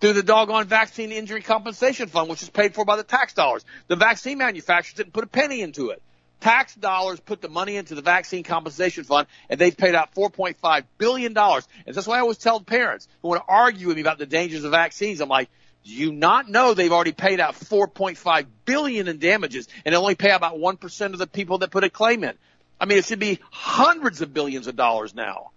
through 0.00 0.14
the 0.14 0.22
doggone 0.22 0.66
vaccine 0.66 1.12
injury 1.12 1.42
compensation 1.42 2.08
fund, 2.08 2.28
which 2.28 2.42
is 2.42 2.50
paid 2.50 2.74
for 2.74 2.84
by 2.84 2.96
the 2.96 3.04
tax 3.04 3.34
dollars. 3.34 3.64
The 3.86 3.94
vaccine 3.96 4.36
manufacturers 4.36 4.94
didn't 4.94 5.12
put 5.12 5.22
a 5.22 5.28
penny 5.28 5.62
into 5.62 5.90
it. 5.90 6.02
Tax 6.42 6.74
dollars 6.74 7.20
put 7.20 7.40
the 7.40 7.48
money 7.48 7.76
into 7.76 7.94
the 7.94 8.02
vaccine 8.02 8.42
compensation 8.42 9.04
fund, 9.04 9.28
and 9.48 9.60
they've 9.60 9.76
paid 9.76 9.94
out 9.94 10.12
$4.5 10.12 10.84
billion. 10.98 11.38
And 11.38 11.64
that's 11.86 12.06
why 12.08 12.16
I 12.16 12.20
always 12.20 12.38
tell 12.38 12.60
parents 12.60 13.06
who 13.22 13.28
want 13.28 13.46
to 13.46 13.52
argue 13.52 13.86
with 13.86 13.94
me 13.94 14.00
about 14.00 14.18
the 14.18 14.26
dangers 14.26 14.64
of 14.64 14.72
vaccines, 14.72 15.20
I'm 15.20 15.28
like, 15.28 15.48
do 15.84 15.92
you 15.92 16.10
not 16.10 16.48
know 16.48 16.74
they've 16.74 16.92
already 16.92 17.12
paid 17.12 17.38
out 17.38 17.54
4.5 17.54 18.46
billion 18.64 19.06
in 19.06 19.18
damages 19.18 19.68
and 19.84 19.94
only 19.94 20.16
pay 20.16 20.32
about 20.32 20.56
1% 20.56 21.12
of 21.12 21.18
the 21.18 21.28
people 21.28 21.58
that 21.58 21.70
put 21.70 21.84
a 21.84 21.90
claim 21.90 22.24
in? 22.24 22.34
I 22.80 22.86
mean, 22.86 22.98
it 22.98 23.04
should 23.04 23.20
be 23.20 23.38
hundreds 23.52 24.20
of 24.20 24.34
billions 24.34 24.66
of 24.66 24.74
dollars 24.74 25.14
now. 25.14 25.52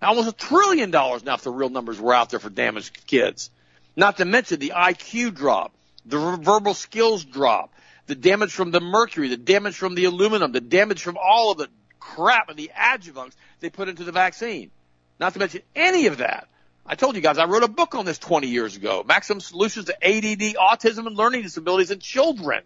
Almost 0.00 0.28
a 0.28 0.32
trillion 0.32 0.90
dollars 0.90 1.22
now 1.22 1.34
if 1.34 1.42
the 1.42 1.50
real 1.50 1.68
numbers 1.68 2.00
were 2.00 2.14
out 2.14 2.30
there 2.30 2.40
for 2.40 2.48
damaged 2.48 3.06
kids. 3.06 3.50
Not 3.94 4.16
to 4.16 4.24
mention 4.24 4.58
the 4.58 4.72
IQ 4.74 5.34
drop, 5.34 5.74
the 6.06 6.18
verbal 6.36 6.72
skills 6.72 7.22
drop, 7.24 7.74
the 8.10 8.16
damage 8.16 8.50
from 8.52 8.72
the 8.72 8.80
mercury, 8.80 9.28
the 9.28 9.36
damage 9.36 9.76
from 9.76 9.94
the 9.94 10.04
aluminum, 10.04 10.50
the 10.50 10.60
damage 10.60 11.00
from 11.00 11.16
all 11.16 11.52
of 11.52 11.58
the 11.58 11.68
crap 12.00 12.48
and 12.48 12.58
the 12.58 12.70
adjuvants 12.76 13.34
they 13.60 13.70
put 13.70 13.88
into 13.88 14.02
the 14.02 14.10
vaccine. 14.10 14.72
Not 15.20 15.32
to 15.34 15.38
mention 15.38 15.62
any 15.76 16.06
of 16.06 16.18
that. 16.18 16.48
I 16.84 16.96
told 16.96 17.14
you 17.14 17.22
guys 17.22 17.38
I 17.38 17.44
wrote 17.44 17.62
a 17.62 17.68
book 17.68 17.94
on 17.94 18.04
this 18.04 18.18
20 18.18 18.48
years 18.48 18.74
ago, 18.74 19.04
Maximum 19.06 19.40
Solutions 19.40 19.86
to 19.86 19.94
ADD, 20.04 20.56
Autism, 20.56 21.06
and 21.06 21.16
Learning 21.16 21.42
Disabilities 21.42 21.92
in 21.92 22.00
Children. 22.00 22.64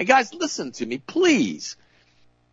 And 0.00 0.08
guys, 0.08 0.34
listen 0.34 0.72
to 0.72 0.84
me, 0.84 0.98
please. 0.98 1.76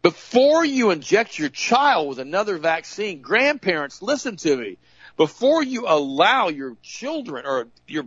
Before 0.03 0.63
you 0.63 0.91
inject 0.91 1.39
your 1.39 1.49
child 1.49 2.09
with 2.09 2.19
another 2.19 2.59
vaccine, 2.59 3.21
grandparents, 3.21 4.03
listen 4.03 4.37
to 4.37 4.55
me. 4.55 4.77
Before 5.19 5.61
you 5.61 5.85
allow 5.85 6.47
your 6.47 6.77
children 6.81 7.45
or 7.45 7.67
your 7.89 8.05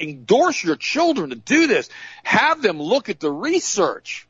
endorse 0.00 0.64
your 0.64 0.74
children 0.74 1.30
to 1.30 1.36
do 1.36 1.68
this, 1.68 1.88
have 2.24 2.60
them 2.62 2.82
look 2.82 3.08
at 3.08 3.20
the 3.20 3.30
research. 3.30 4.26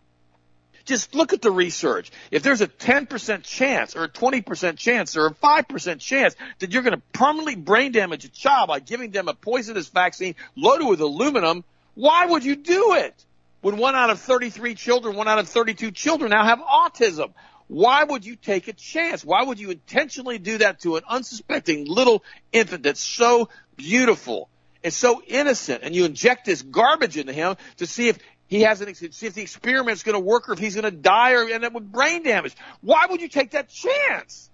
Just 0.85 1.15
look 1.15 1.33
at 1.33 1.41
the 1.41 1.51
research. 1.51 2.13
If 2.31 2.43
there's 2.43 2.61
a 2.61 2.69
10% 2.69 3.45
chance 3.45 3.97
or 3.97 4.05
a 4.05 4.11
20% 4.11 4.77
chance 4.77 5.17
or 5.17 5.29
a 5.29 5.31
5% 5.31 6.01
chance 6.01 6.37
that 6.59 6.71
you're 6.71 6.83
going 6.83 6.97
to 6.97 7.03
permanently 7.15 7.57
brain 7.57 7.93
damage 7.93 8.27
a 8.27 8.29
child 8.29 8.69
by 8.69 8.81
giving 8.81 9.11
them 9.11 9.29
a 9.29 9.35
poisonous 9.35 9.89
vaccine 9.89 10.35
loaded 10.55 10.87
with 10.87 11.01
aluminum, 11.01 11.65
why 11.95 12.27
would 12.27 12.45
you 12.45 12.57
do 12.57 12.93
it? 12.93 13.25
when 13.63 13.77
one 13.79 13.95
out 13.95 14.11
of 14.11 14.21
33 14.21 14.75
children, 14.75 15.17
one 15.17 15.29
out 15.29 15.39
of 15.39 15.49
32 15.49 15.93
children 15.93 16.31
now 16.31 16.45
have 16.45 16.59
autism. 16.59 17.33
Why 17.73 18.05
would 18.05 18.27
you 18.27 18.37
take 18.37 18.69
a 18.69 18.75
chance? 18.75 19.25
Why 19.25 19.43
would 19.43 19.59
you 19.59 19.71
intentionally 19.71 20.37
do 20.37 20.59
that 20.59 20.81
to 20.81 20.97
an 20.97 21.05
unsuspecting 21.09 21.87
little 21.87 22.23
infant 22.53 22.83
that's 22.83 23.01
so 23.01 23.49
beautiful 23.77 24.51
and 24.85 24.93
so 24.93 25.23
innocent 25.27 25.83
and 25.83 25.95
you 25.95 26.05
inject 26.05 26.45
this 26.45 26.61
garbage 26.61 27.17
into 27.17 27.33
him 27.33 27.57
to 27.79 27.87
see 27.87 28.09
if 28.09 28.19
he 28.47 28.61
has 28.61 28.83
an, 28.83 28.95
see 28.95 29.27
if 29.27 29.33
the 29.33 29.41
experiment's 29.41 30.03
going 30.03 30.13
to 30.13 30.21
work 30.21 30.51
or 30.51 30.53
if 30.53 30.59
he's 30.59 30.75
going 30.75 30.85
to 30.85 30.91
die 30.91 31.33
or 31.33 31.49
end 31.49 31.65
up 31.65 31.73
with 31.73 31.91
brain 31.91 32.23
damage. 32.23 32.55
Why 32.83 33.07
would 33.09 33.23
you 33.23 33.29
take 33.29 33.53
that 33.53 33.71
chance? 33.71 34.51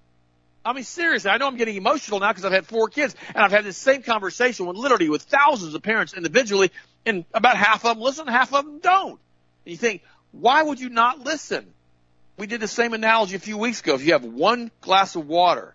I 0.64 0.72
mean, 0.72 0.84
seriously, 0.84 1.28
I 1.28 1.38
know 1.38 1.48
I'm 1.48 1.56
getting 1.56 1.74
emotional 1.74 2.20
now 2.20 2.28
because 2.28 2.44
I've 2.44 2.52
had 2.52 2.66
four 2.68 2.86
kids 2.86 3.16
and 3.34 3.38
I've 3.38 3.50
had 3.50 3.64
this 3.64 3.76
same 3.76 4.02
conversation 4.04 4.66
with 4.66 4.76
literally 4.76 5.08
with 5.08 5.22
thousands 5.22 5.74
of 5.74 5.82
parents 5.82 6.14
individually 6.14 6.70
and 7.04 7.24
about 7.34 7.56
half 7.56 7.84
of 7.84 7.96
them 7.96 8.00
listen, 8.00 8.28
half 8.28 8.54
of 8.54 8.64
them 8.64 8.78
don't. 8.78 9.18
And 9.64 9.72
you 9.72 9.76
think, 9.76 10.04
why 10.30 10.62
would 10.62 10.78
you 10.78 10.88
not 10.88 11.18
listen? 11.18 11.74
We 12.38 12.46
did 12.46 12.60
the 12.60 12.68
same 12.68 12.94
analogy 12.94 13.34
a 13.34 13.40
few 13.40 13.58
weeks 13.58 13.80
ago. 13.80 13.94
If 13.96 14.06
you 14.06 14.12
have 14.12 14.24
one 14.24 14.70
glass 14.80 15.16
of 15.16 15.26
water 15.26 15.74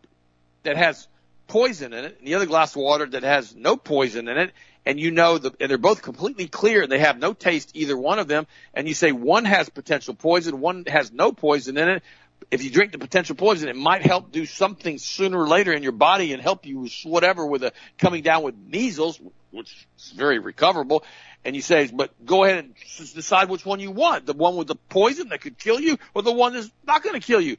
that 0.63 0.77
has 0.77 1.07
poison 1.47 1.91
in 1.91 2.05
it 2.05 2.17
and 2.19 2.27
the 2.27 2.35
other 2.35 2.45
glass 2.45 2.73
of 2.73 2.81
water 2.81 3.05
that 3.05 3.23
has 3.23 3.53
no 3.53 3.75
poison 3.75 4.29
in 4.29 4.37
it, 4.37 4.51
and 4.85 4.97
you 4.97 5.11
know 5.11 5.37
the, 5.37 5.51
and 5.59 5.69
they're 5.69 5.77
both 5.77 6.01
completely 6.01 6.47
clear 6.47 6.83
and 6.83 6.91
they 6.91 6.99
have 6.99 7.17
no 7.17 7.33
taste 7.33 7.71
either 7.73 7.97
one 7.97 8.17
of 8.17 8.29
them, 8.29 8.47
and 8.73 8.87
you 8.87 8.93
say 8.93 9.11
one 9.11 9.43
has 9.43 9.67
potential 9.67 10.13
poison, 10.13 10.61
one 10.61 10.85
has 10.87 11.11
no 11.11 11.33
poison 11.33 11.77
in 11.77 11.89
it, 11.89 12.03
if 12.49 12.63
you 12.63 12.69
drink 12.69 12.91
the 12.91 12.97
potential 12.97 13.35
poison, 13.35 13.69
it 13.69 13.75
might 13.75 14.05
help 14.05 14.31
do 14.31 14.45
something 14.45 14.97
sooner 14.97 15.39
or 15.39 15.47
later 15.47 15.73
in 15.73 15.83
your 15.83 15.91
body 15.91 16.33
and 16.33 16.41
help 16.41 16.65
you 16.65 16.79
with 16.79 16.93
whatever 17.03 17.45
with 17.45 17.63
a 17.63 17.73
coming 17.97 18.23
down 18.23 18.43
with 18.43 18.55
measles, 18.55 19.19
which 19.53 19.87
is 19.97 20.11
very 20.11 20.39
recoverable. 20.39 21.03
And 21.45 21.55
you 21.55 21.61
say, 21.61 21.89
but 21.93 22.11
go 22.25 22.43
ahead 22.43 22.59
and 22.65 22.75
decide 23.13 23.49
which 23.49 23.65
one 23.65 23.79
you 23.79 23.91
want. 23.91 24.25
The 24.25 24.33
one 24.33 24.55
with 24.55 24.67
the 24.67 24.75
poison 24.75 25.29
that 25.29 25.41
could 25.41 25.57
kill 25.57 25.79
you 25.79 25.97
or 26.13 26.21
the 26.21 26.31
one 26.31 26.53
that's 26.53 26.69
not 26.85 27.03
going 27.03 27.19
to 27.19 27.25
kill 27.25 27.41
you. 27.41 27.57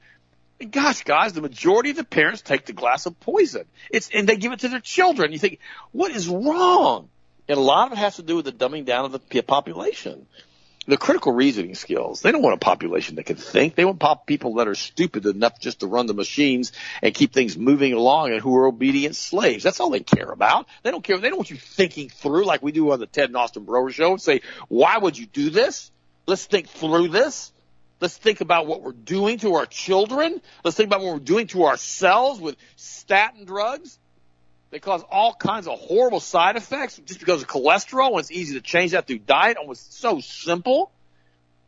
And 0.60 0.70
gosh, 0.70 1.04
guys, 1.04 1.32
the 1.32 1.42
majority 1.42 1.90
of 1.90 1.96
the 1.96 2.04
parents 2.04 2.42
take 2.42 2.66
the 2.66 2.72
glass 2.72 3.06
of 3.06 3.18
poison. 3.20 3.64
It's, 3.90 4.10
and 4.12 4.28
they 4.28 4.36
give 4.36 4.52
it 4.52 4.60
to 4.60 4.68
their 4.68 4.80
children. 4.80 5.32
You 5.32 5.38
think, 5.38 5.58
what 5.92 6.10
is 6.10 6.28
wrong? 6.28 7.08
And 7.48 7.58
a 7.58 7.60
lot 7.60 7.88
of 7.88 7.92
it 7.92 7.98
has 7.98 8.16
to 8.16 8.22
do 8.22 8.36
with 8.36 8.46
the 8.46 8.52
dumbing 8.52 8.86
down 8.86 9.04
of 9.04 9.12
the 9.12 9.42
population 9.42 10.26
the 10.86 10.96
critical 10.96 11.32
reasoning 11.32 11.74
skills. 11.74 12.20
They 12.20 12.32
don't 12.32 12.42
want 12.42 12.54
a 12.54 12.58
population 12.58 13.16
that 13.16 13.24
can 13.24 13.36
think. 13.36 13.74
They 13.74 13.84
want 13.84 14.00
pop 14.00 14.26
people 14.26 14.54
that 14.54 14.68
are 14.68 14.74
stupid 14.74 15.26
enough 15.26 15.58
just 15.58 15.80
to 15.80 15.86
run 15.86 16.06
the 16.06 16.14
machines 16.14 16.72
and 17.02 17.14
keep 17.14 17.32
things 17.32 17.56
moving 17.56 17.92
along 17.92 18.32
and 18.32 18.40
who 18.40 18.56
are 18.56 18.66
obedient 18.66 19.16
slaves. 19.16 19.64
That's 19.64 19.80
all 19.80 19.90
they 19.90 20.00
care 20.00 20.30
about. 20.30 20.66
They 20.82 20.90
don't 20.90 21.02
care. 21.02 21.18
They 21.18 21.28
don't 21.28 21.38
want 21.38 21.50
you 21.50 21.56
thinking 21.56 22.08
through 22.08 22.44
like 22.44 22.62
we 22.62 22.72
do 22.72 22.92
on 22.92 23.00
the 23.00 23.06
Ted 23.06 23.30
and 23.30 23.36
Austin 23.36 23.64
Broer 23.64 23.90
show 23.90 24.12
and 24.12 24.20
say, 24.20 24.42
why 24.68 24.98
would 24.98 25.16
you 25.16 25.26
do 25.26 25.50
this? 25.50 25.90
Let's 26.26 26.44
think 26.44 26.68
through 26.68 27.08
this. 27.08 27.52
Let's 28.00 28.16
think 28.16 28.40
about 28.40 28.66
what 28.66 28.82
we're 28.82 28.92
doing 28.92 29.38
to 29.38 29.54
our 29.54 29.66
children. 29.66 30.42
Let's 30.64 30.76
think 30.76 30.88
about 30.88 31.00
what 31.00 31.14
we're 31.14 31.20
doing 31.20 31.46
to 31.48 31.64
ourselves 31.64 32.40
with 32.40 32.56
statin 32.76 33.44
drugs. 33.44 33.98
They 34.74 34.80
cause 34.80 35.04
all 35.08 35.32
kinds 35.32 35.68
of 35.68 35.78
horrible 35.78 36.18
side 36.18 36.56
effects 36.56 37.00
just 37.06 37.20
because 37.20 37.42
of 37.42 37.46
cholesterol. 37.46 38.10
And 38.10 38.18
it's 38.18 38.32
easy 38.32 38.54
to 38.54 38.60
change 38.60 38.90
that 38.90 39.06
through 39.06 39.20
diet. 39.20 39.56
And 39.56 39.70
it's 39.70 39.94
so 39.96 40.18
simple. 40.18 40.90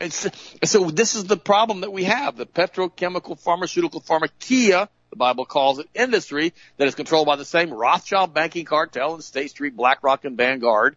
And 0.00 0.12
so, 0.12 0.30
so 0.64 0.90
this 0.90 1.14
is 1.14 1.22
the 1.22 1.36
problem 1.36 1.82
that 1.82 1.92
we 1.92 2.02
have. 2.02 2.36
The 2.36 2.46
petrochemical, 2.46 3.38
pharmaceutical, 3.38 4.00
pharmakeia, 4.00 4.88
the 5.10 5.16
Bible 5.16 5.44
calls 5.44 5.78
it, 5.78 5.88
industry 5.94 6.52
that 6.78 6.88
is 6.88 6.96
controlled 6.96 7.28
by 7.28 7.36
the 7.36 7.44
same 7.44 7.72
Rothschild 7.72 8.34
banking 8.34 8.64
cartel 8.64 9.14
and 9.14 9.22
State 9.22 9.50
Street, 9.50 9.76
BlackRock, 9.76 10.24
and 10.24 10.36
Vanguard. 10.36 10.96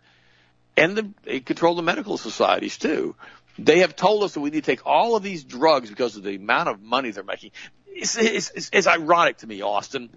And 0.75 0.97
the, 0.97 1.11
they 1.25 1.41
control 1.41 1.75
the 1.75 1.83
medical 1.83 2.17
societies 2.17 2.79
too. 2.79 3.15
They 3.59 3.81
have 3.81 3.95
told 3.95 4.23
us 4.23 4.33
that 4.33 4.39
we 4.39 4.49
need 4.49 4.63
to 4.63 4.71
take 4.71 4.83
all 4.83 5.15
of 5.15 5.21
these 5.21 5.43
drugs 5.43 5.91
because 5.91 6.17
of 6.17 6.23
the 6.23 6.37
amount 6.37 6.69
of 6.69 6.81
money 6.81 7.11
they're 7.11 7.23
making. 7.23 7.51
It's, 7.85 8.17
it's, 8.17 8.49
it's, 8.55 8.69
it's 8.73 8.87
ironic 8.87 9.37
to 9.37 9.47
me, 9.47 9.61
Austin 9.61 10.09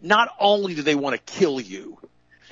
not 0.00 0.28
only 0.38 0.74
do 0.74 0.82
they 0.82 0.94
want 0.94 1.14
to 1.16 1.32
kill 1.32 1.60
you 1.60 1.98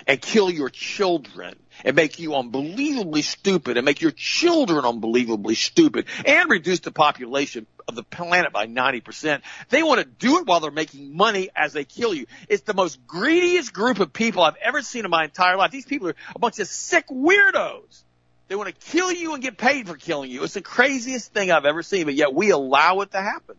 and 0.07 0.21
kill 0.21 0.51
your 0.51 0.69
children 0.69 1.55
and 1.85 1.97
make 1.97 2.19
you 2.19 2.35
unbelievably 2.35 3.23
stupid 3.23 3.77
and 3.77 3.85
make 3.85 4.01
your 4.01 4.11
children 4.11 4.85
unbelievably 4.85 5.55
stupid 5.55 6.07
and 6.25 6.51
reduce 6.51 6.81
the 6.81 6.93
population 6.93 7.67
of 7.89 7.95
the 7.95 8.03
planet 8.03 8.53
by 8.53 8.67
90%. 8.67 9.43
They 9.69 9.83
want 9.83 10.01
to 10.01 10.07
do 10.07 10.39
it 10.39 10.47
while 10.47 10.61
they're 10.61 10.71
making 10.71 11.17
money 11.17 11.51
as 11.55 11.73
they 11.73 11.85
kill 11.85 12.15
you. 12.15 12.27
It's 12.49 12.63
the 12.63 12.75
most 12.75 13.07
greediest 13.07 13.73
group 13.73 14.01
of 14.01 14.13
people 14.13 14.43
I've 14.43 14.57
ever 14.63 14.83
seen 14.83 15.05
in 15.05 15.11
my 15.11 15.25
entire 15.25 15.57
life. 15.57 15.71
These 15.71 15.87
people 15.87 16.09
are 16.09 16.17
a 16.35 16.39
bunch 16.39 16.59
of 16.59 16.67
sick 16.67 17.09
weirdos. 17.09 18.03
They 18.49 18.57
want 18.57 18.69
to 18.69 18.87
kill 18.91 19.11
you 19.11 19.35
and 19.35 19.43
get 19.43 19.57
paid 19.57 19.89
for 19.89 19.97
killing 19.97 20.31
you. 20.31 20.45
It's 20.45 20.55
the 20.55 20.61
craziest 20.61 21.33
thing 21.33 21.51
I've 21.51 21.65
ever 21.65 21.83
seen, 21.83 22.05
but 22.05 22.15
yet 22.15 22.35
we 22.35 22.51
allow 22.51 23.01
it 23.01 23.13
to 23.13 23.21
happen 23.21 23.57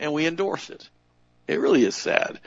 and 0.00 0.12
we 0.12 0.26
endorse 0.26 0.70
it. 0.70 0.88
It 1.46 1.60
really 1.60 1.84
is 1.84 1.94
sad. 1.94 2.40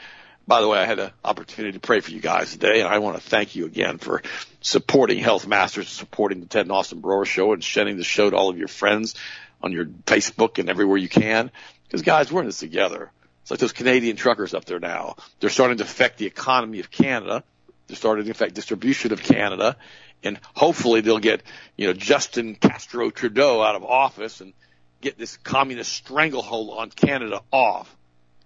By 0.48 0.62
the 0.62 0.68
way, 0.68 0.80
I 0.80 0.86
had 0.86 1.00
an 1.00 1.12
opportunity 1.24 1.74
to 1.74 1.80
pray 1.80 2.00
for 2.00 2.12
you 2.12 2.20
guys 2.20 2.52
today, 2.52 2.82
and 2.82 2.90
I 2.90 2.98
want 3.00 3.16
to 3.16 3.22
thank 3.22 3.56
you 3.56 3.66
again 3.66 4.00
for 4.00 4.22
supporting 4.60 5.20
Health 5.20 5.48
Masters, 5.48 5.88
supporting 5.88 6.40
the 6.40 6.48
Ted 6.48 6.66
and 6.66 6.72
Austin 6.72 7.00
Broer 7.00 7.26
Show, 7.26 7.54
and 7.54 7.64
sharing 7.64 7.98
the 7.98 8.04
show 8.04 8.30
to 8.30 8.36
all 8.36 8.50
of 8.50 8.58
your 8.58 8.68
friends 8.68 9.16
on 9.62 9.72
your 9.72 9.86
Facebook 9.86 10.58
and 10.58 10.70
everywhere 10.70 10.98
you 10.98 11.10
can. 11.10 11.52
Because 11.84 12.02
guys, 12.02 12.32
we're 12.32 12.42
in 12.42 12.48
this 12.48 12.60
together. 12.60 13.12
It's 13.42 13.52
like 13.52 13.60
those 13.60 13.74
Canadian 13.74 14.16
truckers 14.16 14.54
up 14.54 14.66
there 14.66 14.80
now. 14.80 15.16
They're 15.40 15.50
starting 15.50 15.78
to 15.78 15.84
affect 15.84 16.18
the 16.18 16.26
economy 16.26 16.80
of 16.80 16.92
Canada. 16.92 17.44
They're 17.88 17.96
starting 17.96 18.26
to 18.26 18.32
affect 18.32 18.56
distribution 18.56 19.14
of 19.14 19.22
Canada. 19.22 19.78
And 20.24 20.40
hopefully 20.56 21.02
they'll 21.02 21.20
get, 21.20 21.44
you 21.76 21.88
know, 21.88 21.94
Justin 21.94 22.56
Castro 22.56 23.10
Trudeau 23.10 23.62
out 23.62 23.76
of 23.76 23.84
office 23.84 24.42
and 24.42 24.54
get 25.02 25.18
this 25.18 25.38
communist 25.38 25.92
stranglehold 25.92 26.78
on 26.78 26.92
Canada 26.92 27.42
off. 27.52 27.94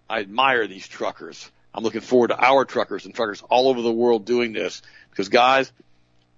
I 0.09 0.19
admire 0.19 0.67
these 0.67 0.87
truckers. 0.87 1.51
I'm 1.75 1.83
looking 1.83 2.01
forward 2.01 2.29
to 2.29 2.39
our 2.41 2.63
truckers 2.63 3.05
and 3.05 3.13
truckers 3.13 3.43
all 3.49 3.67
over 3.67 3.81
the 3.81 3.91
world 3.91 4.25
doing 4.25 4.53
this 4.53 4.81
because 5.09 5.27
guys, 5.27 5.71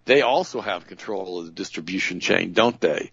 they 0.05 0.21
also 0.23 0.61
have 0.61 0.87
control 0.87 1.39
of 1.39 1.45
the 1.45 1.51
distribution 1.51 2.19
chain, 2.19 2.53
don't 2.53 2.79
they? 2.81 3.11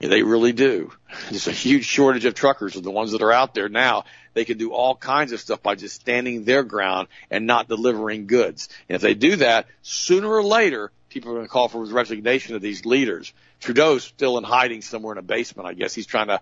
Yeah, 0.00 0.08
they 0.08 0.22
really 0.22 0.52
do. 0.52 0.92
There's 1.30 1.46
a 1.46 1.52
huge 1.52 1.84
shortage 1.84 2.24
of 2.24 2.34
truckers 2.34 2.76
of 2.76 2.84
the 2.84 2.90
ones 2.90 3.12
that 3.12 3.20
are 3.20 3.32
out 3.32 3.52
there 3.52 3.68
now. 3.68 4.04
They 4.32 4.46
can 4.46 4.56
do 4.56 4.72
all 4.72 4.96
kinds 4.96 5.32
of 5.32 5.40
stuff 5.40 5.62
by 5.62 5.74
just 5.74 5.96
standing 5.96 6.44
their 6.44 6.62
ground 6.62 7.08
and 7.30 7.46
not 7.46 7.68
delivering 7.68 8.28
goods. 8.28 8.70
And 8.88 8.96
if 8.96 9.02
they 9.02 9.14
do 9.14 9.36
that, 9.36 9.66
sooner 9.82 10.28
or 10.28 10.42
later, 10.42 10.90
people 11.08 11.30
are 11.30 11.34
going 11.34 11.46
to 11.46 11.50
call 11.50 11.68
for 11.68 11.80
his 11.80 11.90
resignation 11.90 12.54
of 12.54 12.62
these 12.62 12.84
leaders. 12.84 13.32
Trudeau's 13.60 14.04
still 14.04 14.38
in 14.38 14.44
hiding 14.44 14.82
somewhere 14.82 15.12
in 15.12 15.18
a 15.18 15.22
basement. 15.22 15.68
I 15.68 15.74
guess 15.74 15.94
he's 15.94 16.06
trying 16.06 16.28
to 16.28 16.40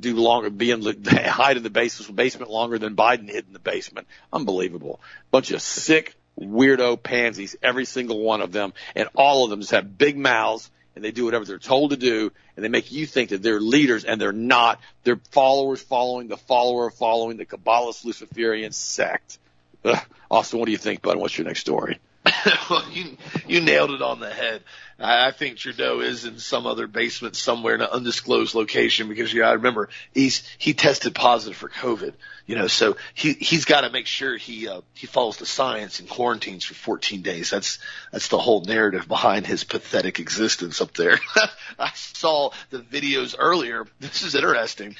do 0.00 0.16
longer, 0.16 0.50
be 0.50 0.70
in 0.70 0.82
hide 1.06 1.56
in 1.56 1.62
the 1.62 1.70
basement, 1.70 2.16
basement 2.16 2.50
longer 2.50 2.78
than 2.78 2.96
Biden 2.96 3.28
hid 3.28 3.46
in 3.46 3.52
the 3.52 3.58
basement. 3.58 4.06
Unbelievable. 4.32 5.00
Bunch 5.30 5.50
of 5.50 5.62
sick, 5.62 6.14
weirdo 6.38 7.02
pansies, 7.02 7.56
every 7.62 7.84
single 7.84 8.20
one 8.20 8.40
of 8.40 8.52
them, 8.52 8.72
and 8.94 9.08
all 9.14 9.44
of 9.44 9.50
them 9.50 9.60
just 9.60 9.72
have 9.72 9.98
big 9.98 10.16
mouths 10.16 10.70
and 10.94 11.04
they 11.04 11.12
do 11.12 11.26
whatever 11.26 11.44
they're 11.44 11.58
told 11.58 11.90
to 11.90 11.96
do 11.96 12.32
and 12.56 12.64
they 12.64 12.68
make 12.68 12.90
you 12.90 13.06
think 13.06 13.30
that 13.30 13.42
they're 13.42 13.60
leaders 13.60 14.04
and 14.04 14.20
they're 14.20 14.32
not. 14.32 14.80
They're 15.04 15.20
followers 15.30 15.82
following 15.82 16.28
the 16.28 16.38
follower 16.38 16.90
following 16.90 17.36
the 17.36 17.44
Kabbalist 17.44 18.04
Luciferian 18.04 18.72
sect. 18.72 19.38
Ugh. 19.84 19.98
Austin, 20.30 20.58
what 20.58 20.66
do 20.66 20.72
you 20.72 20.78
think, 20.78 21.02
bud? 21.02 21.16
What's 21.16 21.36
your 21.36 21.46
next 21.46 21.60
story? 21.60 22.00
well, 22.70 22.84
you 22.92 23.16
you 23.46 23.60
nailed 23.60 23.90
it 23.90 24.02
on 24.02 24.20
the 24.20 24.30
head. 24.30 24.62
I, 24.98 25.28
I 25.28 25.30
think 25.30 25.58
Trudeau 25.58 26.00
is 26.00 26.24
in 26.24 26.38
some 26.38 26.66
other 26.66 26.86
basement 26.86 27.36
somewhere 27.36 27.74
in 27.74 27.80
an 27.80 27.88
undisclosed 27.90 28.54
location 28.54 29.08
because 29.08 29.34
I 29.34 29.52
remember 29.52 29.88
he's 30.12 30.42
he 30.58 30.74
tested 30.74 31.14
positive 31.14 31.56
for 31.56 31.68
COVID. 31.68 32.14
You 32.46 32.56
know, 32.56 32.66
so 32.66 32.96
he 33.14 33.32
he's 33.34 33.64
got 33.64 33.82
to 33.82 33.90
make 33.90 34.06
sure 34.06 34.36
he 34.36 34.68
uh, 34.68 34.80
he 34.94 35.06
follows 35.06 35.36
the 35.36 35.46
science 35.46 36.00
and 36.00 36.08
quarantines 36.08 36.64
for 36.64 36.74
14 36.74 37.22
days. 37.22 37.50
That's 37.50 37.78
that's 38.12 38.28
the 38.28 38.38
whole 38.38 38.62
narrative 38.62 39.08
behind 39.08 39.46
his 39.46 39.64
pathetic 39.64 40.18
existence 40.18 40.80
up 40.80 40.94
there. 40.94 41.18
I 41.78 41.90
saw 41.94 42.50
the 42.70 42.78
videos 42.78 43.34
earlier. 43.38 43.86
This 44.00 44.22
is 44.22 44.34
interesting. 44.34 44.96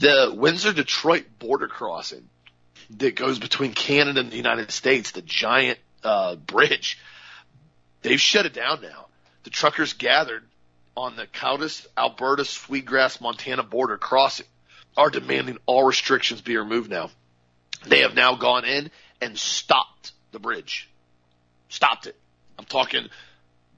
The 0.00 0.32
Windsor 0.34 0.72
Detroit 0.72 1.26
border 1.38 1.68
crossing 1.68 2.28
that 2.98 3.16
goes 3.16 3.38
between 3.38 3.72
Canada 3.72 4.20
and 4.20 4.30
the 4.30 4.36
United 4.36 4.70
States, 4.70 5.12
the 5.12 5.22
giant 5.22 5.78
uh, 6.04 6.36
bridge, 6.36 6.98
they've 8.02 8.20
shut 8.20 8.46
it 8.46 8.54
down 8.54 8.82
now. 8.82 9.06
The 9.44 9.50
truckers 9.50 9.92
gathered 9.92 10.44
on 10.96 11.16
the 11.16 11.26
Coutts, 11.26 11.86
Alberta, 11.96 12.44
Sweetgrass, 12.44 13.20
Montana 13.20 13.62
border 13.62 13.98
crossing 13.98 14.46
are 14.96 15.10
demanding 15.10 15.58
all 15.66 15.84
restrictions 15.84 16.40
be 16.40 16.56
removed 16.56 16.90
now. 16.90 17.10
They 17.86 18.00
have 18.00 18.14
now 18.14 18.36
gone 18.36 18.64
in 18.64 18.90
and 19.20 19.38
stopped 19.38 20.12
the 20.32 20.38
bridge. 20.38 20.88
Stopped 21.68 22.06
it. 22.06 22.16
I'm 22.58 22.64
talking 22.64 23.08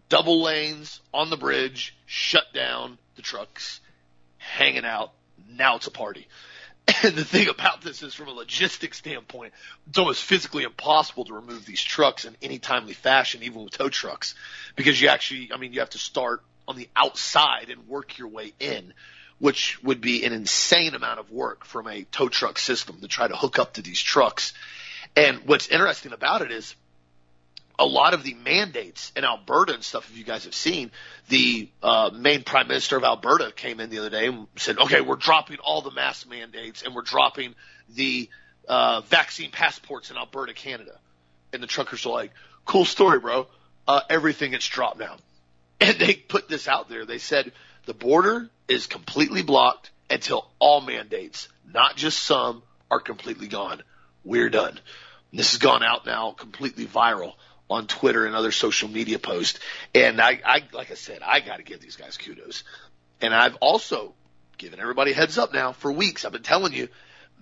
double 0.09 0.43
lanes 0.43 1.01
on 1.12 1.31
the 1.31 1.37
bridge, 1.37 1.97
shut 2.05 2.45
down 2.53 2.99
the 3.16 3.22
trucks, 3.22 3.81
hanging 4.39 4.85
out. 4.85 5.12
Now 5.49 5.77
it's 5.77 5.87
a 5.87 5.91
party. 5.91 6.29
And 7.03 7.14
the 7.16 7.24
thing 7.24 7.49
about 7.49 7.82
this 7.82 8.03
is 8.03 8.14
from 8.14 8.28
a 8.28 8.32
logistics 8.32 8.99
standpoint, 8.99 9.53
it's 9.89 9.99
almost 9.99 10.22
physically 10.22 10.64
impossible 10.64 11.24
to 11.26 11.34
remove 11.34 11.66
these 11.66 11.82
trucks 11.82 12.24
in 12.24 12.37
any 12.43 12.59
timely 12.59 12.95
fashion, 12.95 13.43
even 13.43 13.64
with 13.64 13.72
tow 13.72 13.89
trucks, 13.89 14.34
because 14.74 15.01
you 15.01 15.09
actually, 15.09 15.51
I 15.53 15.57
mean, 15.57 15.72
you 15.72 15.80
have 15.80 15.91
to 15.91 15.99
start 15.99 16.43
on 16.68 16.76
the 16.76 16.89
outside 16.97 17.70
and 17.70 17.87
work 17.89 18.18
your 18.18 18.28
way 18.28 18.53
in, 18.59 18.93
which 19.39 19.82
would 19.82 20.01
be 20.01 20.24
an 20.24 20.32
insane 20.32 20.95
amount 20.95 21.20
of 21.20 21.30
work 21.30 21.64
from 21.64 21.87
a 21.87 22.05
tow 22.05 22.28
truck 22.28 22.59
system 22.59 23.01
to 23.01 23.09
try 23.09 23.28
to 23.28 23.37
hook 23.37 23.59
up 23.59 23.74
to 23.74 23.82
these 23.82 24.01
trucks. 24.01 24.53
And 25.14 25.47
what's 25.47 25.68
interesting 25.68 26.12
about 26.12 26.43
it 26.43 26.51
is 26.51 26.74
a 27.79 27.85
lot 27.85 28.14
of 28.14 28.22
the 28.22 28.35
mandates 28.35 29.12
in 29.16 29.24
Alberta 29.24 29.74
and 29.74 29.85
stuff, 29.85 30.09
if 30.11 30.16
you 30.16 30.24
guys 30.24 30.45
have 30.45 30.55
seen, 30.55 30.91
the 31.29 31.68
uh, 31.83 32.11
main 32.14 32.43
prime 32.43 32.68
minister 32.68 32.97
of 32.97 33.05
Alberta 33.05 33.53
came 33.55 33.81
in 33.81 33.91
the 33.91 33.99
other 33.99 34.11
day 34.11 34.27
and 34.29 34.47
said, 34.57 34.79
okay, 34.79 35.01
we're 35.01 35.16
dropping 35.16 35.59
all 35.59 35.83
the 35.83 35.91
mask 35.91 36.29
mandates 36.29 36.83
and 36.83 36.95
we're 36.95 37.03
dropping 37.03 37.55
the 37.95 38.29
uh, 38.68 39.03
vaccine 39.03 39.51
passports 39.51 40.11
in 40.11 40.16
Alberta, 40.16 40.55
Canada. 40.55 40.99
And 41.53 41.62
the 41.62 41.66
truckers 41.66 42.07
are 42.07 42.12
like, 42.12 42.33
cool 42.64 42.85
story, 42.85 43.20
bro. 43.20 43.47
Uh, 43.87 44.01
everything 44.09 44.53
gets 44.53 44.66
dropped 44.66 44.99
now. 44.99 45.16
And 45.79 45.99
they 45.99 46.14
put 46.14 46.49
this 46.49 46.68
out 46.68 46.89
there. 46.89 47.05
They 47.05 47.18
said 47.18 47.53
the 47.85 47.93
border 47.93 48.49
is 48.66 48.87
completely 48.87 49.43
blocked 49.43 49.91
until 50.09 50.49
all 50.59 50.81
mandates, 50.81 51.49
not 51.70 51.97
just 51.97 52.18
some, 52.18 52.62
are 52.91 52.99
completely 52.99 53.47
gone. 53.47 53.83
We're 54.24 54.49
done. 54.49 54.81
This 55.35 55.51
has 55.51 55.59
gone 55.59 55.83
out 55.83 56.07
now 56.07 56.31
completely 56.31 56.87
viral 56.87 57.35
on 57.68 57.86
Twitter 57.86 58.26
and 58.26 58.34
other 58.34 58.52
social 58.52 58.88
media 58.88 59.18
posts. 59.18 59.58
And 59.94 60.20
I, 60.20 60.40
I 60.44 60.62
like 60.72 60.90
I 60.90 60.94
said, 60.94 61.22
I 61.22 61.40
got 61.40 61.56
to 61.56 61.62
give 61.62 61.80
these 61.80 61.96
guys 61.96 62.16
kudos. 62.16 62.64
And 63.20 63.34
I've 63.34 63.56
also 63.56 64.14
given 64.58 64.80
everybody 64.80 65.12
heads 65.12 65.38
up 65.38 65.52
now 65.52 65.72
for 65.72 65.90
weeks. 65.90 66.24
I've 66.24 66.32
been 66.32 66.42
telling 66.42 66.72
you, 66.72 66.88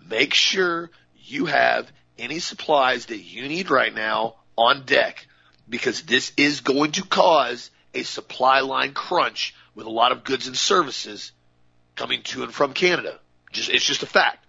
make 0.08 0.34
sure 0.34 0.90
you 1.16 1.46
have 1.46 1.90
any 2.18 2.38
supplies 2.38 3.06
that 3.06 3.18
you 3.18 3.48
need 3.48 3.70
right 3.70 3.94
now 3.94 4.36
on 4.56 4.84
deck 4.84 5.26
because 5.68 6.02
this 6.02 6.32
is 6.36 6.60
going 6.60 6.92
to 6.92 7.04
cause 7.04 7.70
a 7.94 8.02
supply 8.02 8.60
line 8.60 8.92
crunch 8.92 9.54
with 9.74 9.86
a 9.86 9.90
lot 9.90 10.12
of 10.12 10.24
goods 10.24 10.46
and 10.46 10.56
services 10.56 11.32
coming 11.96 12.22
to 12.22 12.42
and 12.42 12.52
from 12.52 12.72
Canada. 12.72 13.18
Just, 13.52 13.70
it's 13.70 13.84
just 13.84 14.02
a 14.02 14.06
fact. 14.06 14.43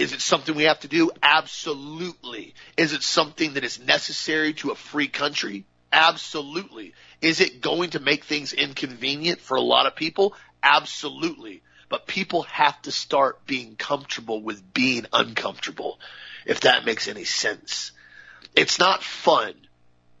Is 0.00 0.14
it 0.14 0.22
something 0.22 0.54
we 0.54 0.64
have 0.64 0.80
to 0.80 0.88
do? 0.88 1.10
Absolutely. 1.22 2.54
Is 2.78 2.94
it 2.94 3.02
something 3.02 3.52
that 3.52 3.64
is 3.64 3.78
necessary 3.78 4.54
to 4.54 4.70
a 4.70 4.74
free 4.74 5.08
country? 5.08 5.66
Absolutely. 5.92 6.94
Is 7.20 7.40
it 7.40 7.60
going 7.60 7.90
to 7.90 8.00
make 8.00 8.24
things 8.24 8.54
inconvenient 8.54 9.40
for 9.40 9.58
a 9.58 9.60
lot 9.60 9.84
of 9.84 9.94
people? 9.94 10.34
Absolutely. 10.62 11.62
But 11.90 12.06
people 12.06 12.44
have 12.44 12.80
to 12.82 12.92
start 12.92 13.44
being 13.46 13.76
comfortable 13.76 14.40
with 14.40 14.72
being 14.72 15.04
uncomfortable, 15.12 16.00
if 16.46 16.60
that 16.60 16.86
makes 16.86 17.06
any 17.06 17.24
sense. 17.24 17.92
It's 18.56 18.78
not 18.78 19.02
fun 19.02 19.52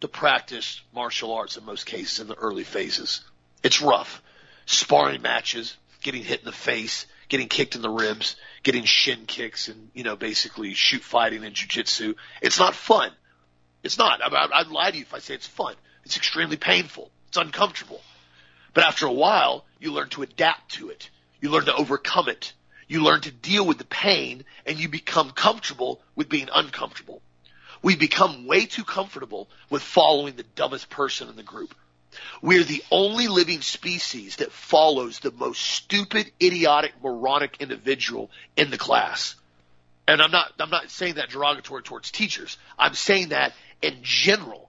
to 0.00 0.08
practice 0.08 0.82
martial 0.92 1.32
arts 1.32 1.56
in 1.56 1.64
most 1.64 1.86
cases 1.86 2.20
in 2.20 2.28
the 2.28 2.34
early 2.34 2.64
phases. 2.64 3.22
It's 3.62 3.80
rough. 3.80 4.22
Sparring 4.66 5.22
matches, 5.22 5.74
getting 6.02 6.22
hit 6.22 6.40
in 6.40 6.44
the 6.44 6.52
face, 6.52 7.06
getting 7.30 7.48
kicked 7.48 7.76
in 7.76 7.80
the 7.80 7.88
ribs, 7.88 8.36
getting 8.62 8.84
shin 8.84 9.24
kicks 9.26 9.68
and, 9.68 9.88
you 9.94 10.04
know, 10.04 10.16
basically 10.16 10.74
shoot 10.74 11.02
fighting 11.02 11.44
and 11.44 11.54
jujitsu. 11.54 12.16
It's 12.42 12.58
not 12.58 12.74
fun. 12.74 13.10
It's 13.82 13.96
not. 13.96 14.20
I, 14.22 14.48
I'd 14.52 14.66
lie 14.66 14.90
to 14.90 14.96
you 14.96 15.02
if 15.02 15.14
I 15.14 15.20
say 15.20 15.34
it's 15.34 15.46
fun. 15.46 15.74
It's 16.04 16.18
extremely 16.18 16.58
painful. 16.58 17.10
It's 17.28 17.38
uncomfortable. 17.38 18.02
But 18.74 18.84
after 18.84 19.06
a 19.06 19.12
while, 19.12 19.64
you 19.78 19.92
learn 19.92 20.10
to 20.10 20.22
adapt 20.22 20.72
to 20.72 20.90
it. 20.90 21.08
You 21.40 21.50
learn 21.50 21.64
to 21.66 21.74
overcome 21.74 22.28
it. 22.28 22.52
You 22.88 23.02
learn 23.02 23.20
to 23.22 23.30
deal 23.30 23.64
with 23.64 23.78
the 23.78 23.84
pain 23.84 24.44
and 24.66 24.78
you 24.78 24.88
become 24.88 25.30
comfortable 25.30 26.02
with 26.16 26.28
being 26.28 26.48
uncomfortable. 26.52 27.22
We 27.82 27.96
become 27.96 28.46
way 28.46 28.66
too 28.66 28.84
comfortable 28.84 29.48
with 29.70 29.82
following 29.82 30.36
the 30.36 30.42
dumbest 30.42 30.90
person 30.90 31.28
in 31.28 31.36
the 31.36 31.42
group. 31.42 31.74
We're 32.42 32.64
the 32.64 32.82
only 32.90 33.28
living 33.28 33.60
species 33.60 34.36
that 34.36 34.52
follows 34.52 35.20
the 35.20 35.30
most 35.30 35.60
stupid, 35.60 36.30
idiotic, 36.42 36.92
moronic 37.02 37.56
individual 37.60 38.30
in 38.56 38.70
the 38.70 38.78
class. 38.78 39.34
And 40.08 40.20
I'm 40.20 40.30
not, 40.30 40.52
I'm 40.58 40.70
not 40.70 40.90
saying 40.90 41.14
that 41.14 41.30
derogatory 41.30 41.82
towards 41.82 42.10
teachers. 42.10 42.58
I'm 42.78 42.94
saying 42.94 43.28
that 43.28 43.52
in 43.80 43.98
general. 44.02 44.68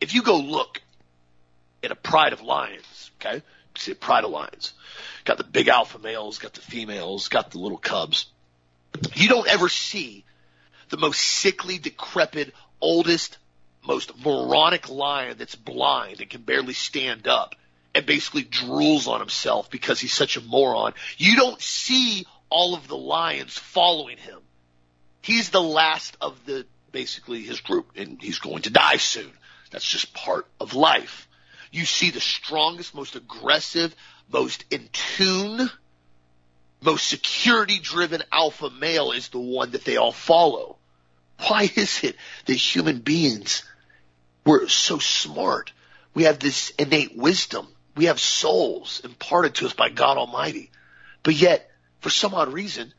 If 0.00 0.14
you 0.14 0.22
go 0.22 0.38
look 0.38 0.82
at 1.82 1.90
a 1.90 1.96
pride 1.96 2.32
of 2.32 2.42
lions, 2.42 3.10
okay? 3.20 3.42
See 3.76 3.92
a 3.92 3.96
pride 3.96 4.24
of 4.24 4.30
lions. 4.30 4.72
Got 5.24 5.38
the 5.38 5.44
big 5.44 5.68
alpha 5.68 5.98
males, 5.98 6.38
got 6.38 6.52
the 6.52 6.60
females, 6.60 7.28
got 7.28 7.50
the 7.50 7.58
little 7.58 7.78
cubs. 7.78 8.26
You 9.14 9.28
don't 9.28 9.48
ever 9.48 9.68
see 9.68 10.24
the 10.90 10.96
most 10.96 11.20
sickly, 11.20 11.78
decrepit, 11.78 12.54
oldest, 12.80 13.38
most 13.86 14.12
moronic 14.24 14.88
lion 14.88 15.36
that's 15.38 15.54
blind 15.54 16.20
and 16.20 16.30
can 16.30 16.42
barely 16.42 16.74
stand 16.74 17.28
up 17.28 17.54
and 17.94 18.06
basically 18.06 18.44
drools 18.44 19.06
on 19.06 19.20
himself 19.20 19.70
because 19.70 20.00
he's 20.00 20.12
such 20.12 20.36
a 20.36 20.40
moron. 20.40 20.94
You 21.16 21.36
don't 21.36 21.60
see 21.60 22.26
all 22.50 22.74
of 22.74 22.88
the 22.88 22.96
lions 22.96 23.58
following 23.58 24.16
him. 24.16 24.38
He's 25.22 25.50
the 25.50 25.62
last 25.62 26.16
of 26.20 26.44
the 26.46 26.66
basically 26.92 27.42
his 27.42 27.60
group 27.60 27.92
and 27.96 28.20
he's 28.20 28.38
going 28.38 28.62
to 28.62 28.70
die 28.70 28.96
soon. 28.96 29.30
That's 29.70 29.84
just 29.88 30.14
part 30.14 30.46
of 30.60 30.74
life. 30.74 31.28
You 31.72 31.84
see 31.84 32.10
the 32.10 32.20
strongest, 32.20 32.94
most 32.94 33.16
aggressive, 33.16 33.94
most 34.32 34.64
in 34.70 34.88
tune, 34.92 35.68
most 36.80 37.08
security 37.08 37.78
driven 37.80 38.22
alpha 38.30 38.70
male 38.70 39.10
is 39.10 39.28
the 39.28 39.40
one 39.40 39.72
that 39.72 39.84
they 39.84 39.96
all 39.96 40.12
follow. 40.12 40.76
Why 41.48 41.68
is 41.74 42.04
it 42.04 42.16
that 42.46 42.54
human 42.54 43.00
beings 43.00 43.64
we're 44.44 44.68
so 44.68 44.98
smart. 44.98 45.72
We 46.14 46.24
have 46.24 46.38
this 46.38 46.70
innate 46.78 47.16
wisdom. 47.16 47.66
We 47.96 48.06
have 48.06 48.20
souls 48.20 49.00
imparted 49.04 49.56
to 49.56 49.66
us 49.66 49.72
by 49.72 49.88
God 49.88 50.16
Almighty. 50.16 50.70
But 51.22 51.34
yet, 51.34 51.70
for 52.00 52.10
some 52.10 52.34
odd 52.34 52.52
reason, 52.52 52.92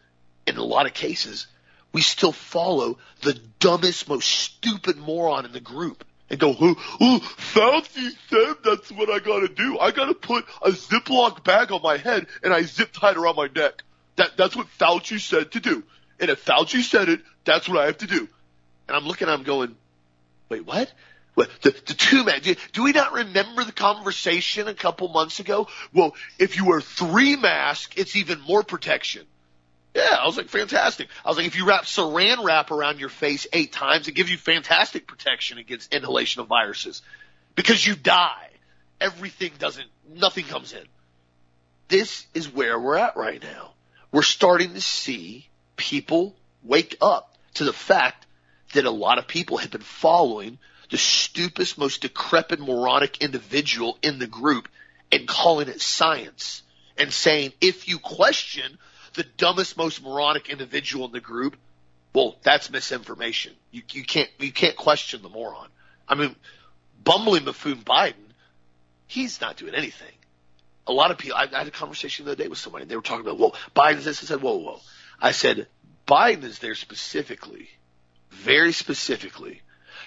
in 0.48 0.58
a 0.58 0.64
lot 0.64 0.86
of 0.86 0.93
cases, 0.93 1.48
we 1.91 2.02
still 2.02 2.32
follow 2.32 2.98
the 3.22 3.39
dumbest, 3.60 4.10
most 4.10 4.30
stupid 4.30 4.98
moron 4.98 5.46
in 5.46 5.52
the 5.52 5.60
group 5.60 6.04
and 6.30 6.39
go, 6.39 6.56
oh, 6.60 6.76
oh 7.00 7.20
Fauci 7.38 8.12
said 8.30 8.56
that's 8.64 8.91
what 8.91 9.10
I 9.10 9.20
gotta 9.20 9.48
do. 9.48 9.78
I 9.80 9.91
gotta 9.91 10.14
put 10.14 10.46
a 10.62 10.72
Ziploc 10.72 11.43
bag 11.43 11.72
on 11.72 11.82
my 11.82 11.98
head 11.98 12.28
and 12.43 12.54
I 12.54 12.64
zip 12.64 12.91
tie 12.91 13.12
it 13.12 13.18
around 13.18 13.36
my 13.36 13.48
neck. 13.56 13.84
That, 14.16 14.36
that's 14.38 14.56
what 14.56 14.68
Fauci 14.80 15.20
said 15.20 15.52
to 15.52 15.60
do. 15.60 15.84
And 16.20 16.30
if 16.30 16.43
Fauci 16.43 16.82
said 16.82 17.10
it, 17.10 17.22
that's 17.43 17.70
what 17.70 17.78
I 17.78 17.86
have 17.86 18.00
to 18.00 18.08
do. 18.08 18.28
And 18.88 18.98
I'm 18.98 19.06
looking 19.06 19.28
at 19.28 19.36
him 19.36 19.43
going, 19.43 19.76
wait, 20.50 20.66
what? 20.66 20.91
The, 21.36 21.72
the 21.72 21.94
two 21.94 22.24
men. 22.24 22.42
Do, 22.42 22.56
do, 22.72 22.84
we 22.84 22.94
not 22.94 23.12
remember 23.12 23.64
the 23.64 23.74
conversation 23.74 24.68
a 24.68 24.74
couple 24.74 25.10
months 25.10 25.40
ago? 25.40 25.68
Well, 25.94 26.16
if 26.40 26.56
you 26.56 26.66
wear 26.66 26.80
three 26.80 27.36
masks, 27.36 27.94
it's 27.98 28.16
even 28.16 28.40
more 28.42 28.64
protection. 28.64 29.26
Yeah, 29.94 30.18
I 30.22 30.26
was 30.26 30.38
like, 30.38 30.50
fantastic. 30.50 31.08
I 31.26 31.30
was 31.30 31.38
like, 31.38 31.48
if 31.48 31.58
you 31.58 31.66
wrap 31.66 31.84
saran 31.84 32.44
wrap 32.44 32.72
around 32.72 33.00
your 33.00 33.10
face 33.10 33.48
eight 33.54 33.72
times, 33.72 34.08
it 34.08 34.12
gives 34.12 34.30
you 34.30 34.38
fantastic 34.38 35.08
protection 35.08 35.58
against 35.58 35.94
inhalation 35.94 36.42
of 36.42 36.48
viruses 36.48 37.02
because 37.56 37.86
you 37.86 37.96
die. 37.96 38.50
Everything 39.00 39.52
doesn't, 39.58 39.88
nothing 40.14 40.46
comes 40.46 40.74
in. 40.74 40.84
This 41.88 42.26
is 42.34 42.52
where 42.52 42.80
we're 42.80 42.98
at 42.98 43.16
right 43.16 43.42
now. 43.42 43.72
We're 44.12 44.22
starting 44.22 44.74
to 44.74 44.82
see 44.82 45.48
people 45.76 46.36
wake 46.64 46.98
up 47.02 47.38
to 47.56 47.64
the 47.64 47.74
fact 47.74 48.26
that 48.74 48.86
a 48.86 48.92
lot 48.92 49.18
of 49.18 49.28
people 49.28 49.58
have 49.58 49.72
been 49.72 49.82
following 49.82 50.58
the 50.90 50.98
stupidest, 50.98 51.78
most 51.78 52.02
decrepit, 52.02 52.60
moronic 52.60 53.22
individual 53.22 53.98
in 54.02 54.20
the 54.20 54.28
group 54.28 54.68
and 55.12 55.28
calling 55.28 55.68
it 55.68 55.82
science 55.82 56.64
and 56.98 57.12
saying, 57.12 57.54
if 57.62 57.88
you 57.88 58.00
question 58.00 58.78
the 59.14 59.24
dumbest, 59.38 59.78
most 59.78 60.04
moronic 60.04 60.50
individual 60.50 61.06
in 61.06 61.12
the 61.12 61.20
group, 61.20 61.56
well, 62.14 62.38
that's 62.44 62.70
misinformation. 62.70 63.54
You, 63.72 63.82
you 63.92 64.04
can't, 64.04 64.30
you 64.40 64.52
can't 64.52 64.76
question 64.76 65.22
the 65.22 65.30
moron. 65.30 65.68
I 66.08 66.16
mean, 66.16 66.36
bumbling 67.04 67.46
buffoon 67.46 67.80
Biden, 67.80 68.14
he's 69.08 69.42
not 69.42 69.58
doing 69.58 69.76
anything. 69.76 70.08
A 70.88 70.94
lot 70.94 71.12
of 71.12 71.18
people, 71.18 71.38
I, 71.38 71.48
I 71.54 71.60
had 71.60 71.68
a 71.68 71.72
conversation 71.72 72.26
the 72.26 72.32
other 72.32 72.44
day 72.44 72.48
with 72.48 72.60
somebody, 72.60 72.84
and 72.84 72.92
they 72.92 72.96
were 72.96 73.02
talking 73.02 73.26
about, 73.26 73.40
well, 73.40 73.56
Biden's 73.76 74.06
this. 74.06 74.24
I 74.24 74.28
said, 74.28 74.42
whoa, 74.42 74.58
whoa. 74.58 74.80
I 75.20 75.32
said, 75.32 75.68
Biden 76.08 76.44
is 76.44 76.60
there 76.60 76.76
specifically, 76.76 77.70
very 78.30 78.72
specifically, 78.72 79.62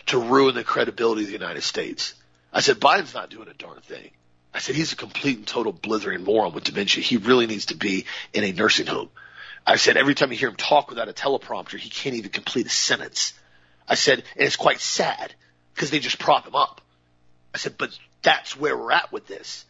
to 0.09 0.19
ruin 0.19 0.55
the 0.55 0.65
credibility 0.65 1.23
of 1.23 1.27
the 1.29 1.33
United 1.33 1.63
States. 1.63 2.15
I 2.53 2.61
said, 2.61 2.81
Biden's 2.81 3.15
not 3.15 3.31
doing 3.31 3.49
a 3.49 3.55
darn 3.55 3.81
thing. 3.81 4.11
I 4.55 4.61
said, 4.61 4.75
he's 4.75 4.93
a 4.93 4.97
complete 4.97 5.39
and 5.39 5.47
total 5.47 5.73
blithering 5.73 6.25
moron 6.25 6.53
with 6.53 6.65
dementia. 6.65 7.03
He 7.03 7.19
really 7.19 7.47
needs 7.47 7.67
to 7.67 7.77
be 7.77 8.07
in 8.33 8.45
a 8.45 8.53
nursing 8.53 8.87
home. 8.87 9.11
I 9.67 9.77
said, 9.77 9.97
every 9.97 10.15
time 10.15 10.33
you 10.33 10.39
hear 10.39 10.49
him 10.49 10.57
talk 10.57 10.89
without 10.89 11.09
a 11.09 11.13
teleprompter, 11.13 11.79
he 11.79 11.91
can't 11.91 12.17
even 12.17 12.31
complete 12.31 12.67
a 12.67 12.71
sentence. 12.71 13.35
I 13.87 13.95
said, 13.95 14.25
and 14.37 14.47
it's 14.47 14.57
quite 14.57 14.81
sad 14.81 15.35
because 15.75 15.91
they 15.91 15.99
just 15.99 16.19
prop 16.19 16.47
him 16.47 16.55
up. 16.55 16.81
I 17.55 17.59
said, 17.59 17.77
but 17.77 17.97
that's 18.23 18.59
where 18.59 18.77
we're 18.77 18.93
at 18.93 19.13
with 19.13 19.27
this. 19.27 19.67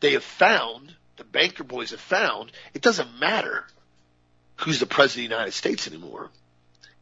They 0.00 0.12
have 0.12 0.24
found, 0.24 0.94
the 1.16 1.24
banker 1.24 1.64
boys 1.64 1.90
have 1.90 2.00
found, 2.00 2.52
it 2.72 2.82
doesn't 2.82 3.20
matter 3.20 3.64
who's 4.56 4.80
the 4.80 4.86
president 4.86 5.26
of 5.26 5.30
the 5.30 5.36
United 5.36 5.52
States 5.52 5.86
anymore. 5.86 6.30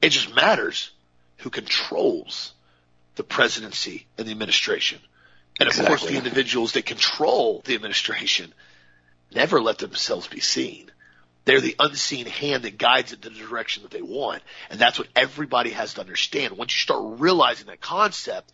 It 0.00 0.10
just 0.10 0.34
matters 0.34 0.90
who 1.38 1.50
controls 1.50 2.52
the 3.16 3.24
presidency 3.24 4.06
and 4.18 4.26
the 4.26 4.32
administration. 4.32 5.00
And 5.60 5.68
of 5.68 5.74
Exactly. 5.74 5.96
course, 5.96 6.10
the 6.10 6.16
individuals 6.16 6.72
that 6.72 6.86
control 6.86 7.62
the 7.64 7.74
administration 7.74 8.52
never 9.34 9.60
let 9.60 9.78
themselves 9.78 10.26
be 10.26 10.40
seen. 10.40 10.90
They're 11.44 11.60
the 11.60 11.76
unseen 11.78 12.26
hand 12.26 12.62
that 12.62 12.78
guides 12.78 13.12
it 13.12 13.24
in 13.26 13.34
the 13.34 13.38
direction 13.38 13.82
that 13.82 13.90
they 13.90 14.02
want. 14.02 14.42
And 14.70 14.78
that's 14.78 14.98
what 14.98 15.08
everybody 15.16 15.70
has 15.70 15.94
to 15.94 16.00
understand. 16.00 16.56
Once 16.56 16.74
you 16.74 16.80
start 16.80 17.20
realizing 17.20 17.66
that 17.66 17.80
concept, 17.80 18.52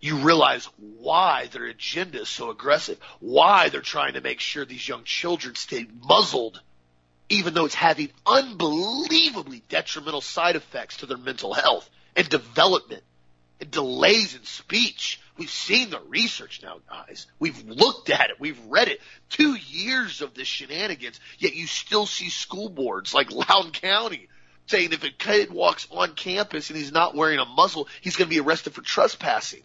you 0.00 0.18
realize 0.18 0.68
why 0.76 1.48
their 1.50 1.64
agenda 1.64 2.20
is 2.20 2.28
so 2.28 2.50
aggressive, 2.50 2.98
why 3.18 3.68
they're 3.68 3.80
trying 3.80 4.14
to 4.14 4.20
make 4.20 4.38
sure 4.38 4.64
these 4.64 4.86
young 4.88 5.02
children 5.02 5.56
stay 5.56 5.86
muzzled, 6.08 6.62
even 7.28 7.54
though 7.54 7.64
it's 7.64 7.74
having 7.74 8.10
unbelievably 8.24 9.64
detrimental 9.68 10.20
side 10.20 10.54
effects 10.54 10.98
to 10.98 11.06
their 11.06 11.18
mental 11.18 11.52
health 11.52 11.90
and 12.14 12.28
development 12.28 13.02
delays 13.64 14.34
in 14.34 14.44
speech. 14.44 15.20
We've 15.36 15.50
seen 15.50 15.90
the 15.90 16.00
research 16.08 16.60
now, 16.62 16.78
guys. 16.88 17.26
We've 17.38 17.62
looked 17.64 18.10
at 18.10 18.30
it. 18.30 18.40
We've 18.40 18.60
read 18.66 18.88
it. 18.88 19.00
Two 19.30 19.54
years 19.54 20.20
of 20.22 20.34
this 20.34 20.48
shenanigans, 20.48 21.20
yet 21.38 21.54
you 21.54 21.66
still 21.66 22.06
see 22.06 22.30
school 22.30 22.68
boards 22.68 23.14
like 23.14 23.30
Loudoun 23.32 23.72
County 23.72 24.28
saying 24.68 24.92
if 24.92 25.04
a 25.04 25.10
kid 25.10 25.50
walks 25.50 25.88
on 25.90 26.14
campus 26.14 26.68
and 26.68 26.78
he's 26.78 26.92
not 26.92 27.14
wearing 27.14 27.38
a 27.38 27.44
muzzle, 27.44 27.88
he's 28.00 28.16
going 28.16 28.28
to 28.28 28.34
be 28.34 28.40
arrested 28.40 28.74
for 28.74 28.82
trespassing. 28.82 29.62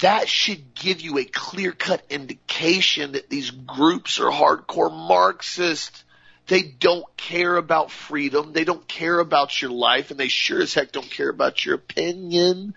That 0.00 0.28
should 0.28 0.74
give 0.74 1.00
you 1.00 1.18
a 1.18 1.24
clear 1.24 1.72
cut 1.72 2.02
indication 2.10 3.12
that 3.12 3.30
these 3.30 3.50
groups 3.50 4.20
are 4.20 4.30
hardcore 4.30 4.92
Marxist. 4.92 6.04
They 6.46 6.62
don't 6.62 7.04
care 7.16 7.56
about 7.56 7.90
freedom. 7.90 8.52
They 8.52 8.64
don't 8.64 8.86
care 8.86 9.18
about 9.18 9.60
your 9.60 9.70
life 9.70 10.10
and 10.10 10.20
they 10.20 10.28
sure 10.28 10.62
as 10.62 10.74
heck 10.74 10.92
don't 10.92 11.10
care 11.10 11.28
about 11.28 11.64
your 11.64 11.74
opinion. 11.74 12.74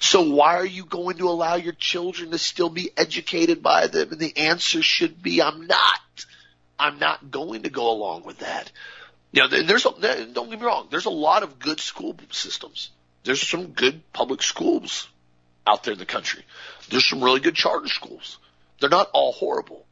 So 0.00 0.30
why 0.30 0.56
are 0.56 0.66
you 0.66 0.84
going 0.84 1.16
to 1.18 1.28
allow 1.28 1.54
your 1.54 1.72
children 1.72 2.30
to 2.32 2.38
still 2.38 2.68
be 2.68 2.90
educated 2.96 3.62
by 3.62 3.86
them? 3.86 4.12
And 4.12 4.20
the 4.20 4.36
answer 4.36 4.82
should 4.82 5.22
be, 5.22 5.40
I'm 5.40 5.66
not. 5.66 6.00
I'm 6.78 6.98
not 6.98 7.30
going 7.30 7.62
to 7.62 7.70
go 7.70 7.90
along 7.90 8.24
with 8.24 8.38
that. 8.38 8.70
You 9.32 9.42
know, 9.42 9.48
there's 9.48 9.86
a, 9.86 10.26
don't 10.32 10.50
get 10.50 10.60
me 10.60 10.66
wrong. 10.66 10.88
There's 10.90 11.06
a 11.06 11.10
lot 11.10 11.42
of 11.42 11.58
good 11.58 11.80
school 11.80 12.14
systems. 12.30 12.90
There's 13.24 13.46
some 13.46 13.68
good 13.68 14.00
public 14.12 14.42
schools 14.42 15.08
out 15.66 15.84
there 15.84 15.94
in 15.94 15.98
the 15.98 16.06
country. 16.06 16.44
There's 16.90 17.08
some 17.08 17.24
really 17.24 17.40
good 17.40 17.54
charter 17.54 17.88
schools. 17.88 18.38
They're 18.80 18.90
not 18.90 19.10
all 19.12 19.32
horrible. 19.32 19.84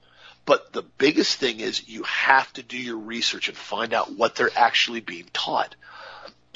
But 0.47 0.73
the 0.73 0.83
biggest 0.83 1.39
thing 1.39 1.61
is 1.61 1.89
you 1.89 2.03
have 2.03 2.53
to 2.55 2.63
do 2.63 2.77
your 2.77 2.99
research 2.99 3.49
and 3.49 3.57
find 3.57 3.95
out 3.95 4.13
what 4.13 4.35
they're 4.35 4.51
actually 4.55 5.01
being 5.01 5.27
taught. 5.33 5.75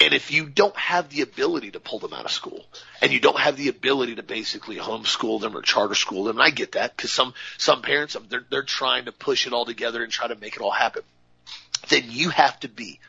And 0.01 0.13
if 0.13 0.31
you 0.31 0.47
don't 0.47 0.75
have 0.77 1.09
the 1.09 1.21
ability 1.21 1.71
to 1.71 1.79
pull 1.79 1.99
them 1.99 2.13
out 2.13 2.23
of 2.23 2.31
school 2.31 2.65
and 3.01 3.11
you 3.11 3.19
don't 3.19 3.39
have 3.39 3.57
the 3.57 3.67
ability 3.67 4.15
to 4.15 4.23
basically 4.23 4.77
homeschool 4.77 5.41
them 5.41 5.57
or 5.57 5.61
charter 5.61 5.95
school 5.95 6.23
them, 6.25 6.37
and 6.37 6.43
I 6.43 6.51
get 6.51 6.73
that 6.73 6.95
because 6.95 7.11
some, 7.11 7.33
some 7.57 7.81
parents, 7.81 8.15
um, 8.15 8.25
they're, 8.29 8.45
they're 8.49 8.63
trying 8.63 9.05
to 9.05 9.11
push 9.11 9.45
it 9.45 9.51
all 9.51 9.65
together 9.65 10.01
and 10.01 10.11
try 10.11 10.27
to 10.27 10.35
make 10.35 10.55
it 10.55 10.61
all 10.61 10.71
happen. 10.71 11.01
Then 11.89 12.03
you 12.07 12.29
have 12.29 12.57
to 12.61 12.69
be 12.69 12.99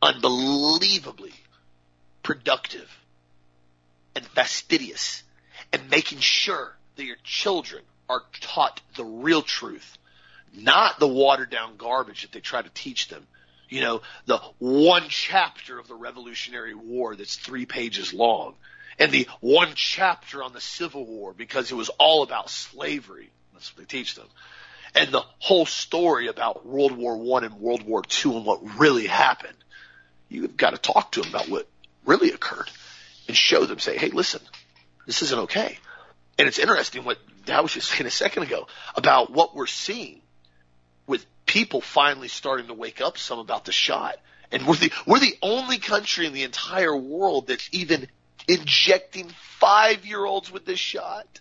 unbelievably 0.00 1.34
productive 2.22 2.88
and 4.14 4.24
fastidious 4.24 5.22
and 5.72 5.90
making 5.90 6.18
sure 6.18 6.76
that 6.96 7.04
your 7.04 7.16
children 7.24 7.82
are 8.08 8.22
taught 8.40 8.80
the 8.96 9.04
real 9.04 9.42
truth, 9.42 9.98
not 10.54 10.98
the 10.98 11.08
watered 11.08 11.50
down 11.50 11.76
garbage 11.76 12.22
that 12.22 12.32
they 12.32 12.40
try 12.40 12.62
to 12.62 12.70
teach 12.70 13.08
them. 13.08 13.26
You 13.68 13.80
know, 13.80 14.02
the 14.26 14.38
one 14.58 15.04
chapter 15.08 15.78
of 15.78 15.88
the 15.88 15.94
Revolutionary 15.94 16.74
War 16.74 17.16
that's 17.16 17.36
three 17.36 17.64
pages 17.64 18.12
long 18.12 18.54
and 18.98 19.10
the 19.10 19.26
one 19.40 19.72
chapter 19.74 20.42
on 20.42 20.52
the 20.52 20.60
Civil 20.60 21.06
War 21.06 21.32
because 21.32 21.70
it 21.72 21.74
was 21.74 21.88
all 21.98 22.22
about 22.22 22.50
slavery. 22.50 23.30
That's 23.54 23.74
what 23.74 23.88
they 23.88 23.98
teach 23.98 24.14
them. 24.14 24.26
And 24.94 25.10
the 25.10 25.24
whole 25.38 25.64
story 25.64 26.28
about 26.28 26.66
World 26.66 26.92
War 26.92 27.16
One 27.16 27.44
and 27.44 27.54
World 27.54 27.82
War 27.82 28.02
Two 28.02 28.36
and 28.36 28.44
what 28.44 28.78
really 28.78 29.06
happened. 29.06 29.56
You've 30.28 30.56
got 30.56 30.70
to 30.70 30.78
talk 30.78 31.12
to 31.12 31.22
them 31.22 31.30
about 31.30 31.48
what 31.48 31.66
really 32.04 32.30
occurred 32.30 32.70
and 33.28 33.36
show 33.36 33.64
them, 33.64 33.78
say, 33.78 33.96
hey, 33.96 34.08
listen, 34.10 34.40
this 35.06 35.22
isn't 35.22 35.40
okay. 35.40 35.78
And 36.38 36.48
it's 36.48 36.58
interesting 36.58 37.04
what 37.04 37.18
Dow 37.44 37.62
was 37.62 37.72
just 37.72 37.88
saying 37.90 38.06
a 38.06 38.10
second 38.10 38.42
ago 38.44 38.66
about 38.96 39.30
what 39.30 39.54
we're 39.54 39.66
seeing 39.66 40.20
with 41.06 41.26
people 41.46 41.80
finally 41.80 42.28
starting 42.28 42.68
to 42.68 42.74
wake 42.74 43.00
up 43.00 43.18
some 43.18 43.38
about 43.38 43.64
the 43.64 43.72
shot. 43.72 44.16
And 44.50 44.66
we're 44.66 44.76
the, 44.76 44.92
we're 45.06 45.18
the 45.18 45.36
only 45.42 45.78
country 45.78 46.26
in 46.26 46.32
the 46.32 46.42
entire 46.42 46.96
world 46.96 47.46
that's 47.46 47.68
even 47.72 48.08
injecting 48.48 49.30
five 49.58 50.04
year 50.04 50.24
olds 50.24 50.50
with 50.50 50.64
this 50.64 50.78
shot. 50.78 51.40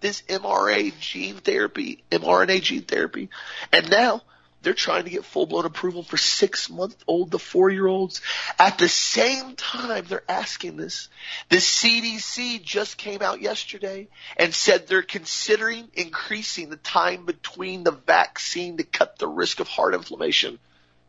This 0.00 0.22
mRNA 0.22 0.98
gene 0.98 1.36
therapy, 1.36 2.02
mRNA 2.10 2.62
gene 2.62 2.82
therapy. 2.82 3.28
And 3.72 3.90
now 3.90 4.22
they're 4.62 4.74
trying 4.74 5.04
to 5.04 5.10
get 5.10 5.24
full 5.24 5.46
blown 5.46 5.64
approval 5.64 6.02
for 6.02 6.16
six 6.16 6.68
month 6.68 6.96
old 7.06 7.30
to 7.30 7.38
four 7.38 7.70
year 7.70 7.86
olds. 7.86 8.20
At 8.58 8.78
the 8.78 8.88
same 8.88 9.56
time 9.56 10.04
they're 10.06 10.22
asking 10.28 10.76
this, 10.76 11.08
the 11.48 11.56
CDC 11.56 12.62
just 12.62 12.96
came 12.96 13.22
out 13.22 13.40
yesterday 13.40 14.08
and 14.36 14.54
said 14.54 14.86
they're 14.86 15.02
considering 15.02 15.88
increasing 15.94 16.68
the 16.68 16.76
time 16.76 17.24
between 17.24 17.84
the 17.84 17.92
vaccine 17.92 18.76
to 18.76 18.84
cut 18.84 19.18
the 19.18 19.28
risk 19.28 19.60
of 19.60 19.68
heart 19.68 19.94
inflammation. 19.94 20.58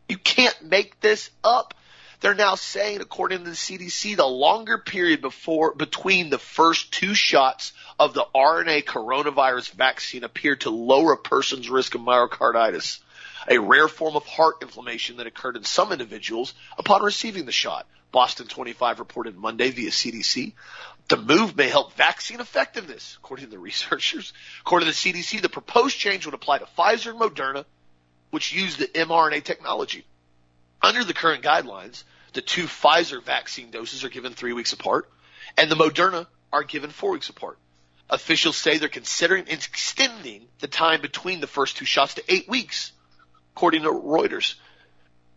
You 0.07 0.17
can't 0.17 0.63
make 0.63 0.99
this 0.99 1.29
up. 1.43 1.73
They're 2.21 2.35
now 2.35 2.53
saying, 2.53 3.01
according 3.01 3.39
to 3.39 3.49
the 3.49 3.55
CDC, 3.55 4.15
the 4.15 4.27
longer 4.27 4.77
period 4.77 5.21
before 5.21 5.73
between 5.73 6.29
the 6.29 6.37
first 6.37 6.93
two 6.93 7.15
shots 7.15 7.73
of 7.97 8.13
the 8.13 8.25
RNA 8.35 8.83
coronavirus 8.83 9.71
vaccine 9.71 10.23
appeared 10.23 10.61
to 10.61 10.69
lower 10.69 11.13
a 11.13 11.17
person's 11.17 11.67
risk 11.67 11.95
of 11.95 12.01
myocarditis, 12.01 12.99
a 13.47 13.59
rare 13.59 13.87
form 13.87 14.15
of 14.15 14.25
heart 14.25 14.57
inflammation 14.61 15.17
that 15.17 15.27
occurred 15.27 15.57
in 15.57 15.63
some 15.63 15.91
individuals 15.91 16.53
upon 16.77 17.01
receiving 17.01 17.45
the 17.45 17.51
shot. 17.51 17.87
Boston 18.11 18.47
25 18.47 18.99
reported 18.99 19.37
Monday 19.37 19.71
via 19.71 19.89
CDC. 19.89 20.53
The 21.07 21.17
move 21.17 21.55
may 21.55 21.69
help 21.69 21.93
vaccine 21.93 22.39
effectiveness, 22.39 23.17
according 23.17 23.45
to 23.45 23.51
the 23.51 23.59
researchers. 23.59 24.33
According 24.61 24.91
to 24.91 24.93
the 24.93 25.13
CDC, 25.13 25.41
the 25.41 25.49
proposed 25.49 25.97
change 25.97 26.25
would 26.25 26.35
apply 26.35 26.59
to 26.59 26.67
Pfizer 26.77 27.11
and 27.11 27.19
Moderna, 27.19 27.65
which 28.29 28.53
use 28.53 28.77
the 28.77 28.87
mRNA 28.87 29.43
technology. 29.43 30.05
Under 30.81 31.03
the 31.03 31.13
current 31.13 31.43
guidelines, 31.43 32.03
the 32.33 32.41
two 32.41 32.63
Pfizer 32.63 33.21
vaccine 33.21 33.71
doses 33.71 34.03
are 34.03 34.09
given 34.09 34.33
three 34.33 34.53
weeks 34.53 34.73
apart, 34.73 35.09
and 35.57 35.69
the 35.69 35.75
Moderna 35.75 36.27
are 36.51 36.63
given 36.63 36.89
four 36.89 37.11
weeks 37.11 37.29
apart. 37.29 37.57
Officials 38.09 38.57
say 38.57 38.77
they're 38.77 38.89
considering 38.89 39.45
extending 39.47 40.47
the 40.59 40.67
time 40.67 41.01
between 41.01 41.39
the 41.39 41.47
first 41.47 41.77
two 41.77 41.85
shots 41.85 42.15
to 42.15 42.23
eight 42.27 42.47
weeks, 42.49 42.91
according 43.55 43.83
to 43.83 43.89
Reuters. 43.89 44.55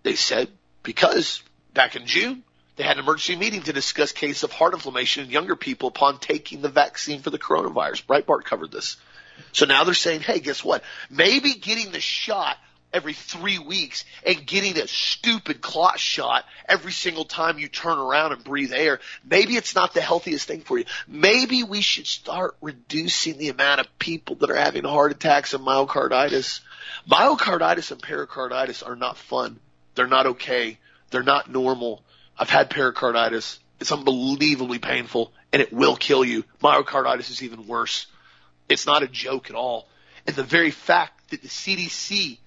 They 0.02 0.14
said 0.14 0.48
because 0.82 1.42
back 1.72 1.96
in 1.96 2.06
June, 2.06 2.42
they 2.76 2.84
had 2.84 2.96
an 2.98 3.04
emergency 3.04 3.36
meeting 3.36 3.62
to 3.62 3.72
discuss 3.72 4.12
cases 4.12 4.42
of 4.42 4.52
heart 4.52 4.74
inflammation 4.74 5.24
in 5.24 5.30
younger 5.30 5.56
people 5.56 5.88
upon 5.88 6.18
taking 6.18 6.60
the 6.60 6.68
vaccine 6.68 7.20
for 7.20 7.30
the 7.30 7.38
coronavirus. 7.38 8.04
Breitbart 8.04 8.44
covered 8.44 8.72
this. 8.72 8.96
So 9.52 9.66
now 9.66 9.84
they're 9.84 9.94
saying, 9.94 10.20
hey, 10.20 10.40
guess 10.40 10.64
what? 10.64 10.82
Maybe 11.10 11.54
getting 11.54 11.92
the 11.92 12.00
shot 12.00 12.56
every 12.94 13.12
three 13.12 13.58
weeks 13.58 14.04
and 14.24 14.46
getting 14.46 14.78
a 14.78 14.86
stupid 14.86 15.60
clot 15.60 15.98
shot 15.98 16.44
every 16.68 16.92
single 16.92 17.24
time 17.24 17.58
you 17.58 17.66
turn 17.66 17.98
around 17.98 18.32
and 18.32 18.44
breathe 18.44 18.72
air, 18.72 19.00
maybe 19.28 19.56
it's 19.56 19.74
not 19.74 19.92
the 19.92 20.00
healthiest 20.00 20.46
thing 20.46 20.60
for 20.60 20.78
you. 20.78 20.84
Maybe 21.08 21.64
we 21.64 21.80
should 21.80 22.06
start 22.06 22.56
reducing 22.60 23.36
the 23.36 23.48
amount 23.48 23.80
of 23.80 23.98
people 23.98 24.36
that 24.36 24.50
are 24.50 24.56
having 24.56 24.84
heart 24.84 25.10
attacks 25.10 25.54
and 25.54 25.66
myocarditis. 25.66 26.60
Myocarditis 27.08 27.90
and 27.90 28.02
pericarditis 28.02 28.82
are 28.82 28.96
not 28.96 29.16
fun. 29.16 29.58
They're 29.94 30.06
not 30.06 30.26
okay. 30.26 30.78
They're 31.10 31.22
not 31.22 31.50
normal. 31.50 32.02
I've 32.38 32.50
had 32.50 32.70
pericarditis. 32.70 33.60
It's 33.80 33.92
unbelievably 33.92 34.78
painful 34.78 35.32
and 35.52 35.62
it 35.62 35.72
will 35.72 35.96
kill 35.96 36.24
you. 36.24 36.44
Myocarditis 36.62 37.30
is 37.30 37.42
even 37.42 37.66
worse. 37.66 38.06
It's 38.68 38.86
not 38.86 39.02
a 39.02 39.08
joke 39.08 39.50
at 39.50 39.56
all. 39.56 39.86
And 40.26 40.34
the 40.34 40.42
very 40.42 40.70
fact 40.70 41.30
that 41.30 41.42
the 41.42 41.48
CDC 41.48 42.38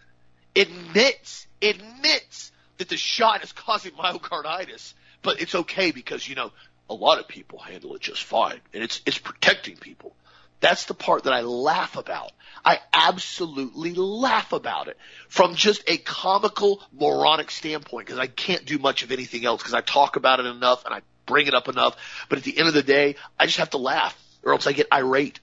admits, 0.56 1.48
admits 1.62 2.52
that 2.78 2.90
the 2.90 2.98
shot 2.98 3.44
is 3.44 3.52
causing 3.52 3.92
myocarditis, 3.92 4.94
but 5.22 5.42
it's 5.42 5.56
okay 5.56 5.92
because, 5.92 6.28
you 6.28 6.36
know, 6.36 6.52
a 6.90 6.94
lot 6.94 7.20
of 7.20 7.28
people 7.28 7.60
handle 7.60 7.96
it 7.96 8.02
just 8.02 8.24
fine 8.24 8.60
and 8.74 8.84
it's, 8.84 9.02
it's 9.06 9.18
protecting 9.18 9.78
people. 9.78 10.14
That's 10.60 10.86
the 10.86 10.94
part 10.94 11.24
that 11.26 11.34
I 11.34 11.42
laugh 11.42 11.96
about. 11.96 12.32
I 12.66 12.80
absolutely 12.92 13.94
laugh 13.94 14.52
about 14.52 14.88
it 14.88 14.98
from 15.30 15.56
just 15.56 15.84
a 15.88 15.98
comical, 15.98 16.82
moronic 16.92 17.52
standpoint 17.52 18.08
because 18.08 18.20
I 18.20 18.28
can't 18.28 18.66
do 18.66 18.78
much 18.80 19.04
of 19.04 19.12
anything 19.12 19.46
else 19.46 19.62
because 19.62 19.74
I 19.74 19.82
talk 19.82 20.16
about 20.16 20.40
it 20.40 20.48
enough 20.48 20.84
and 20.84 20.94
I 20.94 21.02
bring 21.26 21.48
it 21.48 21.54
up 21.54 21.68
enough. 21.68 21.96
But 22.30 22.40
at 22.40 22.44
the 22.44 22.58
end 22.58 22.68
of 22.68 22.74
the 22.74 22.84
day, 22.84 23.16
I 23.40 23.46
just 23.46 23.60
have 23.60 23.70
to 23.72 23.78
laugh 23.78 24.18
or 24.44 24.54
else 24.54 24.66
I 24.66 24.72
get 24.72 24.88
irate 24.92 25.40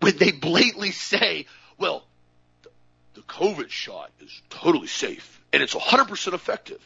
when 0.00 0.16
they 0.18 0.30
blatantly 0.30 0.92
say, 0.92 1.46
well, 1.78 2.04
the, 3.14 3.20
COVID 3.22 3.70
shot 3.70 4.10
is 4.20 4.42
totally 4.50 4.86
safe 4.86 5.42
and 5.52 5.62
it's 5.62 5.74
100% 5.74 6.32
effective. 6.32 6.80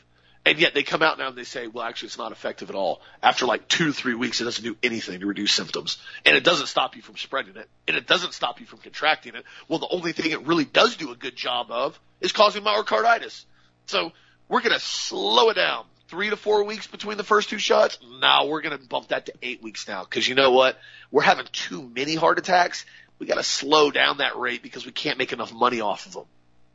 And 0.47 0.59
yet 0.59 0.72
they 0.72 0.82
come 0.82 1.03
out 1.03 1.18
now 1.18 1.28
and 1.28 1.36
they 1.36 1.45
say, 1.45 1.66
well, 1.66 1.84
actually, 1.84 2.07
it's 2.07 2.18
not 2.18 2.32
effective 2.32 2.70
at 2.70 2.76
all. 2.76 3.03
After 3.22 3.45
like 3.45 3.68
two 3.68 3.86
to 3.86 3.93
three 3.93 4.14
weeks, 4.14 4.41
it 4.41 4.45
doesn't 4.45 4.64
do 4.64 4.74
anything 4.82 5.20
to 5.20 5.26
reduce 5.26 5.53
symptoms. 5.53 5.99
And 6.24 6.34
it 6.34 6.45
doesn't 6.45 6.68
stop 6.68 6.97
you 6.97 7.03
from 7.03 7.16
spreading 7.18 7.57
it. 7.57 7.68
And 7.86 7.97
it 7.97 8.07
doesn't 8.07 8.32
stop 8.32 8.59
you 8.59 8.64
from 8.64 8.78
contracting 8.78 9.34
it. 9.34 9.45
Well, 9.68 9.80
the 9.80 9.88
only 9.88 10.12
thing 10.12 10.30
it 10.30 10.47
really 10.47 10.64
does 10.64 10.97
do 10.97 11.12
a 11.12 11.16
good 11.16 11.36
job 11.36 11.70
of 11.70 12.01
is 12.22 12.32
causing 12.32 12.62
myocarditis. 12.62 13.45
So 13.86 14.12
we're 14.49 14.62
going 14.62 14.72
to 14.72 14.80
slow 14.80 15.51
it 15.51 15.55
down. 15.55 15.84
Three 16.09 16.30
to 16.30 16.36
four 16.36 16.64
weeks 16.64 16.86
between 16.86 17.18
the 17.18 17.24
first 17.24 17.51
two 17.51 17.59
shots. 17.59 17.99
Now 18.20 18.47
we're 18.47 18.62
going 18.62 18.76
to 18.76 18.84
bump 18.84 19.09
that 19.09 19.26
to 19.26 19.34
eight 19.43 19.62
weeks 19.62 19.86
now. 19.86 20.03
Cause 20.05 20.26
you 20.26 20.34
know 20.34 20.51
what? 20.51 20.78
We're 21.12 21.22
having 21.22 21.47
too 21.53 21.82
many 21.95 22.14
heart 22.16 22.38
attacks. 22.38 22.84
We 23.18 23.26
got 23.26 23.36
to 23.36 23.45
slow 23.45 23.91
down 23.91 24.18
that 24.18 24.36
rate 24.36 24.62
because 24.62 24.86
we 24.86 24.93
can't 24.93 25.18
make 25.18 25.32
enough 25.32 25.53
money 25.53 25.82
off 25.82 26.07
of 26.07 26.14
them. 26.14 26.24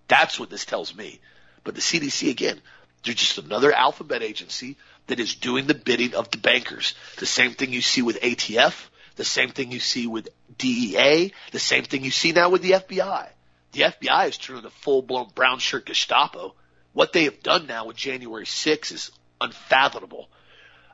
That's 0.07 0.39
what 0.39 0.49
this 0.49 0.63
tells 0.63 0.95
me. 0.95 1.19
But 1.65 1.73
the 1.75 1.81
CDC 1.81 2.29
again, 2.29 2.61
they're 3.05 3.13
just 3.13 3.37
another 3.37 3.71
alphabet 3.71 4.23
agency 4.23 4.75
that 5.07 5.19
is 5.19 5.35
doing 5.35 5.67
the 5.67 5.75
bidding 5.75 6.15
of 6.15 6.31
the 6.31 6.37
bankers. 6.37 6.95
The 7.17 7.25
same 7.25 7.51
thing 7.51 7.71
you 7.71 7.81
see 7.81 8.01
with 8.01 8.19
ATF, 8.21 8.89
the 9.15 9.23
same 9.23 9.49
thing 9.49 9.71
you 9.71 9.79
see 9.79 10.07
with 10.07 10.29
DEA, 10.57 11.31
the 11.51 11.59
same 11.59 11.83
thing 11.83 12.03
you 12.03 12.11
see 12.11 12.31
now 12.31 12.49
with 12.49 12.63
the 12.63 12.71
FBI. 12.71 13.27
The 13.73 13.81
FBI 13.81 14.29
is 14.29 14.37
turning 14.37 14.65
a 14.65 14.69
full 14.69 15.01
blown 15.01 15.29
brown 15.35 15.59
shirt 15.59 15.85
Gestapo. 15.85 16.55
What 16.93 17.13
they 17.13 17.25
have 17.25 17.43
done 17.43 17.67
now 17.67 17.85
with 17.85 17.97
January 17.97 18.45
6 18.45 18.91
is 18.91 19.11
unfathomable. 19.39 20.29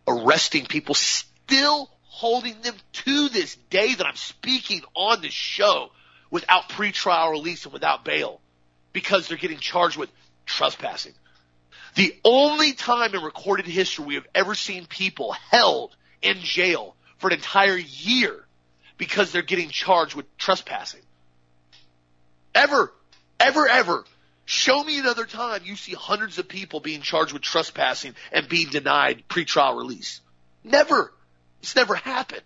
Arresting 0.07 0.66
people, 0.66 0.95
still 0.95 1.89
holding 2.01 2.59
them 2.62 2.76
to 2.91 3.30
this 3.30 3.55
day 3.70 3.93
that 3.93 4.05
I'm 4.05 4.16
speaking 4.16 4.82
on 4.95 5.22
this 5.22 5.34
show 5.34 5.91
without 6.30 6.70
pretrial 6.70 7.32
release 7.32 7.64
and 7.66 7.74
without 7.74 8.03
bail 8.03 8.41
because 8.93 9.28
they're 9.28 9.38
getting 9.38 9.59
charged 9.59 9.97
with 9.97 10.12
trespassing. 10.45 11.14
The 11.96 12.16
only 12.24 12.74
time 12.74 13.14
in 13.16 13.22
recorded 13.22 13.66
history 13.66 14.06
we 14.06 14.16
have 14.16 14.28
ever 14.34 14.56
seen 14.56 14.86
people 14.86 15.34
held 15.50 15.96
in 16.22 16.38
jail 16.39 16.96
for 17.18 17.28
an 17.28 17.34
entire 17.34 17.78
year 17.78 18.46
because 18.98 19.32
they're 19.32 19.42
getting 19.42 19.70
charged 19.70 20.16
with 20.16 20.26
trespassing. 20.38 21.02
Ever, 22.54 22.94
ever, 23.39 23.68
ever. 23.68 24.06
Show 24.46 24.84
me 24.84 25.00
another 25.00 25.26
time 25.26 25.62
you 25.64 25.76
see 25.76 25.94
hundreds 25.94 26.38
of 26.38 26.48
people 26.48 26.80
being 26.80 27.02
charged 27.02 27.34
with 27.34 27.42
trespassing 27.42 28.16
and 28.32 28.48
being 28.50 28.70
denied 28.70 29.24
pretrial 29.30 29.78
release. 29.78 30.22
Never. 30.64 31.14
It's 31.62 31.76
never 31.76 31.96
happened. 31.96 32.42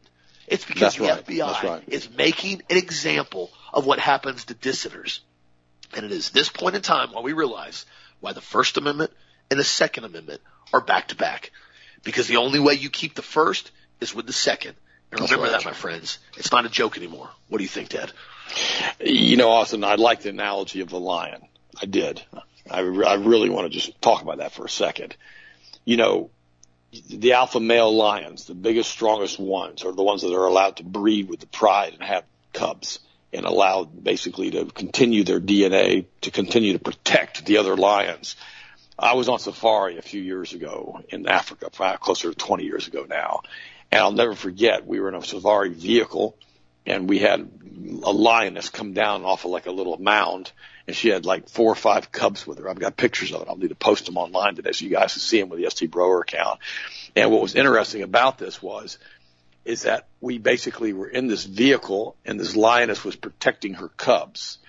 It's 0.47 0.65
because 0.65 0.95
That's 0.95 1.25
the 1.25 1.41
right. 1.41 1.47
FBI 1.49 1.63
right. 1.63 1.83
is 1.87 2.09
making 2.15 2.61
an 2.69 2.77
example 2.77 3.51
of 3.73 3.85
what 3.85 3.99
happens 3.99 4.45
to 4.45 4.53
dissidents. 4.53 5.21
And 5.95 6.05
it 6.05 6.11
is 6.11 6.29
this 6.29 6.49
point 6.49 6.75
in 6.75 6.81
time 6.81 7.09
why 7.11 7.21
we 7.21 7.33
realize 7.33 7.85
why 8.19 8.33
the 8.33 8.41
First 8.41 8.77
Amendment 8.77 9.11
and 9.49 9.59
the 9.59 9.63
Second 9.63 10.05
Amendment 10.05 10.41
are 10.73 10.81
back 10.81 11.09
to 11.09 11.15
back. 11.15 11.51
Because 12.03 12.27
the 12.27 12.37
only 12.37 12.59
way 12.59 12.73
you 12.73 12.89
keep 12.89 13.15
the 13.15 13.21
first 13.21 13.71
is 13.99 14.13
with 14.13 14.27
the 14.27 14.33
second. 14.33 14.75
And 15.11 15.21
That's 15.21 15.31
remember 15.31 15.51
right. 15.51 15.63
that, 15.63 15.65
my 15.65 15.73
friends. 15.73 16.19
It's 16.37 16.51
not 16.51 16.65
a 16.65 16.69
joke 16.69 16.97
anymore. 16.97 17.29
What 17.49 17.57
do 17.59 17.63
you 17.63 17.69
think, 17.69 17.89
Dad? 17.89 18.11
You 18.99 19.37
know, 19.37 19.49
Austin, 19.49 19.83
I 19.83 19.95
like 19.95 20.21
the 20.21 20.29
analogy 20.29 20.81
of 20.81 20.89
the 20.89 20.99
lion. 20.99 21.41
I 21.81 21.85
did. 21.85 22.21
I, 22.69 22.81
re- 22.81 23.05
I 23.05 23.15
really 23.15 23.49
want 23.49 23.71
to 23.71 23.77
just 23.77 23.99
talk 24.01 24.21
about 24.21 24.37
that 24.37 24.53
for 24.53 24.65
a 24.65 24.69
second. 24.69 25.15
You 25.83 25.97
know, 25.97 26.29
the 27.09 27.33
alpha 27.33 27.59
male 27.59 27.95
lions, 27.95 28.45
the 28.45 28.55
biggest, 28.55 28.89
strongest 28.89 29.39
ones, 29.39 29.83
are 29.83 29.91
the 29.91 30.03
ones 30.03 30.21
that 30.21 30.33
are 30.33 30.45
allowed 30.45 30.77
to 30.77 30.83
breed 30.83 31.29
with 31.29 31.39
the 31.39 31.47
pride 31.47 31.93
and 31.93 32.03
have 32.03 32.23
cubs 32.53 32.99
and 33.33 33.45
allowed 33.45 34.03
basically 34.03 34.51
to 34.51 34.65
continue 34.65 35.23
their 35.23 35.41
DNA 35.41 36.05
to 36.21 36.31
continue 36.31 36.73
to 36.73 36.79
protect 36.79 37.45
the 37.45 37.57
other 37.57 37.75
lions. 37.75 38.35
I 38.97 39.13
was 39.13 39.27
on 39.27 39.39
safari 39.39 39.97
a 39.97 40.01
few 40.01 40.21
years 40.21 40.53
ago 40.53 41.01
in 41.09 41.27
Africa, 41.27 41.69
probably 41.69 41.97
closer 41.97 42.29
to 42.29 42.35
20 42.35 42.63
years 42.63 42.87
ago 42.87 43.05
now. 43.07 43.41
And 43.91 44.01
I'll 44.01 44.11
never 44.11 44.35
forget, 44.35 44.85
we 44.85 44.99
were 44.99 45.09
in 45.09 45.15
a 45.15 45.23
safari 45.23 45.69
vehicle 45.69 46.37
and 46.85 47.09
we 47.09 47.19
had 47.19 47.49
a 48.03 48.11
lioness 48.11 48.69
come 48.69 48.93
down 48.93 49.23
off 49.25 49.45
of 49.45 49.51
like 49.51 49.65
a 49.65 49.71
little 49.71 49.97
mound 49.97 50.51
and 50.87 50.95
she 50.95 51.09
had 51.09 51.25
like 51.25 51.49
four 51.49 51.71
or 51.71 51.75
five 51.75 52.11
cubs 52.11 52.45
with 52.45 52.59
her. 52.59 52.69
I've 52.69 52.79
got 52.79 52.95
pictures 52.95 53.33
of 53.33 53.41
it. 53.41 53.47
I'll 53.49 53.57
need 53.57 53.69
to 53.69 53.75
post 53.75 54.05
them 54.05 54.17
online 54.17 54.55
today 54.55 54.71
so 54.71 54.85
you 54.85 54.91
guys 54.91 55.13
can 55.13 55.21
see 55.21 55.39
them 55.39 55.49
with 55.49 55.59
the 55.59 55.69
ST 55.69 55.89
Broer 55.91 56.21
account. 56.21 56.59
And 57.15 57.31
what 57.31 57.41
was 57.41 57.55
interesting 57.55 58.01
about 58.01 58.37
this 58.37 58.61
was, 58.61 58.97
is 59.65 59.81
that 59.81 60.07
we 60.21 60.37
basically 60.37 60.93
were 60.93 61.07
in 61.07 61.27
this 61.27 61.43
vehicle 61.43 62.15
and 62.23 62.39
this 62.39 62.55
lioness 62.55 63.03
was 63.03 63.15
protecting 63.15 63.73
her 63.75 63.89
cubs. 63.89 64.59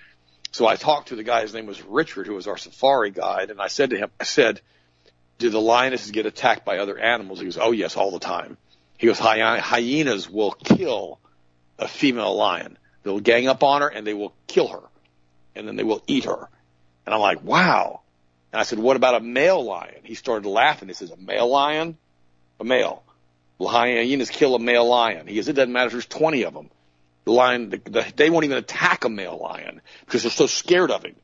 So 0.57 0.65
I 0.65 0.75
talked 0.75 1.09
to 1.09 1.15
the 1.15 1.21
guy, 1.21 1.41
his 1.41 1.53
name 1.53 1.67
was 1.67 1.83
Richard, 1.83 2.25
who 2.25 2.33
was 2.33 2.47
our 2.47 2.57
safari 2.57 3.11
guide, 3.11 3.51
and 3.51 3.61
I 3.61 3.67
said 3.67 3.91
to 3.91 3.95
him, 3.95 4.09
I 4.19 4.23
said, 4.23 4.59
do 5.37 5.51
the 5.51 5.61
lionesses 5.61 6.09
get 6.09 6.25
attacked 6.25 6.65
by 6.65 6.79
other 6.79 6.97
animals? 6.97 7.37
He 7.37 7.45
goes, 7.45 7.59
oh 7.59 7.73
yes, 7.73 7.95
all 7.95 8.09
the 8.09 8.17
time. 8.17 8.57
He 8.97 9.05
goes, 9.05 9.19
Hy- 9.19 9.59
hyenas 9.59 10.27
will 10.27 10.53
kill 10.53 11.19
a 11.77 11.87
female 11.87 12.35
lion. 12.35 12.79
They'll 13.03 13.19
gang 13.19 13.47
up 13.47 13.61
on 13.61 13.83
her 13.83 13.87
and 13.87 14.07
they 14.07 14.15
will 14.15 14.33
kill 14.47 14.67
her. 14.69 14.81
And 15.55 15.67
then 15.67 15.75
they 15.75 15.83
will 15.83 16.01
eat 16.07 16.25
her. 16.25 16.49
And 17.05 17.13
I'm 17.13 17.21
like, 17.21 17.43
wow. 17.43 18.01
And 18.51 18.59
I 18.59 18.63
said, 18.63 18.79
what 18.79 18.95
about 18.95 19.13
a 19.13 19.19
male 19.19 19.63
lion? 19.63 20.01
He 20.05 20.15
started 20.15 20.49
laughing. 20.49 20.87
He 20.87 20.95
says, 20.95 21.11
a 21.11 21.17
male 21.17 21.47
lion? 21.47 21.99
A 22.59 22.63
male. 22.63 23.03
Hyenas 23.61 24.31
kill 24.31 24.55
a 24.55 24.59
male 24.59 24.87
lion. 24.87 25.27
He 25.27 25.35
goes, 25.35 25.49
it 25.49 25.53
doesn't 25.53 25.71
matter 25.71 25.85
if 25.85 25.91
there's 25.91 26.07
20 26.07 26.45
of 26.45 26.55
them. 26.55 26.71
The 27.27 27.33
lion, 27.33 27.71
the, 27.71 27.81
the, 27.83 28.13
they 28.15 28.29
won't 28.29 28.45
even 28.45 28.57
attack 28.57 29.03
a 29.03 29.09
male 29.09 29.37
lion 29.37 29.81
because 30.05 30.23
they're 30.23 30.31
so 30.31 30.47
scared 30.47 30.91
of 30.91 31.03
him. 31.03 31.17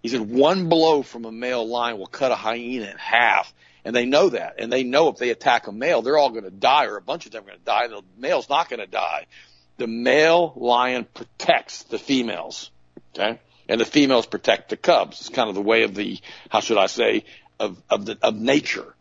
He 0.00 0.08
said 0.08 0.20
one 0.20 0.68
blow 0.68 1.02
from 1.02 1.24
a 1.24 1.32
male 1.32 1.66
lion 1.66 1.98
will 1.98 2.06
cut 2.06 2.30
a 2.30 2.36
hyena 2.36 2.84
in 2.84 2.96
half. 2.96 3.52
And 3.84 3.96
they 3.96 4.06
know 4.06 4.28
that. 4.28 4.60
And 4.60 4.72
they 4.72 4.84
know 4.84 5.08
if 5.08 5.16
they 5.16 5.30
attack 5.30 5.66
a 5.66 5.72
male, 5.72 6.02
they're 6.02 6.16
all 6.16 6.30
going 6.30 6.44
to 6.44 6.52
die 6.52 6.84
or 6.84 6.96
a 6.96 7.02
bunch 7.02 7.26
of 7.26 7.32
them 7.32 7.42
are 7.42 7.46
going 7.46 7.58
to 7.58 7.64
die. 7.64 7.88
The 7.88 8.02
male's 8.16 8.48
not 8.48 8.68
going 8.68 8.78
to 8.78 8.86
die. 8.86 9.26
The 9.76 9.88
male 9.88 10.52
lion 10.54 11.04
protects 11.12 11.82
the 11.82 11.98
females. 11.98 12.70
Okay. 13.12 13.40
And 13.68 13.80
the 13.80 13.84
females 13.84 14.26
protect 14.26 14.68
the 14.68 14.76
cubs. 14.76 15.18
It's 15.18 15.30
kind 15.30 15.48
of 15.48 15.56
the 15.56 15.62
way 15.62 15.82
of 15.82 15.96
the, 15.96 16.20
how 16.48 16.60
should 16.60 16.78
I 16.78 16.86
say, 16.86 17.24
of, 17.58 17.82
of 17.90 18.06
the, 18.06 18.16
of 18.22 18.36
nature. 18.36 18.94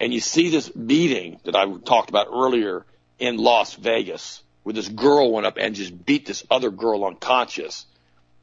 And 0.00 0.14
you 0.14 0.20
see 0.20 0.48
this 0.48 0.70
beating 0.70 1.38
that 1.44 1.54
I 1.54 1.70
talked 1.84 2.08
about 2.08 2.28
earlier 2.32 2.86
in 3.18 3.36
Las 3.36 3.74
Vegas 3.74 4.42
where 4.70 4.74
this 4.74 4.88
girl 4.88 5.32
went 5.32 5.46
up 5.46 5.56
and 5.58 5.74
just 5.74 6.06
beat 6.06 6.26
this 6.26 6.46
other 6.48 6.70
girl 6.70 7.04
unconscious. 7.04 7.86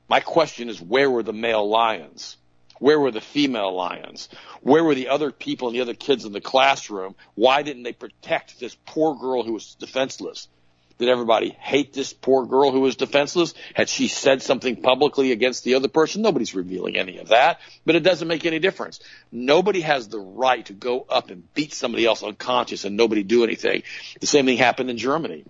My 0.10 0.20
question 0.20 0.68
is, 0.68 0.82
where 0.82 1.10
were 1.10 1.24
the 1.24 1.32
male 1.32 1.70
lions? 1.70 2.36
Where 2.80 3.00
were 3.00 3.12
the 3.12 3.22
female 3.22 3.74
lions? 3.74 4.28
Where 4.60 4.84
were 4.84 4.94
the 4.94 5.08
other 5.08 5.32
people 5.32 5.70
and 5.70 5.76
the 5.78 5.80
other 5.80 5.94
kids 5.94 6.26
in 6.26 6.34
the 6.34 6.42
classroom? 6.42 7.16
Why 7.36 7.64
didn't 7.64 7.84
they 7.84 7.94
protect 7.94 8.60
this 8.60 8.76
poor 8.86 9.16
girl 9.16 9.44
who 9.44 9.54
was 9.54 9.76
defenseless? 9.76 10.50
Did 10.98 11.08
everybody 11.08 11.56
hate 11.62 11.94
this 11.94 12.12
poor 12.12 12.46
girl 12.46 12.72
who 12.72 12.82
was 12.82 12.98
defenseless? 12.98 13.54
Had 13.74 13.88
she 13.88 14.10
said 14.10 14.42
something 14.42 14.82
publicly 14.82 15.32
against 15.32 15.64
the 15.64 15.76
other 15.76 15.88
person? 15.88 16.24
Nobody's 16.24 16.56
revealing 16.56 16.98
any 16.98 17.20
of 17.20 17.30
that, 17.30 17.62
but 17.86 17.96
it 17.96 18.04
doesn't 18.04 18.28
make 18.28 18.46
any 18.46 18.60
difference. 18.60 19.00
Nobody 19.32 19.80
has 19.80 20.10
the 20.10 20.20
right 20.20 20.66
to 20.66 20.74
go 20.74 21.06
up 21.08 21.30
and 21.30 21.54
beat 21.54 21.72
somebody 21.72 22.06
else 22.06 22.22
unconscious 22.22 22.84
and 22.84 22.98
nobody 22.98 23.24
do 23.24 23.46
anything. 23.46 23.84
The 24.20 24.28
same 24.28 24.46
thing 24.46 24.58
happened 24.58 24.90
in 24.90 24.98
Germany 24.98 25.46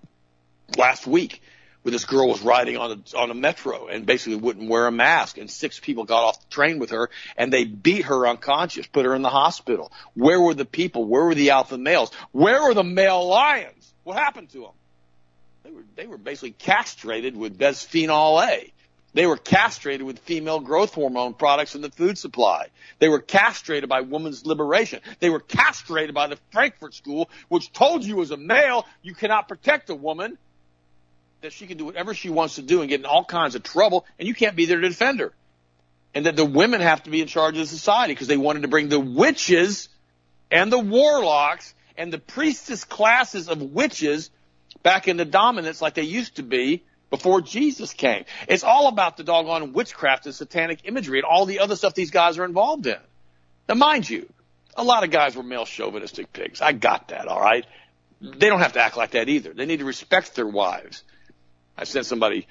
last 0.76 1.06
week 1.06 1.42
where 1.82 1.92
this 1.92 2.04
girl 2.04 2.28
was 2.28 2.42
riding 2.42 2.76
on 2.76 2.90
a, 2.90 3.16
on 3.16 3.30
a 3.30 3.34
metro 3.34 3.86
and 3.86 4.04
basically 4.04 4.36
wouldn't 4.36 4.68
wear 4.68 4.86
a 4.86 4.92
mask 4.92 5.38
and 5.38 5.50
six 5.50 5.78
people 5.78 6.04
got 6.04 6.24
off 6.24 6.40
the 6.40 6.50
train 6.50 6.78
with 6.78 6.90
her 6.90 7.08
and 7.36 7.52
they 7.52 7.64
beat 7.64 8.04
her 8.04 8.26
unconscious, 8.26 8.86
put 8.86 9.06
her 9.06 9.14
in 9.14 9.22
the 9.22 9.30
hospital. 9.30 9.92
Where 10.14 10.40
were 10.40 10.54
the 10.54 10.64
people? 10.64 11.04
Where 11.04 11.24
were 11.24 11.34
the 11.34 11.50
alpha 11.50 11.78
males? 11.78 12.10
Where 12.32 12.62
were 12.62 12.74
the 12.74 12.84
male 12.84 13.26
lions? 13.26 13.92
What 14.04 14.18
happened 14.18 14.50
to 14.50 14.60
them? 14.60 14.70
They 15.64 15.70
were, 15.70 15.84
they 15.96 16.06
were 16.06 16.18
basically 16.18 16.52
castrated 16.52 17.36
with 17.36 17.58
bisphenol 17.58 18.46
A. 18.46 18.72
They 19.14 19.26
were 19.26 19.36
castrated 19.36 20.06
with 20.06 20.18
female 20.18 20.60
growth 20.60 20.94
hormone 20.94 21.34
products 21.34 21.74
in 21.74 21.80
the 21.80 21.90
food 21.90 22.18
supply. 22.18 22.68
They 22.98 23.08
were 23.08 23.20
castrated 23.20 23.88
by 23.88 24.02
women's 24.02 24.44
liberation. 24.44 25.00
They 25.18 25.30
were 25.30 25.40
castrated 25.40 26.14
by 26.14 26.26
the 26.26 26.38
Frankfurt 26.52 26.94
School, 26.94 27.30
which 27.48 27.72
told 27.72 28.04
you 28.04 28.20
as 28.22 28.30
a 28.30 28.36
male 28.36 28.86
you 29.02 29.14
cannot 29.14 29.48
protect 29.48 29.90
a 29.90 29.94
woman, 29.94 30.36
that 31.40 31.52
she 31.52 31.66
can 31.66 31.78
do 31.78 31.84
whatever 31.84 32.14
she 32.14 32.30
wants 32.30 32.56
to 32.56 32.62
do 32.62 32.80
and 32.80 32.88
get 32.88 33.00
in 33.00 33.06
all 33.06 33.24
kinds 33.24 33.54
of 33.54 33.62
trouble, 33.62 34.06
and 34.18 34.26
you 34.26 34.34
can't 34.34 34.56
be 34.56 34.66
there 34.66 34.80
to 34.80 34.88
defend 34.88 35.20
her. 35.20 35.32
And 36.14 36.26
that 36.26 36.36
the 36.36 36.44
women 36.44 36.80
have 36.80 37.02
to 37.04 37.10
be 37.10 37.20
in 37.20 37.28
charge 37.28 37.54
of 37.54 37.60
the 37.60 37.66
society 37.66 38.14
because 38.14 38.28
they 38.28 38.36
wanted 38.36 38.62
to 38.62 38.68
bring 38.68 38.88
the 38.88 38.98
witches 38.98 39.88
and 40.50 40.72
the 40.72 40.78
warlocks 40.78 41.74
and 41.96 42.12
the 42.12 42.18
priestess 42.18 42.84
classes 42.84 43.48
of 43.48 43.60
witches 43.60 44.30
back 44.82 45.08
into 45.08 45.24
dominance 45.24 45.82
like 45.82 45.94
they 45.94 46.02
used 46.02 46.36
to 46.36 46.42
be 46.42 46.82
before 47.10 47.40
Jesus 47.40 47.92
came. 47.92 48.24
It's 48.48 48.64
all 48.64 48.88
about 48.88 49.16
the 49.16 49.24
doggone 49.24 49.72
witchcraft 49.72 50.26
and 50.26 50.34
satanic 50.34 50.80
imagery 50.84 51.18
and 51.18 51.26
all 51.26 51.46
the 51.46 51.60
other 51.60 51.76
stuff 51.76 51.94
these 51.94 52.10
guys 52.10 52.38
are 52.38 52.44
involved 52.44 52.86
in. 52.86 52.98
Now, 53.68 53.74
mind 53.74 54.08
you, 54.08 54.28
a 54.76 54.84
lot 54.84 55.04
of 55.04 55.10
guys 55.10 55.36
were 55.36 55.42
male 55.42 55.66
chauvinistic 55.66 56.32
pigs. 56.32 56.60
I 56.60 56.72
got 56.72 57.08
that, 57.08 57.28
all 57.28 57.40
right? 57.40 57.66
They 58.20 58.48
don't 58.48 58.60
have 58.60 58.74
to 58.74 58.80
act 58.80 58.96
like 58.96 59.12
that 59.12 59.28
either. 59.28 59.52
They 59.52 59.66
need 59.66 59.80
to 59.80 59.84
respect 59.84 60.34
their 60.34 60.46
wives. 60.46 61.02
I 61.78 61.84
sent 61.84 62.06
somebody 62.06 62.46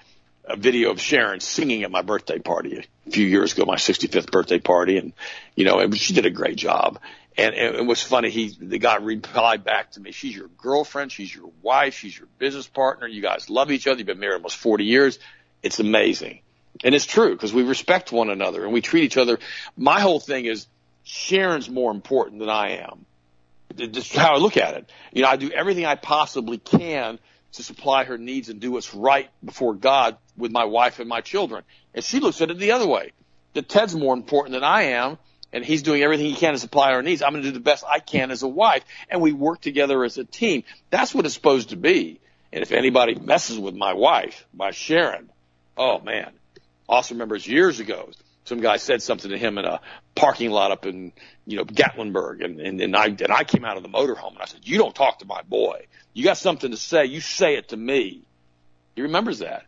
a 0.46 0.56
video 0.56 0.92
of 0.92 1.02
Sharon 1.02 1.42
singing 1.42 1.84
at 1.84 1.92
my 1.92 2.02
birthday 2.02 2.40
party 2.40 2.86
a 3.06 3.12
few 3.12 3.26
years 3.26 3.54
ago, 3.54 3.66
my 3.66 3.76
65th 3.76 4.32
birthday 4.32 4.60
party, 4.60 4.98
and 4.98 5.12
you 5.56 5.66
know, 5.66 5.80
and 5.80 5.96
she 5.98 6.14
did 6.14 6.26
a 6.26 6.30
great 6.30 6.56
job. 6.56 7.00
And, 7.38 7.54
it 7.54 7.86
was 7.86 8.02
funny. 8.02 8.32
He, 8.32 8.56
the 8.60 8.80
guy 8.80 8.96
replied 8.96 9.64
back 9.64 9.92
to 9.92 10.00
me, 10.00 10.12
she's 10.12 10.36
your 10.36 10.48
girlfriend. 10.58 11.12
She's 11.12 11.34
your 11.34 11.52
wife. 11.62 11.94
She's 11.94 12.18
your 12.18 12.28
business 12.40 12.68
partner. 12.68 13.06
You 13.06 13.22
guys 13.22 13.48
love 13.50 13.70
each 13.70 13.86
other. 13.86 14.00
You've 14.00 14.08
been 14.08 14.20
married 14.20 14.38
almost 14.38 14.58
40 14.58 14.86
years. 14.86 15.20
It's 15.62 15.80
amazing. 15.80 16.40
And 16.84 16.96
it's 16.96 17.06
true 17.06 17.34
because 17.34 17.54
we 17.54 17.62
respect 17.62 18.12
one 18.12 18.32
another 18.32 18.64
and 18.64 18.74
we 18.74 18.82
treat 18.82 19.04
each 19.04 19.18
other. 19.18 19.38
My 19.76 20.00
whole 20.00 20.20
thing 20.20 20.46
is 20.46 20.66
Sharon's 21.04 21.70
more 21.70 21.92
important 21.92 22.40
than 22.40 22.50
I 22.50 22.78
am. 22.78 23.06
Just 23.76 24.16
how 24.16 24.34
I 24.34 24.38
look 24.38 24.58
at 24.58 24.74
it. 24.76 24.90
You 25.12 25.22
know, 25.22 25.28
I 25.28 25.36
do 25.36 25.52
everything 25.52 25.86
I 25.86 25.96
possibly 25.96 26.58
can 26.58 27.20
to 27.58 27.64
supply 27.64 28.06
her 28.06 28.18
needs 28.18 28.50
and 28.50 28.60
do 28.60 28.72
what's 28.72 28.94
right 28.94 29.30
before 29.44 29.74
God 29.74 30.18
with 30.36 30.52
my 30.52 30.66
wife 30.66 31.00
and 31.00 31.08
my 31.08 31.22
children. 31.22 31.64
And 31.94 32.04
she 32.04 32.20
looks 32.20 32.42
at 32.42 32.50
it 32.50 32.58
the 32.58 32.72
other 32.72 32.88
way. 32.88 33.12
That 33.54 33.70
Ted's 33.70 33.96
more 33.96 34.14
important 34.14 34.54
than 34.54 34.64
I 34.64 34.84
am 34.84 35.18
and 35.54 35.64
he's 35.64 35.82
doing 35.82 36.02
everything 36.02 36.26
he 36.26 36.36
can 36.36 36.54
to 36.54 36.60
supply 36.60 36.92
our 36.92 37.02
needs. 37.02 37.22
I'm 37.22 37.32
going 37.32 37.44
to 37.44 37.50
do 37.50 37.54
the 37.54 37.60
best 37.60 37.84
I 37.88 38.00
can 38.00 38.32
as 38.32 38.44
a 38.44 38.48
wife, 38.48 38.84
and 39.10 39.22
we 39.22 39.34
work 39.34 39.62
together 39.62 40.04
as 40.04 40.18
a 40.18 40.24
team. 40.24 40.64
That's 40.90 41.14
what 41.14 41.26
it's 41.26 41.34
supposed 41.34 41.70
to 41.70 41.78
be. 41.78 42.20
And 42.52 42.62
if 42.62 42.72
anybody 42.72 43.16
messes 43.16 43.60
with 43.60 43.76
my 43.76 43.94
wife, 43.94 44.46
my 44.54 44.72
Sharon, 44.72 45.30
oh 45.76 46.00
man, 46.00 46.32
also 46.88 47.16
remembers 47.16 47.46
years 47.46 47.80
ago, 47.80 48.10
some 48.48 48.62
guy 48.62 48.78
said 48.78 49.02
something 49.02 49.32
to 49.32 49.38
him 49.38 49.58
in 49.58 49.66
a 49.66 49.82
parking 50.16 50.52
lot 50.52 50.72
up 50.72 50.86
in, 50.86 51.12
you 51.46 51.58
know, 51.58 51.66
Gatlinburg, 51.66 52.44
and, 52.44 52.60
and, 52.60 52.82
and 52.82 52.96
I 52.96 53.06
and 53.06 53.32
I 53.32 53.44
came 53.44 53.66
out 53.66 53.78
of 53.78 53.84
the 53.84 53.90
motorhome 53.90 54.34
and 54.34 54.42
I 54.42 54.46
said, 54.46 54.62
"You 54.64 54.78
don't 54.78 54.96
talk 54.96 55.20
to 55.20 55.26
my 55.26 55.42
boy. 55.42 55.88
You 56.14 56.24
got 56.24 56.38
something 56.38 56.72
to 56.72 56.78
say, 56.78 57.06
you 57.06 57.22
say 57.22 57.56
it 57.56 57.70
to 57.70 57.78
me." 57.78 58.24
He 58.96 59.02
remembers 59.02 59.40
that. 59.40 59.66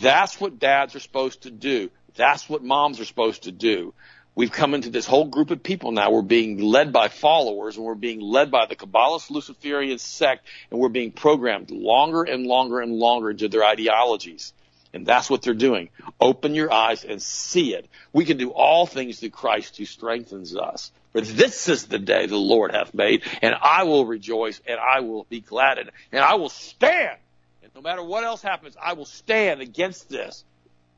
That's 0.00 0.40
what 0.40 0.58
dads 0.58 0.96
are 0.96 1.00
supposed 1.00 1.42
to 1.42 1.50
do. 1.50 1.90
That's 2.16 2.48
what 2.48 2.64
moms 2.64 2.98
are 3.00 3.04
supposed 3.04 3.44
to 3.44 3.52
do 3.52 3.94
we've 4.34 4.52
come 4.52 4.74
into 4.74 4.90
this 4.90 5.06
whole 5.06 5.26
group 5.26 5.50
of 5.50 5.62
people 5.62 5.92
now. 5.92 6.10
We're 6.10 6.22
being 6.22 6.58
led 6.58 6.92
by 6.92 7.08
followers 7.08 7.76
and 7.76 7.84
we're 7.84 7.94
being 7.94 8.20
led 8.20 8.50
by 8.50 8.66
the 8.66 8.76
Kabbalist 8.76 9.30
Luciferian 9.30 9.98
sect 9.98 10.46
and 10.70 10.80
we're 10.80 10.88
being 10.88 11.12
programmed 11.12 11.70
longer 11.70 12.24
and 12.24 12.46
longer 12.46 12.80
and 12.80 12.92
longer 12.92 13.30
into 13.30 13.48
their 13.48 13.64
ideologies. 13.64 14.52
And 14.94 15.04
that's 15.04 15.28
what 15.28 15.42
they're 15.42 15.54
doing. 15.54 15.90
Open 16.20 16.54
your 16.54 16.72
eyes 16.72 17.04
and 17.04 17.20
see 17.20 17.74
it. 17.74 17.88
We 18.12 18.24
can 18.24 18.36
do 18.36 18.50
all 18.50 18.86
things 18.86 19.18
through 19.18 19.30
Christ 19.30 19.76
who 19.76 19.84
strengthens 19.84 20.56
us. 20.56 20.92
For 21.12 21.20
this 21.20 21.68
is 21.68 21.86
the 21.86 21.98
day 21.98 22.26
the 22.26 22.36
Lord 22.36 22.72
hath 22.72 22.94
made, 22.94 23.22
and 23.42 23.54
I 23.60 23.84
will 23.84 24.06
rejoice 24.06 24.60
and 24.66 24.78
I 24.78 25.00
will 25.00 25.24
be 25.28 25.40
glad 25.40 25.78
in 25.78 25.88
it. 25.88 25.94
And 26.12 26.22
I 26.22 26.36
will 26.36 26.48
stand. 26.48 27.18
And 27.62 27.72
no 27.74 27.80
matter 27.80 28.04
what 28.04 28.22
else 28.22 28.40
happens, 28.40 28.76
I 28.80 28.92
will 28.92 29.04
stand 29.04 29.60
against 29.60 30.08
this. 30.08 30.44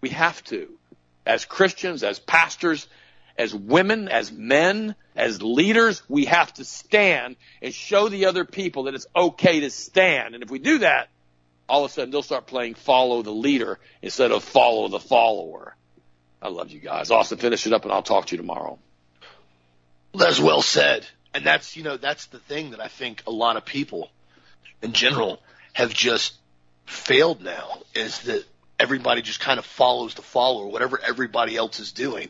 We 0.02 0.10
have 0.10 0.44
to. 0.44 0.68
As 1.24 1.46
Christians, 1.46 2.02
as 2.02 2.18
pastors, 2.18 2.86
as 3.38 3.54
women, 3.54 4.08
as 4.08 4.30
men, 4.30 4.94
as 5.14 5.42
leaders, 5.42 6.02
we 6.08 6.26
have 6.26 6.52
to 6.54 6.64
stand 6.64 7.36
and 7.62 7.72
show 7.72 8.08
the 8.08 8.26
other 8.26 8.44
people 8.44 8.84
that 8.84 8.94
it's 8.94 9.06
okay 9.16 9.60
to 9.60 9.70
stand. 9.70 10.34
And 10.34 10.42
if 10.42 10.50
we 10.50 10.58
do 10.58 10.78
that, 10.78 11.08
all 11.68 11.84
of 11.84 11.90
a 11.90 11.94
sudden 11.94 12.10
they'll 12.10 12.22
start 12.22 12.46
playing 12.46 12.74
follow 12.74 13.22
the 13.22 13.30
leader 13.30 13.78
instead 14.02 14.32
of 14.32 14.44
follow 14.44 14.88
the 14.88 15.00
follower. 15.00 15.74
I 16.40 16.48
love 16.48 16.70
you 16.70 16.80
guys. 16.80 17.10
Austin, 17.10 17.38
finish 17.38 17.66
it 17.66 17.72
up 17.72 17.84
and 17.84 17.92
I'll 17.92 18.02
talk 18.02 18.26
to 18.26 18.34
you 18.34 18.38
tomorrow. 18.38 18.78
That's 20.14 20.40
well 20.40 20.62
said. 20.62 21.06
And 21.34 21.44
that's, 21.44 21.76
you 21.76 21.82
know, 21.82 21.96
that's 21.96 22.26
the 22.26 22.38
thing 22.38 22.70
that 22.70 22.80
I 22.80 22.88
think 22.88 23.22
a 23.26 23.30
lot 23.30 23.56
of 23.56 23.64
people 23.64 24.10
in 24.82 24.92
general 24.92 25.42
have 25.72 25.92
just 25.92 26.34
failed 26.86 27.42
now 27.42 27.80
is 27.94 28.20
that 28.22 28.44
everybody 28.78 29.22
just 29.22 29.40
kind 29.40 29.58
of 29.58 29.66
follows 29.66 30.14
the 30.14 30.22
follower, 30.22 30.66
whatever 30.66 30.98
everybody 30.98 31.56
else 31.56 31.80
is 31.80 31.92
doing. 31.92 32.28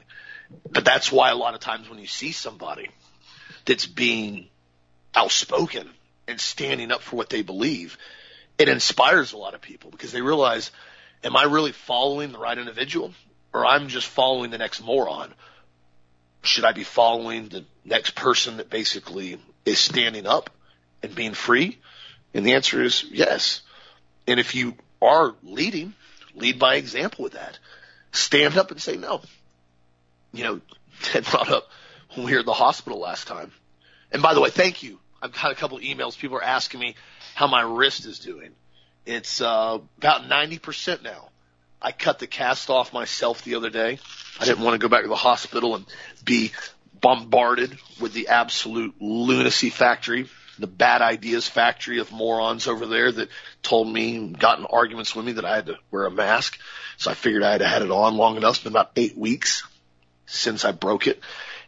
But 0.70 0.84
that's 0.84 1.11
why 1.11 1.30
a 1.30 1.37
lot 1.37 1.55
of 1.55 1.61
times 1.61 1.89
when 1.89 1.99
you 1.99 2.07
see 2.07 2.32
somebody 2.32 2.89
that's 3.64 3.87
being 3.87 4.49
outspoken 5.14 5.89
and 6.28 6.41
standing 6.41 6.93
up 6.93 7.03
for 7.03 7.16
what 7.16 7.30
they 7.30 7.43
believe, 7.43 7.99
it 8.59 8.68
inspires 8.68 9.32
a 9.32 9.36
lot 9.36 9.54
of 9.54 9.61
people 9.61 9.90
because 9.90 10.12
they 10.12 10.22
realize, 10.22 10.70
am 11.22 11.36
I 11.36 11.44
really 11.44 11.72
following 11.72 12.32
the 12.32 12.38
right 12.38 12.57
individual 12.57 13.12
or 13.52 13.66
I'm 13.66 13.88
just 13.88 14.07
following 14.07 14.50
the 14.50 14.59
next 14.59 14.82
moron? 14.82 15.32
Should 16.42 16.64
I 16.64 16.72
be 16.72 16.84
following 16.84 17.48
the 17.48 17.64
next 17.84 18.14
person 18.14 18.59
that 18.59 18.70
basically 18.70 19.38
is 19.64 19.78
standing 19.78 20.26
up 20.26 20.50
and 21.02 21.14
being 21.14 21.34
free? 21.34 21.78
And 22.34 22.46
the 22.46 22.54
answer 22.54 22.82
is 22.82 23.04
yes. 23.11 23.62
And 24.26 24.38
if 24.40 24.54
you 24.54 24.74
are 25.02 25.34
leading, 25.42 25.94
lead 26.34 26.59
by 26.59 26.76
example 26.76 27.24
with 27.24 27.32
that. 27.32 27.59
Stand 28.12 28.57
up 28.57 28.70
and 28.70 28.80
say, 28.80 28.96
no, 28.96 29.20
you 30.32 30.44
know, 30.44 30.61
Ted 31.02 31.24
brought 31.24 31.50
up 31.50 31.68
when 32.14 32.26
we 32.26 32.32
were 32.32 32.40
at 32.40 32.46
the 32.46 32.52
hospital 32.52 33.00
last 33.00 33.26
time. 33.26 33.52
And 34.12 34.22
by 34.22 34.34
the 34.34 34.40
way, 34.40 34.50
thank 34.50 34.82
you. 34.82 34.98
I've 35.20 35.32
got 35.32 35.50
a 35.50 35.54
couple 35.54 35.78
of 35.78 35.82
emails. 35.82 36.18
People 36.18 36.36
are 36.36 36.44
asking 36.44 36.80
me 36.80 36.94
how 37.37 37.47
my 37.47 37.61
wrist 37.61 38.07
is 38.07 38.18
doing. 38.18 38.53
It's 39.05 39.43
uh, 39.43 39.78
about 39.99 40.22
90% 40.22 41.03
now. 41.03 41.28
I 41.82 41.93
cut 41.93 42.18
the 42.18 42.26
cast 42.26 42.70
off 42.70 42.95
myself 42.95 43.45
the 43.45 43.57
other 43.57 43.68
day. 43.68 43.99
I 44.41 44.47
didn't 44.47 44.64
want 44.64 44.72
to 44.72 44.78
go 44.78 44.89
back 44.89 45.03
to 45.03 45.09
the 45.09 45.16
hospital 45.16 45.74
and 45.76 45.84
be 46.24 46.53
bombarded 46.99 47.76
with 48.01 48.14
the 48.14 48.28
absolute 48.28 48.95
lunacy 49.01 49.68
factory, 49.68 50.30
the 50.59 50.66
bad 50.66 51.03
ideas 51.03 51.47
factory 51.47 51.99
of 51.99 52.11
morons 52.11 52.66
over 52.68 52.87
there 52.87 53.12
that 53.12 53.28
told 53.62 53.87
me, 53.87 54.28
got 54.30 54.59
in 54.59 54.64
arguments 54.64 55.14
with 55.14 55.26
me 55.26 55.32
that 55.32 55.45
I 55.45 55.57
had 55.57 55.66
to 55.66 55.76
wear 55.91 56.07
a 56.07 56.11
mask. 56.11 56.59
So 56.97 57.11
I 57.11 57.14
figured 57.14 57.43
I 57.43 57.53
had 57.53 57.61
had 57.61 57.82
it 57.82 57.91
on 57.91 58.16
long 58.16 58.39
enough. 58.39 58.55
It's 58.55 58.64
been 58.64 58.72
about 58.72 58.93
eight 58.97 59.16
weeks 59.16 59.62
since 60.24 60.64
I 60.64 60.72
broke 60.72 61.07
it, 61.07 61.20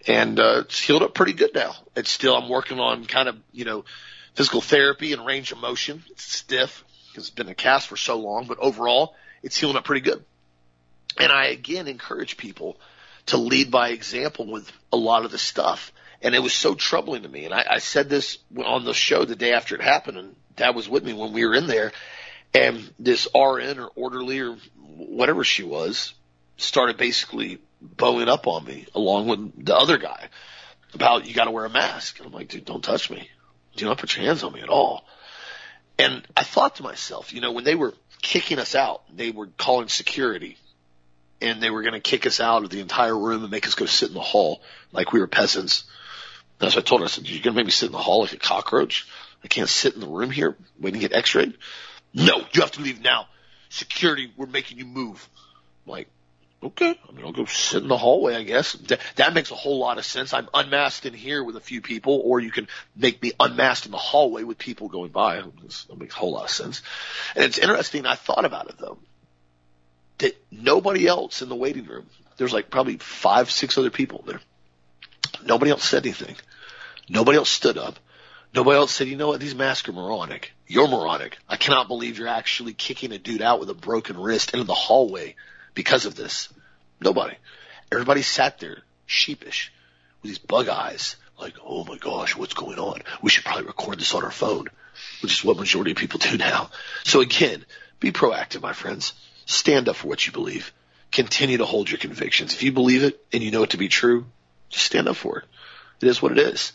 and 0.07 0.41
uh, 0.41 0.61
it's 0.61 0.81
healed 0.81 1.03
up 1.03 1.13
pretty 1.13 1.35
good 1.35 1.55
now. 1.55 1.75
It's 1.95 2.11
still 2.11 2.35
I'm 2.35 2.49
working 2.49 2.81
on 2.81 3.05
kind 3.05 3.29
of 3.29 3.37
you 3.53 3.67
know 3.67 3.85
physical 4.39 4.61
therapy 4.61 5.13
and 5.13 5.27
range 5.27 5.51
of 5.51 5.59
motion. 5.59 6.05
It's 6.13 6.23
stiff 6.23 6.85
because 7.09 7.25
it's 7.25 7.35
been 7.35 7.49
a 7.49 7.57
cast 7.57 7.89
for 7.89 7.97
so 7.97 8.21
long, 8.21 8.47
but 8.47 8.61
overall 8.61 9.17
it's 9.43 9.57
healing 9.57 9.77
up 9.77 9.83
pretty 9.83 10.03
good. 10.03 10.25
And 11.19 11.33
I 11.33 11.47
again 11.47 11.89
encourage 11.89 12.37
people 12.37 12.79
to 13.27 13.37
lead 13.37 13.73
by 13.73 13.89
example 13.89 14.47
with 14.47 14.71
a 14.93 14.97
lot 14.97 15.25
of 15.25 15.33
the 15.33 15.39
stuff. 15.39 15.93
And 16.23 16.37
it 16.37 16.39
was 16.39 16.53
so 16.53 16.77
troubling 16.77 17.25
to 17.25 17.29
me. 17.29 17.47
And 17.47 17.53
I, 17.53 17.67
I 17.69 17.79
said 17.79 18.09
this 18.09 18.39
on 18.65 18.85
the 18.85 18.95
show 18.95 19.25
the 19.25 19.35
day 19.35 19.55
after 19.55 19.75
it 19.75 19.81
happened, 19.81 20.19
and 20.19 20.37
Dad 20.55 20.77
was 20.77 20.89
with 20.89 21.03
me 21.03 21.15
when 21.15 21.33
we 21.33 21.45
were 21.45 21.57
in 21.57 21.67
there. 21.67 21.91
And 22.55 22.89
this 22.97 23.27
RN 23.35 23.81
or 23.81 23.91
orderly 23.97 24.39
or 24.39 24.57
whatever 24.87 25.43
she 25.43 25.65
was 25.65 26.15
started 26.59 26.97
basically 26.97 27.59
bowing 27.83 28.29
up 28.29 28.47
on 28.47 28.65
me 28.65 28.87
along 28.95 29.27
with 29.27 29.65
the 29.67 29.77
other 29.77 29.99
guy 29.99 30.29
about 30.95 31.27
you 31.27 31.35
got 31.35 31.47
to 31.47 31.51
wear 31.51 31.65
a 31.65 31.71
mask. 31.71 32.19
And 32.19 32.29
I'm 32.29 32.33
like, 32.33 32.47
dude, 32.47 32.65
don't 32.65 32.85
touch 32.85 33.11
me. 33.11 33.29
Do 33.79 33.85
not 33.87 33.99
put 33.99 34.17
your 34.17 34.27
hands 34.27 34.43
on 34.43 34.53
me 34.53 34.61
at 34.61 34.69
all. 34.69 35.05
And 35.99 36.27
I 36.37 36.43
thought 36.43 36.77
to 36.77 36.83
myself, 36.83 37.33
you 37.33 37.41
know, 37.41 37.53
when 37.53 37.65
they 37.65 37.77
were 37.77 37.95
kicking 38.21 38.59
us 38.59 38.75
out, 38.75 39.03
they 39.15 39.31
were 39.31 39.47
calling 39.57 39.89
security 39.89 40.57
and 41.41 41.63
they 41.63 41.71
were 41.71 41.83
going 41.83 41.95
to 41.95 42.01
kick 42.01 42.27
us 42.27 42.41
out 42.41 42.65
of 42.65 42.71
the 42.71 42.81
entire 42.81 43.17
room 43.17 43.43
and 43.43 43.51
make 43.53 43.69
us 43.69 43.77
go 43.77 43.87
sit 43.87 44.09
in 44.09 44.15
the 44.15 44.21
hall 44.21 44.61
like 44.91 45.13
we 45.13 45.21
were 45.21 45.29
peasants. 45.29 45.85
That's 46.59 46.75
what 46.75 46.85
I 46.85 46.89
told 46.89 47.03
her. 47.03 47.05
I 47.05 47.09
said, 47.09 47.29
you're 47.29 47.41
going 47.41 47.55
to 47.55 47.59
make 47.61 47.67
me 47.67 47.71
sit 47.71 47.87
in 47.87 47.93
the 47.93 47.99
hall 47.99 48.23
like 48.23 48.33
a 48.33 48.39
cockroach? 48.39 49.07
I 49.45 49.47
can't 49.47 49.69
sit 49.69 49.95
in 49.95 50.01
the 50.01 50.09
room 50.09 50.31
here 50.31 50.57
waiting 50.81 51.01
to 51.01 51.09
get 51.09 51.17
x-rayed? 51.17 51.57
No, 52.13 52.39
you 52.51 52.61
have 52.63 52.73
to 52.73 52.81
leave 52.81 53.01
now. 53.01 53.29
Security, 53.69 54.33
we're 54.37 54.47
making 54.47 54.79
you 54.79 54.87
move. 54.87 55.29
I'm 55.87 55.93
like, 55.93 56.09
okay, 56.63 56.99
I 57.09 57.13
mean, 57.13 57.25
I'll 57.25 57.33
go 57.33 57.45
sit 57.45 57.83
in 57.83 57.89
the 57.89 57.97
hallway, 57.97 58.35
I 58.35 58.43
guess. 58.43 58.73
That, 58.73 59.01
that 59.17 59.35
makes 59.35 59.51
a 59.51 59.55
whole 59.55 59.79
lot 59.79 59.99
of 59.99 60.05
sense. 60.05 60.33
I'm 60.33 60.49
unmasked 60.53 61.07
in 61.07 61.15
here 61.15 61.43
with 61.43 61.57
a 61.57 61.61
few 61.61 61.81
people, 61.81 62.21
or 62.25 62.41
you 62.41 62.51
can 62.51 62.69
make 62.97 63.23
me 63.23 63.33
unmasked 63.39 63.87
in 63.87 63.93
the 63.93 63.99
hallway 63.99 64.43
with 64.43 64.59
people 64.59 64.89
going 64.89 65.11
by. 65.11 65.37
That 65.37 65.99
makes 65.99 66.15
a 66.15 66.19
whole 66.19 66.33
lot 66.33 66.45
of 66.45 66.51
sense. 66.51 66.83
And 67.37 67.45
it's 67.45 67.59
interesting. 67.59 68.07
I 68.07 68.17
thought 68.17 68.45
about 68.45 68.69
it 68.69 68.79
though. 68.79 68.99
That 70.19 70.37
nobody 70.51 71.07
else 71.07 71.43
in 71.43 71.49
the 71.49 71.55
waiting 71.55 71.87
room, 71.87 72.07
there's 72.37 72.53
like 72.53 72.71
probably 72.71 72.97
five, 72.97 73.51
six 73.51 73.79
other 73.79 73.91
people 73.91 74.25
there. 74.27 74.41
Nobody 75.45 75.71
else 75.71 75.85
said 75.85 76.05
anything. 76.05 76.35
Nobody 77.09 77.39
else 77.39 77.51
stood 77.51 77.79
up. 77.79 77.99
Nobody 78.55 78.77
else 78.77 78.93
said, 78.93 79.09
you 79.09 79.17
know 79.17 79.29
what, 79.29 79.41
these 79.41 79.55
masks 79.55 79.89
are 79.89 79.93
moronic. 79.93 80.53
You're 80.67 80.89
moronic. 80.89 81.37
I 81.49 81.57
cannot 81.57 81.87
believe 81.87 82.19
you're 82.19 82.29
actually 82.29 82.73
kicking 82.73 83.13
a 83.13 83.19
dude 83.19 83.43
out 83.43 83.61
with 83.61 83.69
a 83.69 83.75
broken 83.75 84.19
wrist 84.19 84.55
into 84.55 84.65
the 84.65 84.75
hallway 84.75 85.37
because 85.75 86.07
of 86.07 86.15
this. 86.15 86.49
Nobody. 87.01 87.37
Everybody 87.91 88.23
sat 88.23 88.59
there 88.59 88.79
sheepish 89.07 89.73
with 90.23 90.31
these 90.31 90.39
bug 90.39 90.69
eyes 90.69 91.17
like, 91.41 91.55
oh 91.65 91.85
my 91.85 91.97
gosh, 91.97 92.37
what's 92.37 92.55
going 92.55 92.79
on? 92.79 93.01
We 93.23 93.31
should 93.31 93.45
probably 93.45 93.67
record 93.67 93.99
this 93.99 94.15
on 94.15 94.25
our 94.25 94.31
phone, 94.31 94.67
which 95.23 95.33
is 95.33 95.45
what 95.45 95.57
majority 95.57 95.93
of 95.93 95.97
people 95.97 96.19
do 96.19 96.37
now. 96.37 96.71
So 97.05 97.21
again, 97.21 97.65
be 98.01 98.13
proactive, 98.13 98.61
my 98.61 98.73
friends. 98.73 99.13
Stand 99.47 99.89
up 99.89 99.97
for 99.97 100.09
what 100.09 100.27
you 100.27 100.33
believe. 100.33 100.73
Continue 101.11 101.59
to 101.59 101.65
hold 101.65 101.91
your 101.91 101.99
convictions. 101.99 102.53
If 102.53 102.63
you 102.63 102.73
believe 102.73 103.03
it 103.03 103.25
and 103.33 103.43
you 103.43 103.51
know 103.51 103.63
it 103.63 103.71
to 103.71 103.79
be 103.79 103.89
true, 103.89 104.27
just 104.69 104.85
stand 104.85 105.09
up 105.09 105.17
for 105.17 105.39
it. 105.39 105.45
It 106.03 106.09
is 106.09 106.21
what 106.21 106.33
it 106.33 106.39
is. 106.39 106.73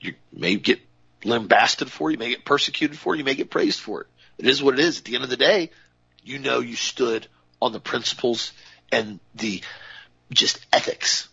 You 0.00 0.14
may 0.32 0.56
get 0.56 0.80
lambasted 1.24 1.90
for 1.90 2.10
it, 2.10 2.14
you 2.14 2.18
may 2.18 2.30
get 2.30 2.44
persecuted 2.44 2.98
for 2.98 3.14
it, 3.14 3.18
you 3.18 3.24
may 3.24 3.34
get 3.34 3.50
praised 3.50 3.80
for 3.80 4.02
it. 4.02 4.06
It 4.38 4.46
is 4.46 4.62
what 4.62 4.74
it 4.74 4.80
is. 4.80 4.98
At 4.98 5.04
the 5.04 5.14
end 5.14 5.24
of 5.24 5.30
the 5.30 5.36
day, 5.36 5.70
you 6.24 6.38
know 6.38 6.60
you 6.60 6.76
stood 6.76 7.26
on 7.62 7.72
the 7.72 7.80
principles 7.80 8.52
and 8.90 9.20
the 9.34 9.62
just 10.32 10.64
ethics 10.72 11.28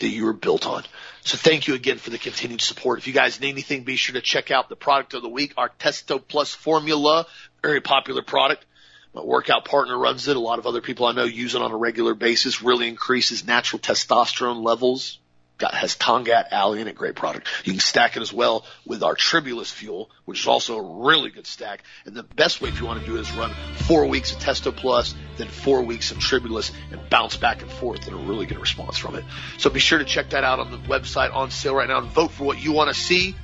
that 0.00 0.08
you 0.08 0.24
were 0.24 0.32
built 0.32 0.66
on. 0.66 0.82
So 1.22 1.36
thank 1.36 1.68
you 1.68 1.74
again 1.74 1.98
for 1.98 2.10
the 2.10 2.18
continued 2.18 2.60
support. 2.60 2.98
If 2.98 3.06
you 3.06 3.12
guys 3.12 3.40
need 3.40 3.50
anything, 3.50 3.84
be 3.84 3.96
sure 3.96 4.14
to 4.14 4.20
check 4.20 4.50
out 4.50 4.68
the 4.68 4.76
product 4.76 5.14
of 5.14 5.22
the 5.22 5.28
week, 5.28 5.54
our 5.56 5.68
Testo 5.68 6.20
Plus 6.26 6.52
formula, 6.52 7.26
very 7.62 7.80
popular 7.80 8.22
product. 8.22 8.66
My 9.14 9.22
workout 9.22 9.64
partner 9.64 9.96
runs 9.96 10.26
it. 10.28 10.36
A 10.36 10.40
lot 10.40 10.58
of 10.58 10.66
other 10.66 10.80
people 10.80 11.06
I 11.06 11.12
know 11.12 11.24
use 11.24 11.54
it 11.54 11.62
on 11.62 11.72
a 11.72 11.76
regular 11.76 12.14
basis. 12.14 12.62
Really 12.62 12.88
increases 12.88 13.46
natural 13.46 13.80
testosterone 13.80 14.64
levels 14.64 15.19
got 15.60 15.74
has 15.74 15.94
Tongkat 15.94 16.52
Ali 16.52 16.80
in 16.80 16.88
it, 16.88 16.96
great 16.96 17.14
product. 17.14 17.46
You 17.64 17.72
can 17.72 17.80
stack 17.80 18.16
it 18.16 18.22
as 18.22 18.32
well 18.32 18.64
with 18.84 19.02
our 19.02 19.14
Tribulus 19.14 19.70
fuel, 19.70 20.10
which 20.24 20.40
is 20.40 20.46
also 20.46 20.78
a 20.78 21.04
really 21.04 21.30
good 21.30 21.46
stack. 21.46 21.84
And 22.06 22.16
the 22.16 22.24
best 22.24 22.60
way 22.60 22.70
if 22.70 22.80
you 22.80 22.86
want 22.86 23.00
to 23.00 23.06
do 23.06 23.16
it 23.16 23.20
is 23.20 23.32
run 23.32 23.52
four 23.86 24.06
weeks 24.06 24.32
of 24.32 24.38
Testo 24.38 24.74
Plus, 24.74 25.14
then 25.36 25.46
four 25.46 25.82
weeks 25.82 26.10
of 26.10 26.18
Tribulus, 26.18 26.72
and 26.90 27.00
bounce 27.10 27.36
back 27.36 27.62
and 27.62 27.70
forth, 27.70 28.06
and 28.08 28.14
a 28.16 28.18
really 28.18 28.46
good 28.46 28.58
response 28.58 28.98
from 28.98 29.14
it. 29.14 29.24
So 29.58 29.70
be 29.70 29.80
sure 29.80 29.98
to 29.98 30.04
check 30.04 30.30
that 30.30 30.42
out 30.42 30.58
on 30.58 30.70
the 30.70 30.78
website 30.78 31.34
on 31.34 31.50
sale 31.50 31.74
right 31.74 31.88
now 31.88 31.98
and 31.98 32.08
vote 32.08 32.32
for 32.32 32.44
what 32.44 32.62
you 32.62 32.72
want 32.72 32.88
to 32.88 33.00
see 33.00 33.36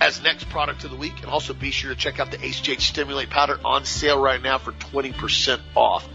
as 0.00 0.22
next 0.22 0.48
product 0.50 0.84
of 0.84 0.90
the 0.90 0.96
week. 0.96 1.20
And 1.22 1.26
also 1.26 1.52
be 1.52 1.70
sure 1.70 1.90
to 1.90 1.96
check 1.96 2.20
out 2.20 2.30
the 2.30 2.38
HGH 2.38 2.80
Stimulate 2.80 3.30
Powder 3.30 3.58
on 3.64 3.84
sale 3.84 4.20
right 4.20 4.40
now 4.40 4.58
for 4.58 4.72
20% 4.72 5.60
off. 5.74 6.08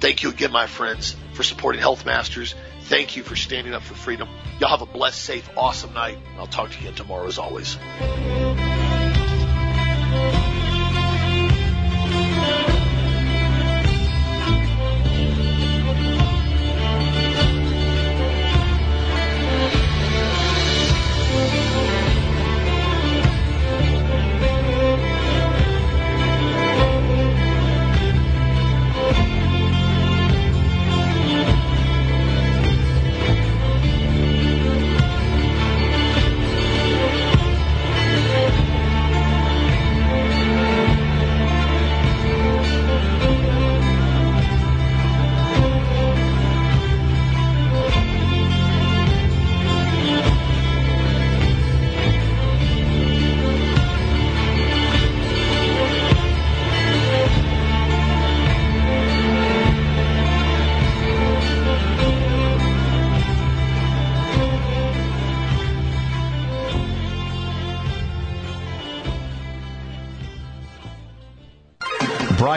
Thank 0.00 0.22
you 0.22 0.30
again, 0.30 0.52
my 0.52 0.66
friends, 0.66 1.16
for 1.32 1.42
supporting 1.42 1.80
Health 1.80 2.06
Masters. 2.06 2.54
Thank 2.82 3.16
you 3.16 3.22
for 3.22 3.36
standing 3.36 3.74
up 3.74 3.82
for 3.82 3.94
freedom. 3.94 4.28
Y'all 4.60 4.70
have 4.70 4.82
a 4.82 4.86
blessed, 4.86 5.20
safe, 5.20 5.48
awesome 5.56 5.92
night. 5.92 6.18
I'll 6.38 6.46
talk 6.46 6.70
to 6.70 6.76
you 6.76 6.82
again 6.82 6.94
tomorrow 6.94 7.26
as 7.26 7.38
always. 7.38 7.76